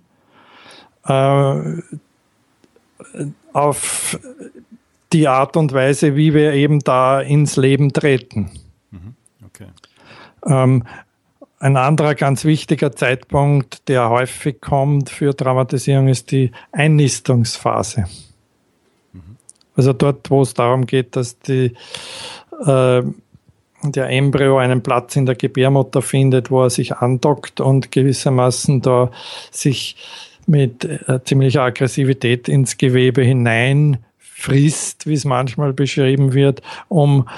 [1.05, 1.63] äh,
[3.53, 4.19] auf
[5.13, 8.51] die Art und Weise, wie wir eben da ins Leben treten.
[8.91, 9.15] Mhm.
[9.47, 9.69] Okay.
[10.47, 10.85] Ähm,
[11.61, 18.05] ein anderer ganz wichtiger Zeitpunkt, der häufig kommt für Traumatisierung, ist die Einnistungsphase.
[19.79, 21.73] Also dort, wo es darum geht, dass die,
[22.67, 23.03] äh,
[23.85, 29.13] der Embryo einen Platz in der Gebärmutter findet, wo er sich andockt und gewissermaßen da
[29.53, 29.95] sich
[30.49, 37.29] mit äh, ziemlicher Aggressivität ins Gewebe hinein frisst, wie es manchmal beschrieben wird, um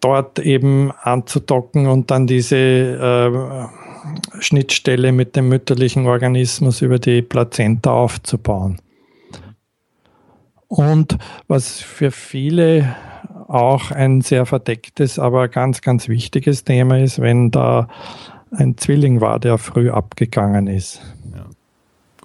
[0.00, 7.92] dort eben anzudocken und dann diese äh, Schnittstelle mit dem mütterlichen Organismus über die Plazenta
[7.92, 8.80] aufzubauen.
[10.74, 12.96] Und was für viele
[13.46, 17.86] auch ein sehr verdecktes, aber ganz, ganz wichtiges Thema ist, wenn da
[18.50, 21.00] ein Zwilling war, der früh abgegangen ist.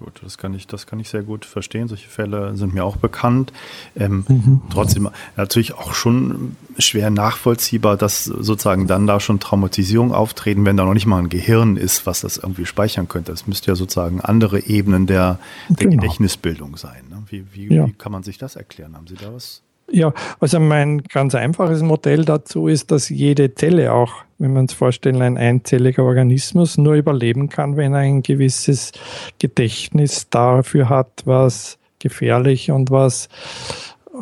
[0.00, 1.86] Gut, das kann ich, das kann ich sehr gut verstehen.
[1.86, 3.52] Solche Fälle sind mir auch bekannt.
[3.94, 4.62] Ähm, mhm.
[4.70, 10.86] Trotzdem natürlich auch schon schwer nachvollziehbar, dass sozusagen dann da schon Traumatisierung auftreten, wenn da
[10.86, 13.30] noch nicht mal ein Gehirn ist, was das irgendwie speichern könnte.
[13.30, 16.00] Das müsste ja sozusagen andere Ebenen der, der genau.
[16.00, 17.02] Gedächtnisbildung sein.
[17.30, 17.86] Wie, wie, ja.
[17.86, 18.96] wie kann man sich das erklären?
[18.96, 19.62] Haben Sie da was?
[19.92, 24.72] Ja, also mein ganz einfaches Modell dazu ist, dass jede Zelle auch, wenn man es
[24.72, 28.92] vorstellen, ein einzelliger Organismus nur überleben kann, wenn er ein gewisses
[29.38, 33.28] Gedächtnis dafür hat, was gefährlich und was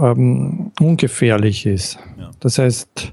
[0.00, 1.98] ähm, ungefährlich ist.
[2.18, 2.30] Ja.
[2.40, 3.12] Das heißt,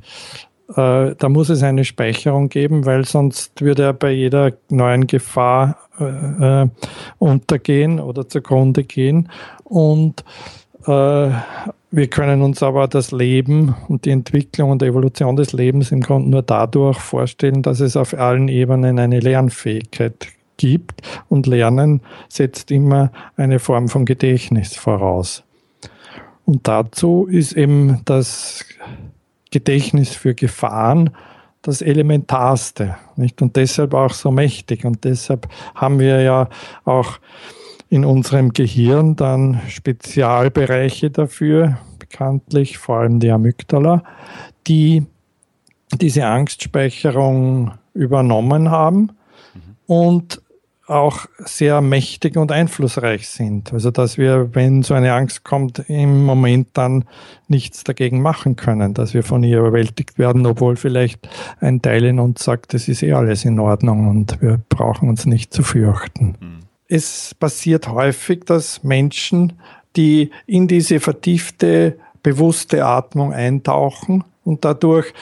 [0.69, 5.77] äh, da muss es eine Speicherung geben, weil sonst würde er bei jeder neuen Gefahr
[5.99, 6.67] äh, äh
[7.19, 9.29] untergehen oder zugrunde gehen.
[9.63, 10.23] Und
[10.87, 11.29] äh,
[11.91, 16.29] wir können uns aber das Leben und die Entwicklung und Evolution des Lebens im Grunde
[16.29, 20.27] nur dadurch vorstellen, dass es auf allen Ebenen eine Lernfähigkeit
[20.57, 21.01] gibt.
[21.29, 25.43] Und Lernen setzt immer eine Form von Gedächtnis voraus.
[26.45, 28.65] Und dazu ist eben das
[29.55, 31.11] Gedächtnis für Gefahren
[31.61, 32.97] das Elementarste.
[33.15, 33.41] Nicht?
[33.41, 34.83] Und deshalb auch so mächtig.
[34.83, 36.49] Und deshalb haben wir ja
[36.83, 37.19] auch
[37.87, 44.03] in unserem Gehirn dann Spezialbereiche dafür, bekanntlich vor allem die Amygdala,
[44.67, 45.05] die
[46.01, 49.11] diese Angstspeicherung übernommen haben
[49.53, 49.75] mhm.
[49.87, 50.41] und
[50.87, 53.73] auch sehr mächtig und einflussreich sind.
[53.73, 57.05] Also dass wir, wenn so eine Angst kommt, im Moment dann
[57.47, 61.27] nichts dagegen machen können, dass wir von ihr überwältigt werden, obwohl vielleicht
[61.59, 65.25] ein Teil in uns sagt, es ist eh alles in Ordnung und wir brauchen uns
[65.25, 66.35] nicht zu fürchten.
[66.39, 69.53] Mhm es passiert häufig, dass Menschen,
[69.95, 75.13] die in diese vertiefte, bewusste Atmung eintauchen und dadurch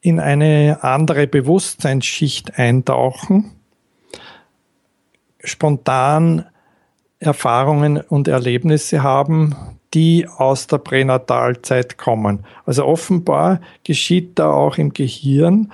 [0.00, 3.52] in eine andere Bewusstseinsschicht eintauchen,
[5.44, 6.46] spontan
[7.18, 9.54] Erfahrungen und Erlebnisse haben,
[9.94, 12.44] die aus der Pränatalzeit kommen.
[12.66, 15.72] Also offenbar geschieht da auch im Gehirn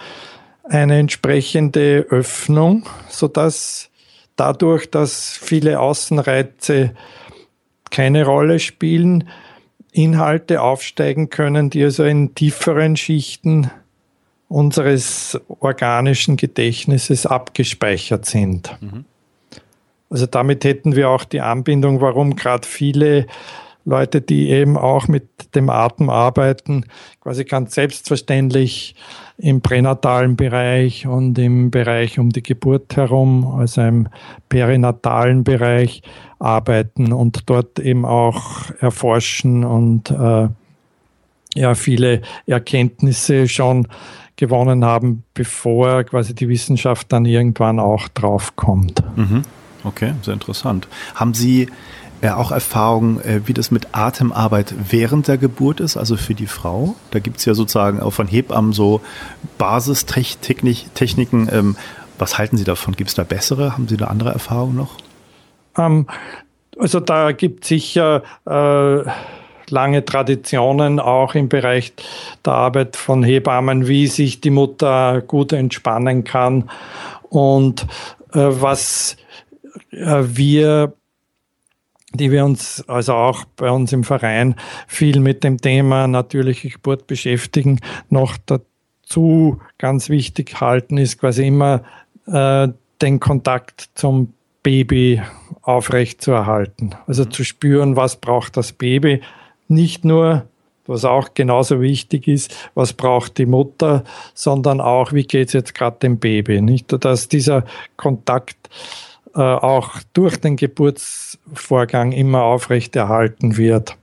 [0.65, 3.91] eine entsprechende Öffnung, sodass
[4.37, 6.93] dadurch, dass viele Außenreize
[7.91, 9.29] keine Rolle spielen,
[9.93, 13.71] Inhalte aufsteigen können, die also in tieferen Schichten
[14.49, 18.77] unseres organischen Gedächtnisses abgespeichert sind.
[18.81, 19.05] Mhm.
[20.11, 23.27] Also damit hätten wir auch die Anbindung, warum gerade viele
[23.85, 26.85] Leute, die eben auch mit dem Atem arbeiten,
[27.20, 28.95] quasi ganz selbstverständlich
[29.39, 34.09] im pränatalen Bereich und im Bereich um die Geburt herum, also im
[34.49, 36.03] perinatalen Bereich
[36.39, 40.49] arbeiten und dort eben auch erforschen und äh,
[41.55, 43.89] ja viele Erkenntnisse schon
[44.37, 49.03] gewonnen haben, bevor quasi die Wissenschaft dann irgendwann auch draufkommt.
[49.16, 49.43] Mhm.
[49.85, 50.89] Okay, sehr interessant.
[51.15, 51.69] Haben Sie
[52.23, 56.47] äh, auch Erfahrungen, äh, wie das mit Atemarbeit während der Geburt ist, also für die
[56.47, 56.94] Frau.
[57.12, 59.01] Da gibt es ja sozusagen auch von Hebammen so
[59.57, 61.48] Basistechniken.
[61.51, 61.77] Ähm,
[62.19, 62.94] was halten Sie davon?
[62.94, 63.73] Gibt es da bessere?
[63.73, 64.97] Haben Sie da andere Erfahrungen noch?
[65.78, 66.07] Ähm,
[66.78, 69.11] also da gibt es sicher äh,
[69.70, 71.94] lange Traditionen auch im Bereich
[72.44, 76.69] der Arbeit von Hebammen, wie sich die Mutter gut entspannen kann.
[77.31, 77.86] Und
[78.35, 79.16] äh, was
[79.91, 80.95] wir
[82.13, 84.57] die wir uns also auch bei uns im Verein
[84.87, 91.83] viel mit dem Thema natürliche Geburt beschäftigen, noch dazu ganz wichtig halten, ist quasi immer
[92.27, 92.69] äh,
[93.01, 95.23] den Kontakt zum Baby
[95.63, 96.91] aufrecht zu erhalten.
[97.07, 99.23] Also zu spüren, was braucht das Baby.
[99.69, 100.47] Nicht nur,
[100.87, 105.75] was auch genauso wichtig ist, was braucht die Mutter, sondern auch, wie geht es jetzt
[105.75, 106.61] gerade dem Baby.
[106.61, 107.65] Nicht, dass dieser
[107.97, 108.69] Kontakt
[109.35, 113.97] äh, auch durch den Geburtsvorgang immer aufrechterhalten wird.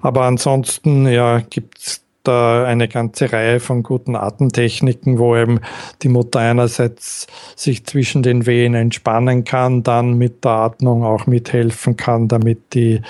[0.00, 5.60] Aber ansonsten ja, gibt es da eine ganze Reihe von guten Atemtechniken, wo eben
[6.02, 11.96] die Mutter einerseits sich zwischen den Wehen entspannen kann, dann mit der Atmung auch mithelfen
[11.96, 13.00] kann, damit die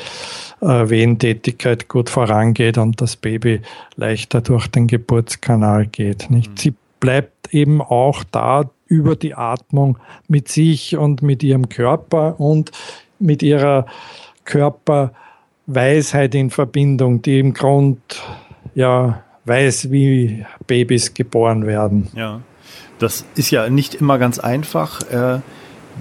[0.60, 3.62] äh, Wehentätigkeit gut vorangeht und das Baby
[3.96, 6.30] leichter durch den Geburtskanal geht.
[6.30, 6.50] Nicht?
[6.50, 6.56] Mhm.
[6.56, 9.98] Sie bleibt eben auch da über die Atmung
[10.28, 12.70] mit sich und mit ihrem Körper und
[13.18, 13.86] mit ihrer
[14.44, 18.00] Körperweisheit in Verbindung, die im Grund
[18.74, 22.08] ja weiß, wie Babys geboren werden.
[22.14, 22.40] Ja,
[22.98, 25.40] das ist ja nicht immer ganz einfach, äh,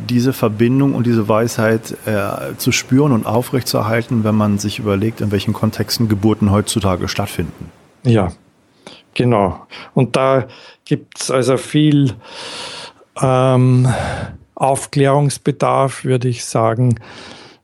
[0.09, 5.31] diese Verbindung und diese Weisheit äh, zu spüren und aufrechtzuerhalten, wenn man sich überlegt, in
[5.31, 7.71] welchen Kontexten Geburten heutzutage stattfinden.
[8.03, 8.31] Ja,
[9.13, 9.65] genau.
[9.93, 10.47] Und da
[10.83, 12.13] gibt es also viel
[13.21, 13.87] ähm,
[14.55, 16.99] Aufklärungsbedarf, würde ich sagen.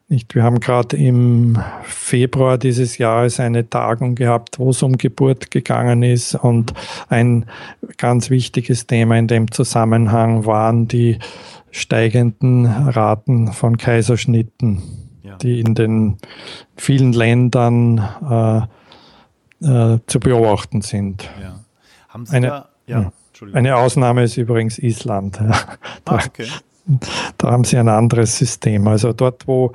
[0.08, 5.52] Nicht, wir haben gerade im Februar dieses Jahres eine Tagung gehabt, wo es um Geburt
[5.52, 6.36] gegangen ist.
[6.36, 6.74] Und
[7.08, 7.46] ein
[7.96, 11.18] ganz wichtiges Thema in dem Zusammenhang waren die
[11.72, 14.82] steigenden Raten von Kaiserschnitten,
[15.24, 15.38] ja.
[15.38, 16.18] die in den
[16.76, 18.68] vielen Ländern
[19.62, 21.30] äh, äh, zu beobachten sind.
[21.42, 21.60] Ja.
[22.10, 23.14] Haben Sie eine, da, ja,
[23.54, 25.40] eine Ausnahme ist übrigens Island.
[26.06, 26.48] Da, ah, okay.
[27.38, 28.88] da haben sie ein anderes System.
[28.88, 29.74] Also dort, wo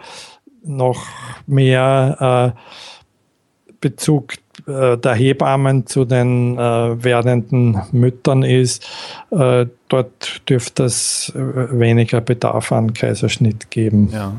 [0.64, 1.06] noch
[1.46, 4.34] mehr äh, Bezug
[4.66, 8.84] äh, der Hebammen zu den äh, werdenden Müttern ist,
[9.30, 14.10] äh, dort dürfte es äh, weniger Bedarf an Kaiserschnitt geben.
[14.12, 14.32] Ja.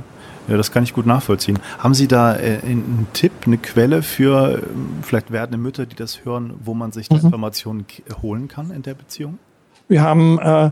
[0.48, 1.60] Ja, das kann ich gut nachvollziehen.
[1.80, 4.64] Haben Sie da äh, einen Tipp, eine Quelle für
[5.02, 7.18] vielleicht werdende Mütter, die das hören, wo man sich mhm.
[7.18, 7.86] Informationen
[8.22, 9.40] holen kann in der Beziehung?
[9.90, 10.72] Wir haben äh,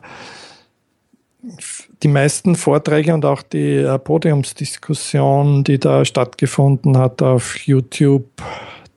[2.03, 8.25] die meisten Vorträge und auch die äh, Podiumsdiskussion, die da stattgefunden hat, auf YouTube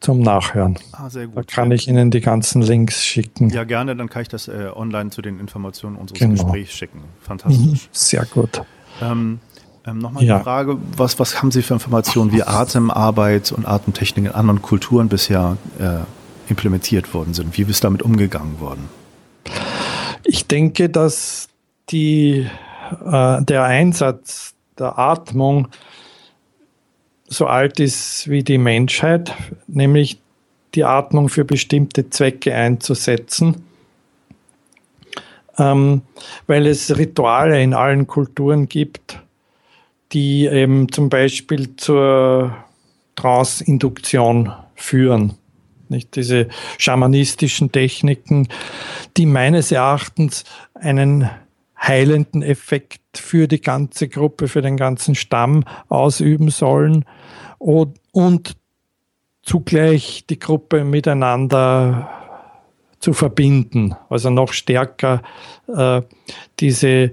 [0.01, 0.79] zum Nachhören.
[0.93, 1.37] Ah, sehr gut.
[1.37, 3.51] Da kann ich Ihnen die ganzen Links schicken.
[3.51, 6.35] Ja, gerne, dann kann ich das äh, online zu den Informationen unseres genau.
[6.35, 7.01] Gesprächs schicken.
[7.21, 7.67] Fantastisch.
[7.67, 8.63] Mhm, sehr gut.
[9.01, 9.41] Ähm,
[9.87, 10.39] ähm, Nochmal ja.
[10.39, 15.09] die Frage, was, was haben Sie für Informationen, wie Atemarbeit und Atemtechnik in anderen Kulturen
[15.09, 16.01] bisher äh,
[16.51, 17.57] implementiert worden sind?
[17.57, 18.89] Wie ist damit umgegangen worden?
[20.25, 21.49] Ich denke, dass
[21.91, 22.47] die,
[23.05, 25.69] äh, der Einsatz der Atmung
[27.27, 29.35] so alt ist wie die Menschheit,
[29.67, 30.19] nämlich
[30.75, 33.65] die Atmung für bestimmte Zwecke einzusetzen,
[35.59, 36.03] ähm,
[36.47, 39.21] weil es Rituale in allen Kulturen gibt,
[40.13, 42.55] die eben zum Beispiel zur
[43.17, 45.35] Trance-Induktion führen.
[45.89, 48.49] Nicht diese schamanistischen Techniken,
[49.17, 50.45] die meines Erachtens
[50.75, 51.31] einen
[51.81, 57.05] heilenden Effekt für die ganze Gruppe, für den ganzen Stamm ausüben sollen
[57.59, 58.57] und,
[59.49, 62.11] zugleich die Gruppe miteinander
[63.01, 65.23] zu verbinden, also noch stärker
[65.75, 66.03] äh,
[66.61, 67.13] diese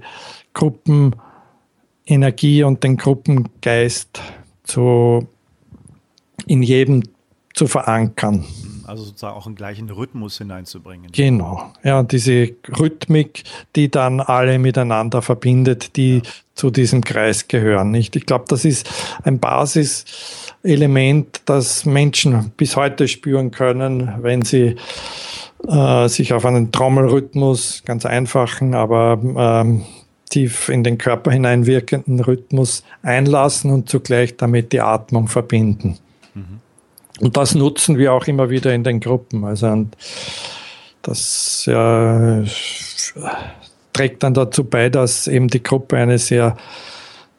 [2.06, 4.20] Gruppenenergie und den Gruppengeist
[4.62, 5.26] zu,
[6.46, 7.02] in jedem
[7.52, 8.44] zu verankern.
[8.86, 11.10] Also sozusagen auch einen gleichen Rhythmus hineinzubringen.
[11.10, 13.42] Genau, ja, diese Rhythmik,
[13.74, 16.22] die dann alle miteinander verbindet, die ja.
[16.54, 17.90] zu diesem Kreis gehören.
[17.90, 18.14] Nicht?
[18.14, 18.88] Ich glaube, das ist
[19.24, 24.76] ein Basiselement, das Menschen bis heute spüren können, wenn sie
[25.66, 29.18] äh, sich auf einen Trommelrhythmus, ganz einfachen, aber
[29.64, 29.82] ähm,
[30.30, 35.98] tief in den Körper hineinwirkenden Rhythmus einlassen und zugleich damit die Atmung verbinden.
[36.34, 36.60] Mhm.
[37.20, 39.44] Und das nutzen wir auch immer wieder in den Gruppen.
[39.44, 39.86] Also
[41.02, 42.42] das ja,
[43.92, 46.56] trägt dann dazu bei, dass eben die Gruppe eine sehr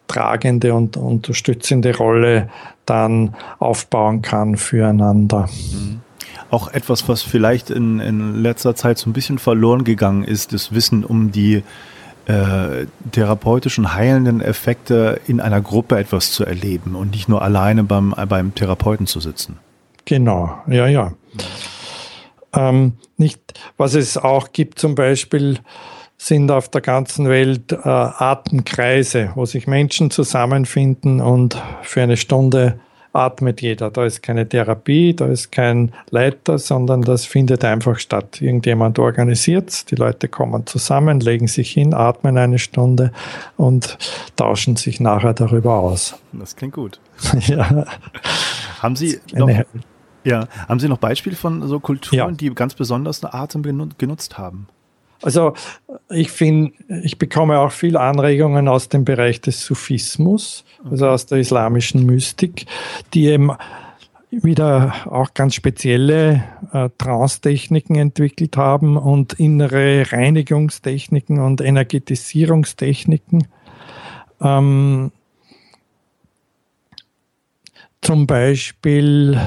[0.08, 2.48] tragende und unterstützende Rolle
[2.86, 5.48] dann aufbauen kann füreinander.
[5.72, 6.00] Mhm.
[6.50, 10.72] Auch etwas, was vielleicht in, in letzter Zeit so ein bisschen verloren gegangen ist, das
[10.72, 11.62] Wissen um die
[12.28, 18.14] äh, therapeutischen, heilenden Effekte in einer Gruppe etwas zu erleben und nicht nur alleine beim,
[18.28, 19.58] beim Therapeuten zu sitzen.
[20.04, 21.12] Genau, ja, ja.
[22.54, 23.40] Ähm, nicht,
[23.76, 25.58] was es auch gibt zum Beispiel,
[26.18, 32.78] sind auf der ganzen Welt äh, Atemkreise, wo sich Menschen zusammenfinden und für eine Stunde
[33.12, 33.90] atmet jeder.
[33.90, 38.40] Da ist keine Therapie, da ist kein Leiter, sondern das findet einfach statt.
[38.40, 43.12] Irgendjemand organisiert die Leute kommen zusammen, legen sich hin, atmen eine Stunde
[43.56, 43.98] und
[44.36, 46.14] tauschen sich nachher darüber aus.
[46.32, 47.00] Das klingt gut.
[47.46, 47.84] ja.
[48.80, 49.50] Haben Sie noch,
[50.24, 52.30] ja, haben Sie noch Beispiele von so Kulturen, ja.
[52.30, 53.62] die ganz besonders eine Atem
[53.98, 54.68] genutzt haben?
[55.22, 55.54] Also
[56.10, 56.72] ich finde,
[57.02, 62.66] ich bekomme auch viele Anregungen aus dem Bereich des Sufismus, also aus der islamischen Mystik,
[63.14, 63.50] die eben
[64.30, 73.48] wieder auch ganz spezielle äh, Trance-Techniken entwickelt haben und innere Reinigungstechniken und Energetisierungstechniken.
[74.40, 75.12] Ähm,
[78.02, 79.40] zum Beispiel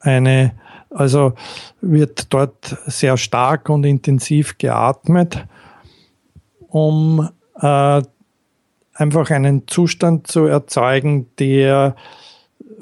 [0.00, 0.52] eine,
[0.94, 1.34] also
[1.80, 5.44] wird dort sehr stark und intensiv geatmet,
[6.68, 7.28] um
[7.60, 8.02] äh,
[8.94, 11.96] einfach einen Zustand zu erzeugen, der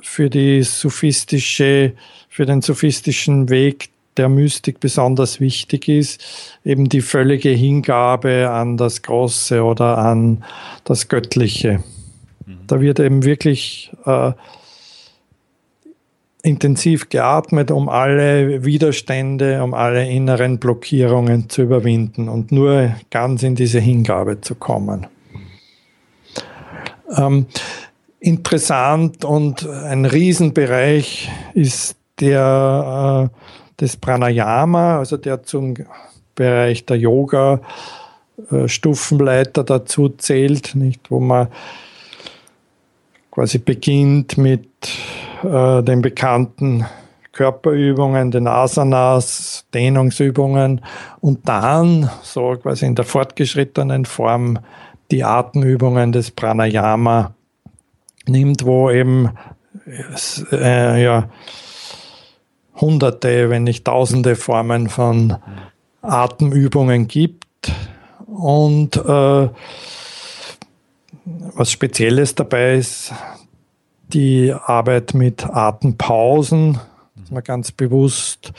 [0.03, 1.95] für die sophistische,
[2.29, 9.03] für den sophistischen Weg der Mystik besonders wichtig ist, eben die völlige Hingabe an das
[9.03, 10.45] Große oder an
[10.85, 11.83] das Göttliche.
[12.45, 12.59] Mhm.
[12.67, 14.33] Da wird eben wirklich äh,
[16.43, 23.55] intensiv geatmet, um alle Widerstände, um alle inneren Blockierungen zu überwinden und nur ganz in
[23.55, 25.07] diese Hingabe zu kommen.
[27.17, 27.47] Ähm,
[28.21, 35.75] interessant und ein Riesenbereich ist der äh, des Pranayama, also der zum
[36.35, 37.61] Bereich der Yoga
[38.51, 41.49] äh, Stufenleiter dazu zählt, nicht, wo man
[43.31, 44.70] quasi beginnt mit
[45.43, 46.87] äh, den bekannten
[47.33, 50.81] Körperübungen, den Asanas, Dehnungsübungen
[51.21, 54.59] und dann so quasi in der fortgeschrittenen Form
[55.11, 57.35] die Atemübungen des Pranayama
[58.27, 59.31] nimmt, wo eben
[60.53, 61.29] äh, ja,
[62.81, 65.37] hunderte, wenn nicht tausende Formen von
[66.03, 67.47] Atemübungen gibt.
[68.27, 69.49] Und äh,
[71.55, 73.13] was Spezielles dabei ist,
[74.11, 76.79] die Arbeit mit Atempausen,
[77.17, 78.53] dass man ganz bewusst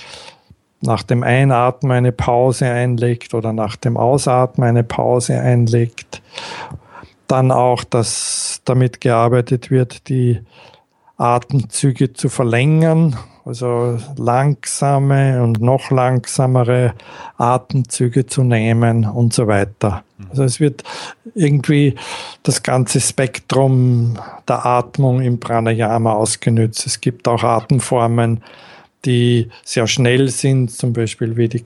[0.82, 6.22] nach dem Einatmen eine Pause einlegt oder nach dem Ausatmen eine Pause einlegt.
[7.28, 10.42] Dann auch, dass damit gearbeitet wird, die
[11.22, 13.16] Atemzüge zu verlängern,
[13.46, 16.94] also langsame und noch langsamere
[17.38, 20.04] Atemzüge zu nehmen und so weiter.
[20.30, 20.84] Also es wird
[21.36, 21.96] irgendwie
[22.44, 24.18] das ganze Spektrum
[24.48, 26.88] der Atmung im Pranayama ausgenützt.
[26.88, 28.44] Es gibt auch Atemformen,
[29.06, 31.64] die sehr schnell sind, zum Beispiel wie die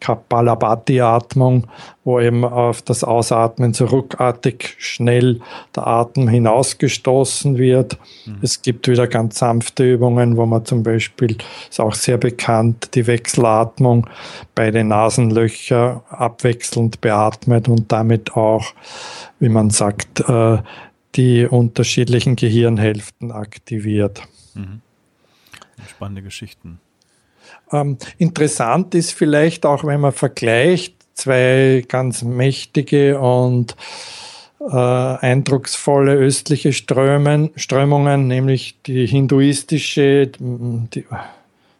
[0.00, 1.66] Kapalabhati-Atmung,
[2.04, 5.40] wo eben auf das Ausatmen so ruckartig schnell
[5.74, 7.98] der Atem hinausgestoßen wird.
[8.26, 8.38] Mhm.
[8.42, 11.36] Es gibt wieder ganz sanfte Übungen, wo man zum Beispiel,
[11.68, 14.08] ist auch sehr bekannt, die Wechselatmung
[14.54, 18.64] bei den Nasenlöchern abwechselnd beatmet und damit auch,
[19.40, 20.58] wie man sagt, äh,
[21.16, 24.22] die unterschiedlichen Gehirnhälften aktiviert.
[24.54, 24.82] Mhm.
[25.88, 26.78] Spannende Geschichten.
[27.72, 33.74] Ähm, interessant ist vielleicht auch, wenn man vergleicht zwei ganz mächtige und
[34.60, 41.04] äh, eindrucksvolle östliche Strömen, Strömungen, nämlich die hinduistische, die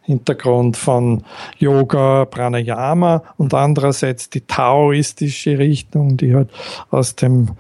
[0.03, 1.25] Hintergrund von
[1.59, 6.51] Yoga, Pranayama und andererseits die taoistische Richtung, die halt
[6.91, 7.57] aus dem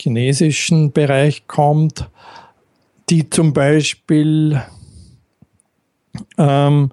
[0.00, 2.08] chinesischen Bereich kommt,
[3.08, 4.60] die zum Beispiel
[6.38, 6.90] ähm,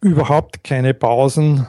[0.00, 1.66] überhaupt keine Pausen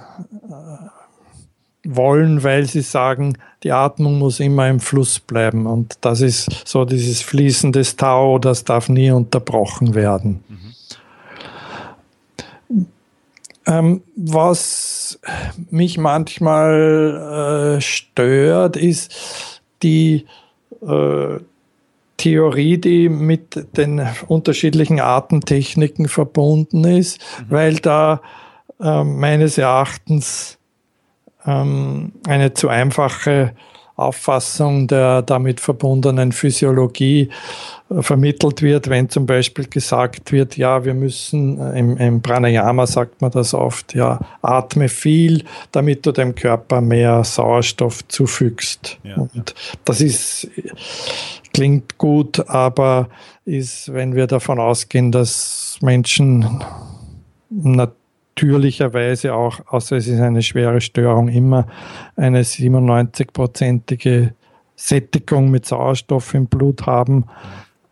[0.50, 5.66] äh, wollen, weil sie sagen, die Atmung muss immer im Fluss bleiben.
[5.66, 10.44] Und das ist so dieses Fließen des Tau, das darf nie unterbrochen werden.
[10.48, 10.70] Mhm.
[13.66, 15.20] Ähm, was
[15.70, 20.26] mich manchmal äh, stört, ist die
[20.82, 21.40] äh,
[22.20, 27.46] Theorie, die mit den unterschiedlichen Artentechniken verbunden ist, mhm.
[27.50, 28.22] weil da
[28.80, 30.60] äh, meines Erachtens
[31.46, 33.54] ähm, eine zu einfache
[34.00, 37.30] Auffassung der damit verbundenen Physiologie
[37.90, 42.88] äh, vermittelt wird, wenn zum Beispiel gesagt wird, ja, wir müssen, äh, im, im, Pranayama
[42.88, 45.44] sagt man das oft, ja, atme viel,
[45.74, 48.98] damit du dem Körper mehr Sauerstoff zufügst.
[49.04, 49.44] Ja, Und ja.
[49.84, 50.50] das ist,
[51.60, 53.10] klingt gut, aber
[53.44, 56.64] ist, wenn wir davon ausgehen, dass Menschen
[57.49, 61.68] natürlicherweise auch, außer es ist eine schwere Störung, immer
[62.15, 64.31] eine 97-prozentige
[64.77, 67.26] Sättigung mit Sauerstoff im Blut haben,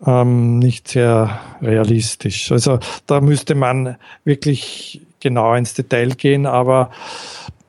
[0.06, 2.54] ähm, nicht sehr realistisch.
[2.54, 6.90] Also da müsste man wirklich genau ins Detail gehen, aber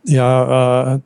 [0.05, 1.01] ja, äh,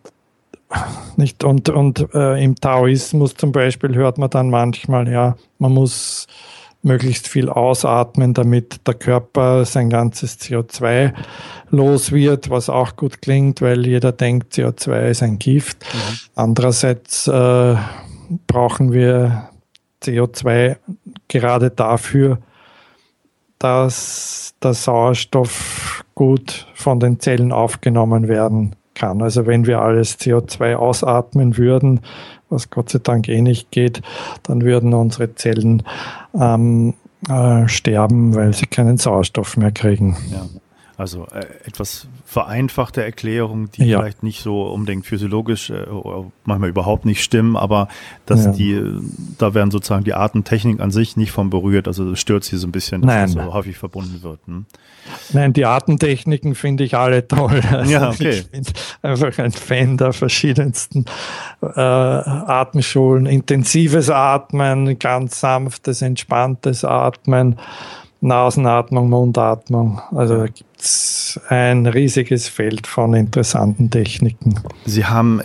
[1.16, 6.26] nicht und, und äh, im Taoismus zum Beispiel hört man dann manchmal, ja, man muss
[6.82, 11.12] möglichst viel ausatmen, damit der Körper sein ganzes CO2
[11.70, 15.84] los wird, was auch gut klingt, weil jeder denkt, CO2 ist ein Gift.
[15.84, 16.18] Mhm.
[16.34, 17.76] Andererseits äh,
[18.46, 19.48] brauchen wir
[20.02, 20.76] CO2
[21.28, 22.38] gerade dafür,
[23.58, 29.22] dass der Sauerstoff gut von den Zellen aufgenommen werden kann.
[29.22, 32.00] Also wenn wir alles CO2 ausatmen würden,
[32.48, 34.02] was Gott sei Dank eh nicht geht,
[34.42, 35.82] dann würden unsere Zellen
[36.38, 36.94] ähm,
[37.28, 40.16] äh, sterben, weil sie keinen Sauerstoff mehr kriegen.
[40.30, 40.46] Ja.
[41.02, 43.98] Also äh, etwas vereinfachte Erklärung, die ja.
[43.98, 45.84] vielleicht nicht so unbedingt physiologisch äh,
[46.44, 47.88] manchmal überhaupt nicht stimmen, aber
[48.24, 48.52] dass ja.
[48.52, 48.80] die,
[49.36, 52.70] da werden sozusagen die Artentechnik an sich nicht von berührt, also stört sie so ein
[52.70, 53.34] bisschen, dass Nein.
[53.34, 54.38] das so häufig verbunden wird.
[54.46, 54.64] Hm?
[55.32, 57.60] Nein, die Artentechniken finde ich alle toll.
[57.72, 58.30] Also ja, okay.
[58.30, 58.64] Ich bin
[59.02, 61.06] einfach ein Fan der verschiedensten
[61.62, 63.26] äh, Atemschulen.
[63.26, 67.58] Intensives Atmen, ganz sanftes, entspanntes Atmen.
[68.22, 70.00] Nasenatmung, Mundatmung.
[70.12, 74.60] Also da gibt es ein riesiges Feld von interessanten Techniken.
[74.86, 75.42] Sie haben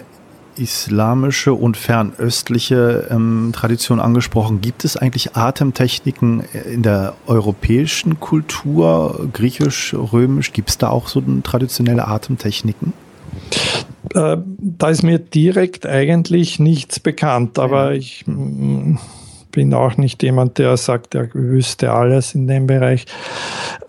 [0.58, 4.62] islamische und fernöstliche ähm, Tradition angesprochen.
[4.62, 10.54] Gibt es eigentlich Atemtechniken in der europäischen Kultur, griechisch, römisch?
[10.54, 12.94] Gibt es da auch so traditionelle Atemtechniken?
[14.14, 18.26] Äh, da ist mir direkt eigentlich nichts bekannt, aber ich
[19.52, 23.06] bin auch nicht jemand, der sagt, er wüsste alles in dem Bereich.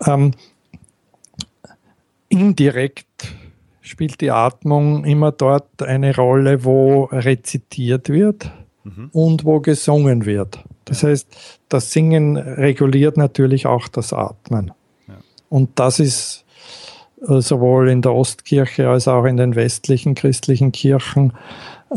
[0.05, 0.31] Ähm,
[2.29, 3.05] indirekt
[3.81, 8.51] spielt die Atmung immer dort eine Rolle, wo rezitiert wird
[8.83, 9.09] mhm.
[9.11, 10.59] und wo gesungen wird.
[10.85, 11.27] Das heißt,
[11.69, 14.71] das Singen reguliert natürlich auch das Atmen.
[15.07, 15.15] Ja.
[15.49, 16.45] Und das ist
[17.27, 21.33] äh, sowohl in der Ostkirche als auch in den westlichen christlichen Kirchen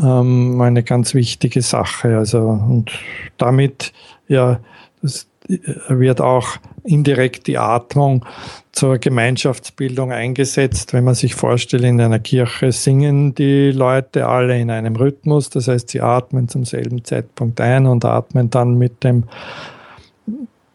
[0.01, 2.17] ähm, eine ganz wichtige Sache.
[2.17, 2.91] Also, und
[3.37, 3.93] damit,
[4.27, 4.59] ja,
[5.01, 6.47] das wird auch
[6.83, 8.25] indirekt die Atmung
[8.71, 10.93] zur Gemeinschaftsbildung eingesetzt.
[10.93, 15.67] Wenn man sich vorstellt, in einer Kirche singen die Leute alle in einem Rhythmus, das
[15.67, 19.25] heißt, sie atmen zum selben Zeitpunkt ein und atmen dann mit dem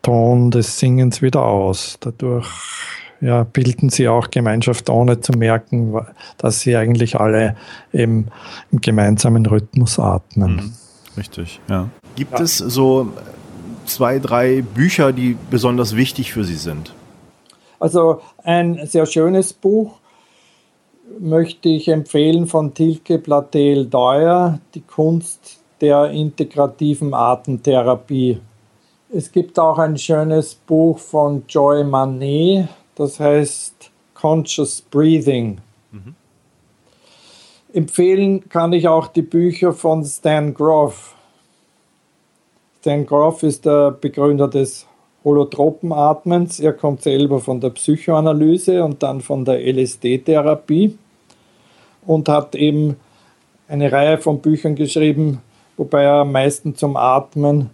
[0.02, 1.98] Ton des Singens wieder aus.
[2.00, 2.48] Dadurch
[3.20, 6.00] ja, bilden sie auch Gemeinschaft, ohne zu merken,
[6.36, 7.56] dass sie eigentlich alle
[7.92, 8.28] eben
[8.70, 10.56] im gemeinsamen Rhythmus atmen.
[10.56, 10.72] Mhm.
[11.16, 11.88] Richtig, ja.
[12.14, 12.44] Gibt ja.
[12.44, 13.12] es so
[13.86, 16.92] zwei, drei Bücher, die besonders wichtig für Sie sind?
[17.80, 19.98] Also ein sehr schönes Buch
[21.18, 28.40] möchte ich empfehlen von Tilke Platel Deuer, Die Kunst der integrativen Artentherapie.
[29.10, 32.68] Es gibt auch ein schönes Buch von Joy Manet,
[32.98, 35.58] das heißt Conscious Breathing.
[35.92, 36.14] Mhm.
[37.72, 41.14] Empfehlen kann ich auch die Bücher von Stan Groff.
[42.80, 44.86] Stan Groff ist der Begründer des
[45.22, 46.58] Holotropenatmens.
[46.58, 50.98] Er kommt selber von der Psychoanalyse und dann von der LSD-Therapie
[52.04, 52.96] und hat eben
[53.68, 55.40] eine Reihe von Büchern geschrieben,
[55.76, 57.70] wobei er am meisten zum Atmen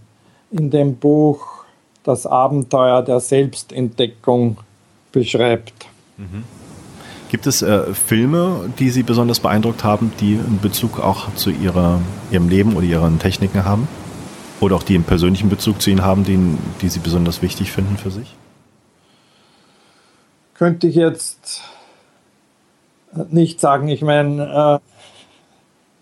[0.50, 1.64] in dem Buch
[2.02, 4.58] Das Abenteuer der Selbstentdeckung
[5.14, 5.72] beschreibt.
[6.18, 6.44] Mhm.
[7.30, 12.00] Gibt es äh, Filme, die Sie besonders beeindruckt haben, die in Bezug auch zu ihrer,
[12.30, 13.88] Ihrem Leben oder Ihren Techniken haben?
[14.60, 16.38] Oder auch die einen persönlichen Bezug zu Ihnen haben, die,
[16.80, 18.34] die Sie besonders wichtig finden für sich?
[20.54, 21.62] Könnte ich jetzt
[23.30, 23.88] nicht sagen.
[23.88, 24.90] Ich meine, äh,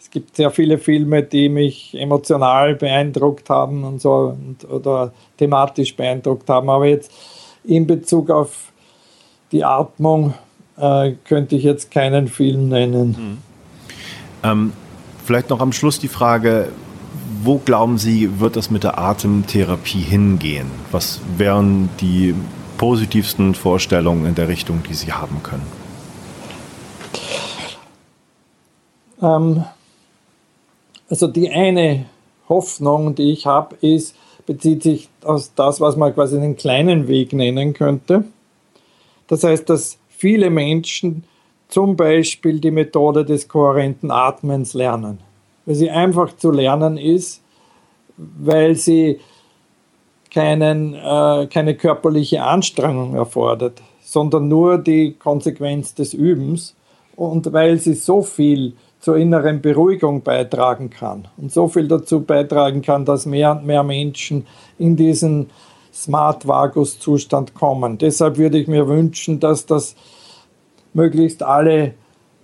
[0.00, 5.96] es gibt sehr viele Filme, die mich emotional beeindruckt haben und so und, oder thematisch
[5.96, 6.68] beeindruckt haben.
[6.68, 7.10] Aber jetzt
[7.64, 8.71] in Bezug auf
[9.52, 10.34] die Atmung
[10.76, 13.08] äh, könnte ich jetzt keinen Film nennen.
[13.08, 13.38] Mhm.
[14.42, 14.72] Ähm,
[15.24, 16.70] vielleicht noch am Schluss die Frage,
[17.42, 20.70] wo glauben Sie, wird das mit der Atemtherapie hingehen?
[20.90, 22.34] Was wären die
[22.78, 25.66] positivsten Vorstellungen in der Richtung, die Sie haben können?
[29.20, 29.64] Ähm,
[31.08, 32.06] also die eine
[32.48, 34.16] Hoffnung, die ich habe, ist,
[34.46, 38.24] bezieht sich auf das, was man quasi den kleinen Weg nennen könnte.
[39.32, 41.24] Das heißt, dass viele Menschen
[41.68, 45.20] zum Beispiel die Methode des kohärenten Atmens lernen,
[45.64, 47.40] weil sie einfach zu lernen ist,
[48.18, 49.20] weil sie
[50.30, 56.76] keinen, äh, keine körperliche Anstrengung erfordert, sondern nur die Konsequenz des Übens
[57.16, 62.82] und weil sie so viel zur inneren Beruhigung beitragen kann und so viel dazu beitragen
[62.82, 64.46] kann, dass mehr und mehr Menschen
[64.78, 65.48] in diesen
[65.92, 67.98] Smart Vagus Zustand kommen.
[67.98, 69.94] Deshalb würde ich mir wünschen, dass das
[70.94, 71.94] möglichst alle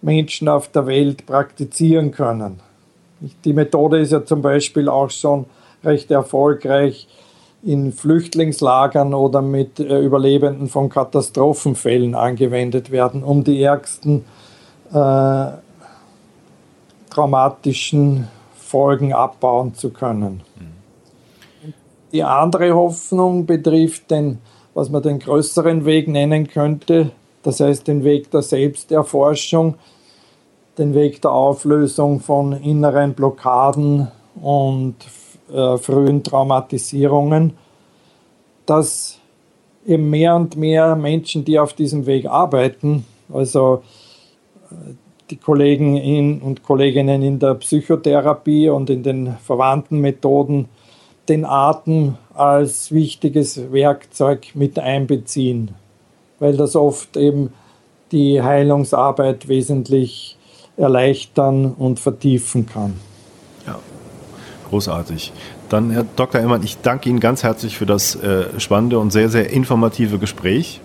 [0.02, 2.60] Menschen auf der Welt praktizieren können.
[3.44, 5.46] Die Methode ist ja zum Beispiel auch schon
[5.82, 7.08] recht erfolgreich
[7.62, 14.24] in Flüchtlingslagern oder mit äh, Überlebenden von Katastrophenfällen angewendet werden, um die ärgsten
[14.92, 15.46] äh,
[17.10, 20.42] traumatischen Folgen abbauen zu können.
[20.56, 20.77] Mhm.
[22.12, 24.38] Die andere Hoffnung betrifft den
[24.78, 27.10] was man den größeren Weg nennen könnte,
[27.42, 29.74] das heißt den Weg der Selbsterforschung,
[30.78, 34.06] den Weg der Auflösung von inneren Blockaden
[34.40, 34.94] und
[35.52, 37.54] äh, frühen Traumatisierungen,
[38.66, 39.18] dass
[39.84, 43.82] eben mehr und mehr Menschen, die auf diesem Weg arbeiten, also
[44.70, 44.92] äh,
[45.28, 50.68] die Kollegen und Kolleginnen in der Psychotherapie und in den verwandten Methoden,
[51.28, 55.74] den Atem als wichtiges Werkzeug mit einbeziehen,
[56.38, 57.52] weil das oft eben
[58.12, 60.36] die Heilungsarbeit wesentlich
[60.76, 62.94] erleichtern und vertiefen kann.
[63.66, 63.78] Ja,
[64.70, 65.32] großartig.
[65.68, 66.40] Dann, Herr Dr.
[66.40, 70.80] Emmert, ich danke Ihnen ganz herzlich für das äh, spannende und sehr, sehr informative Gespräch.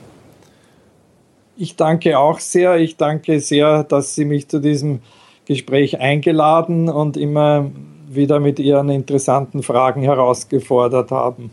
[1.56, 2.78] Ich danke auch sehr.
[2.78, 5.00] Ich danke sehr, dass Sie mich zu diesem
[5.46, 7.70] Gespräch eingeladen und immer
[8.16, 11.52] wieder mit Ihren interessanten Fragen herausgefordert haben.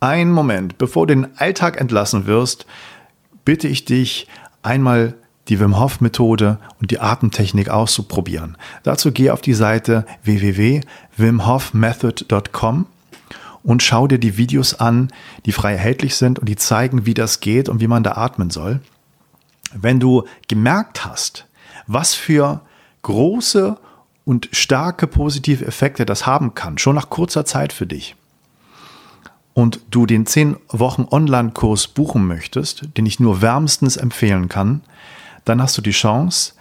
[0.00, 2.66] Ein Moment, bevor du den Alltag entlassen wirst,
[3.44, 4.28] bitte ich dich
[4.62, 5.14] einmal
[5.48, 8.56] die Wim Hof Methode und die Atemtechnik auszuprobieren.
[8.82, 12.86] Dazu geh auf die Seite www.wimhofmethod.com
[13.64, 15.08] und schau dir die Videos an,
[15.46, 18.50] die frei erhältlich sind und die zeigen, wie das geht und wie man da atmen
[18.50, 18.80] soll.
[19.74, 21.46] Wenn du gemerkt hast,
[21.86, 22.62] was für
[23.02, 23.76] große
[24.28, 28.14] und starke positive Effekte das haben kann, schon nach kurzer Zeit für dich,
[29.54, 34.82] und du den 10 Wochen Online-Kurs buchen möchtest, den ich nur wärmstens empfehlen kann,
[35.46, 36.52] dann hast du die Chance,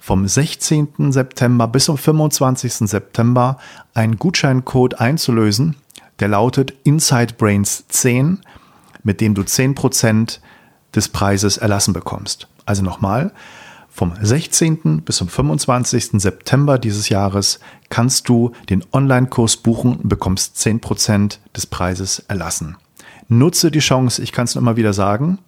[0.00, 1.12] vom 16.
[1.12, 2.88] September bis zum 25.
[2.88, 3.58] September
[3.94, 5.76] einen Gutscheincode einzulösen,
[6.18, 8.40] der lautet Inside Brains 10,
[9.04, 10.40] mit dem du 10%
[10.96, 12.48] des Preises erlassen bekommst.
[12.66, 13.32] Also nochmal,
[13.98, 15.02] vom 16.
[15.02, 16.20] bis zum 25.
[16.22, 17.58] September dieses Jahres
[17.88, 22.76] kannst du den Online-Kurs buchen und bekommst 10% des Preises erlassen.
[23.26, 25.38] Nutze die Chance, ich kann es immer wieder sagen,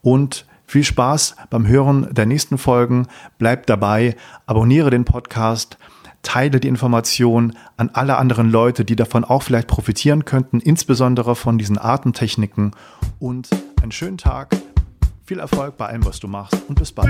[0.00, 3.08] und viel Spaß beim Hören der nächsten Folgen.
[3.36, 4.16] Bleib dabei,
[4.46, 5.76] abonniere den Podcast,
[6.22, 11.58] teile die Information an alle anderen Leute, die davon auch vielleicht profitieren könnten, insbesondere von
[11.58, 12.70] diesen Atemtechniken.
[13.18, 13.50] Und
[13.82, 14.56] einen schönen Tag,
[15.32, 17.08] viel Erfolg bei allem, was du machst und bis bald.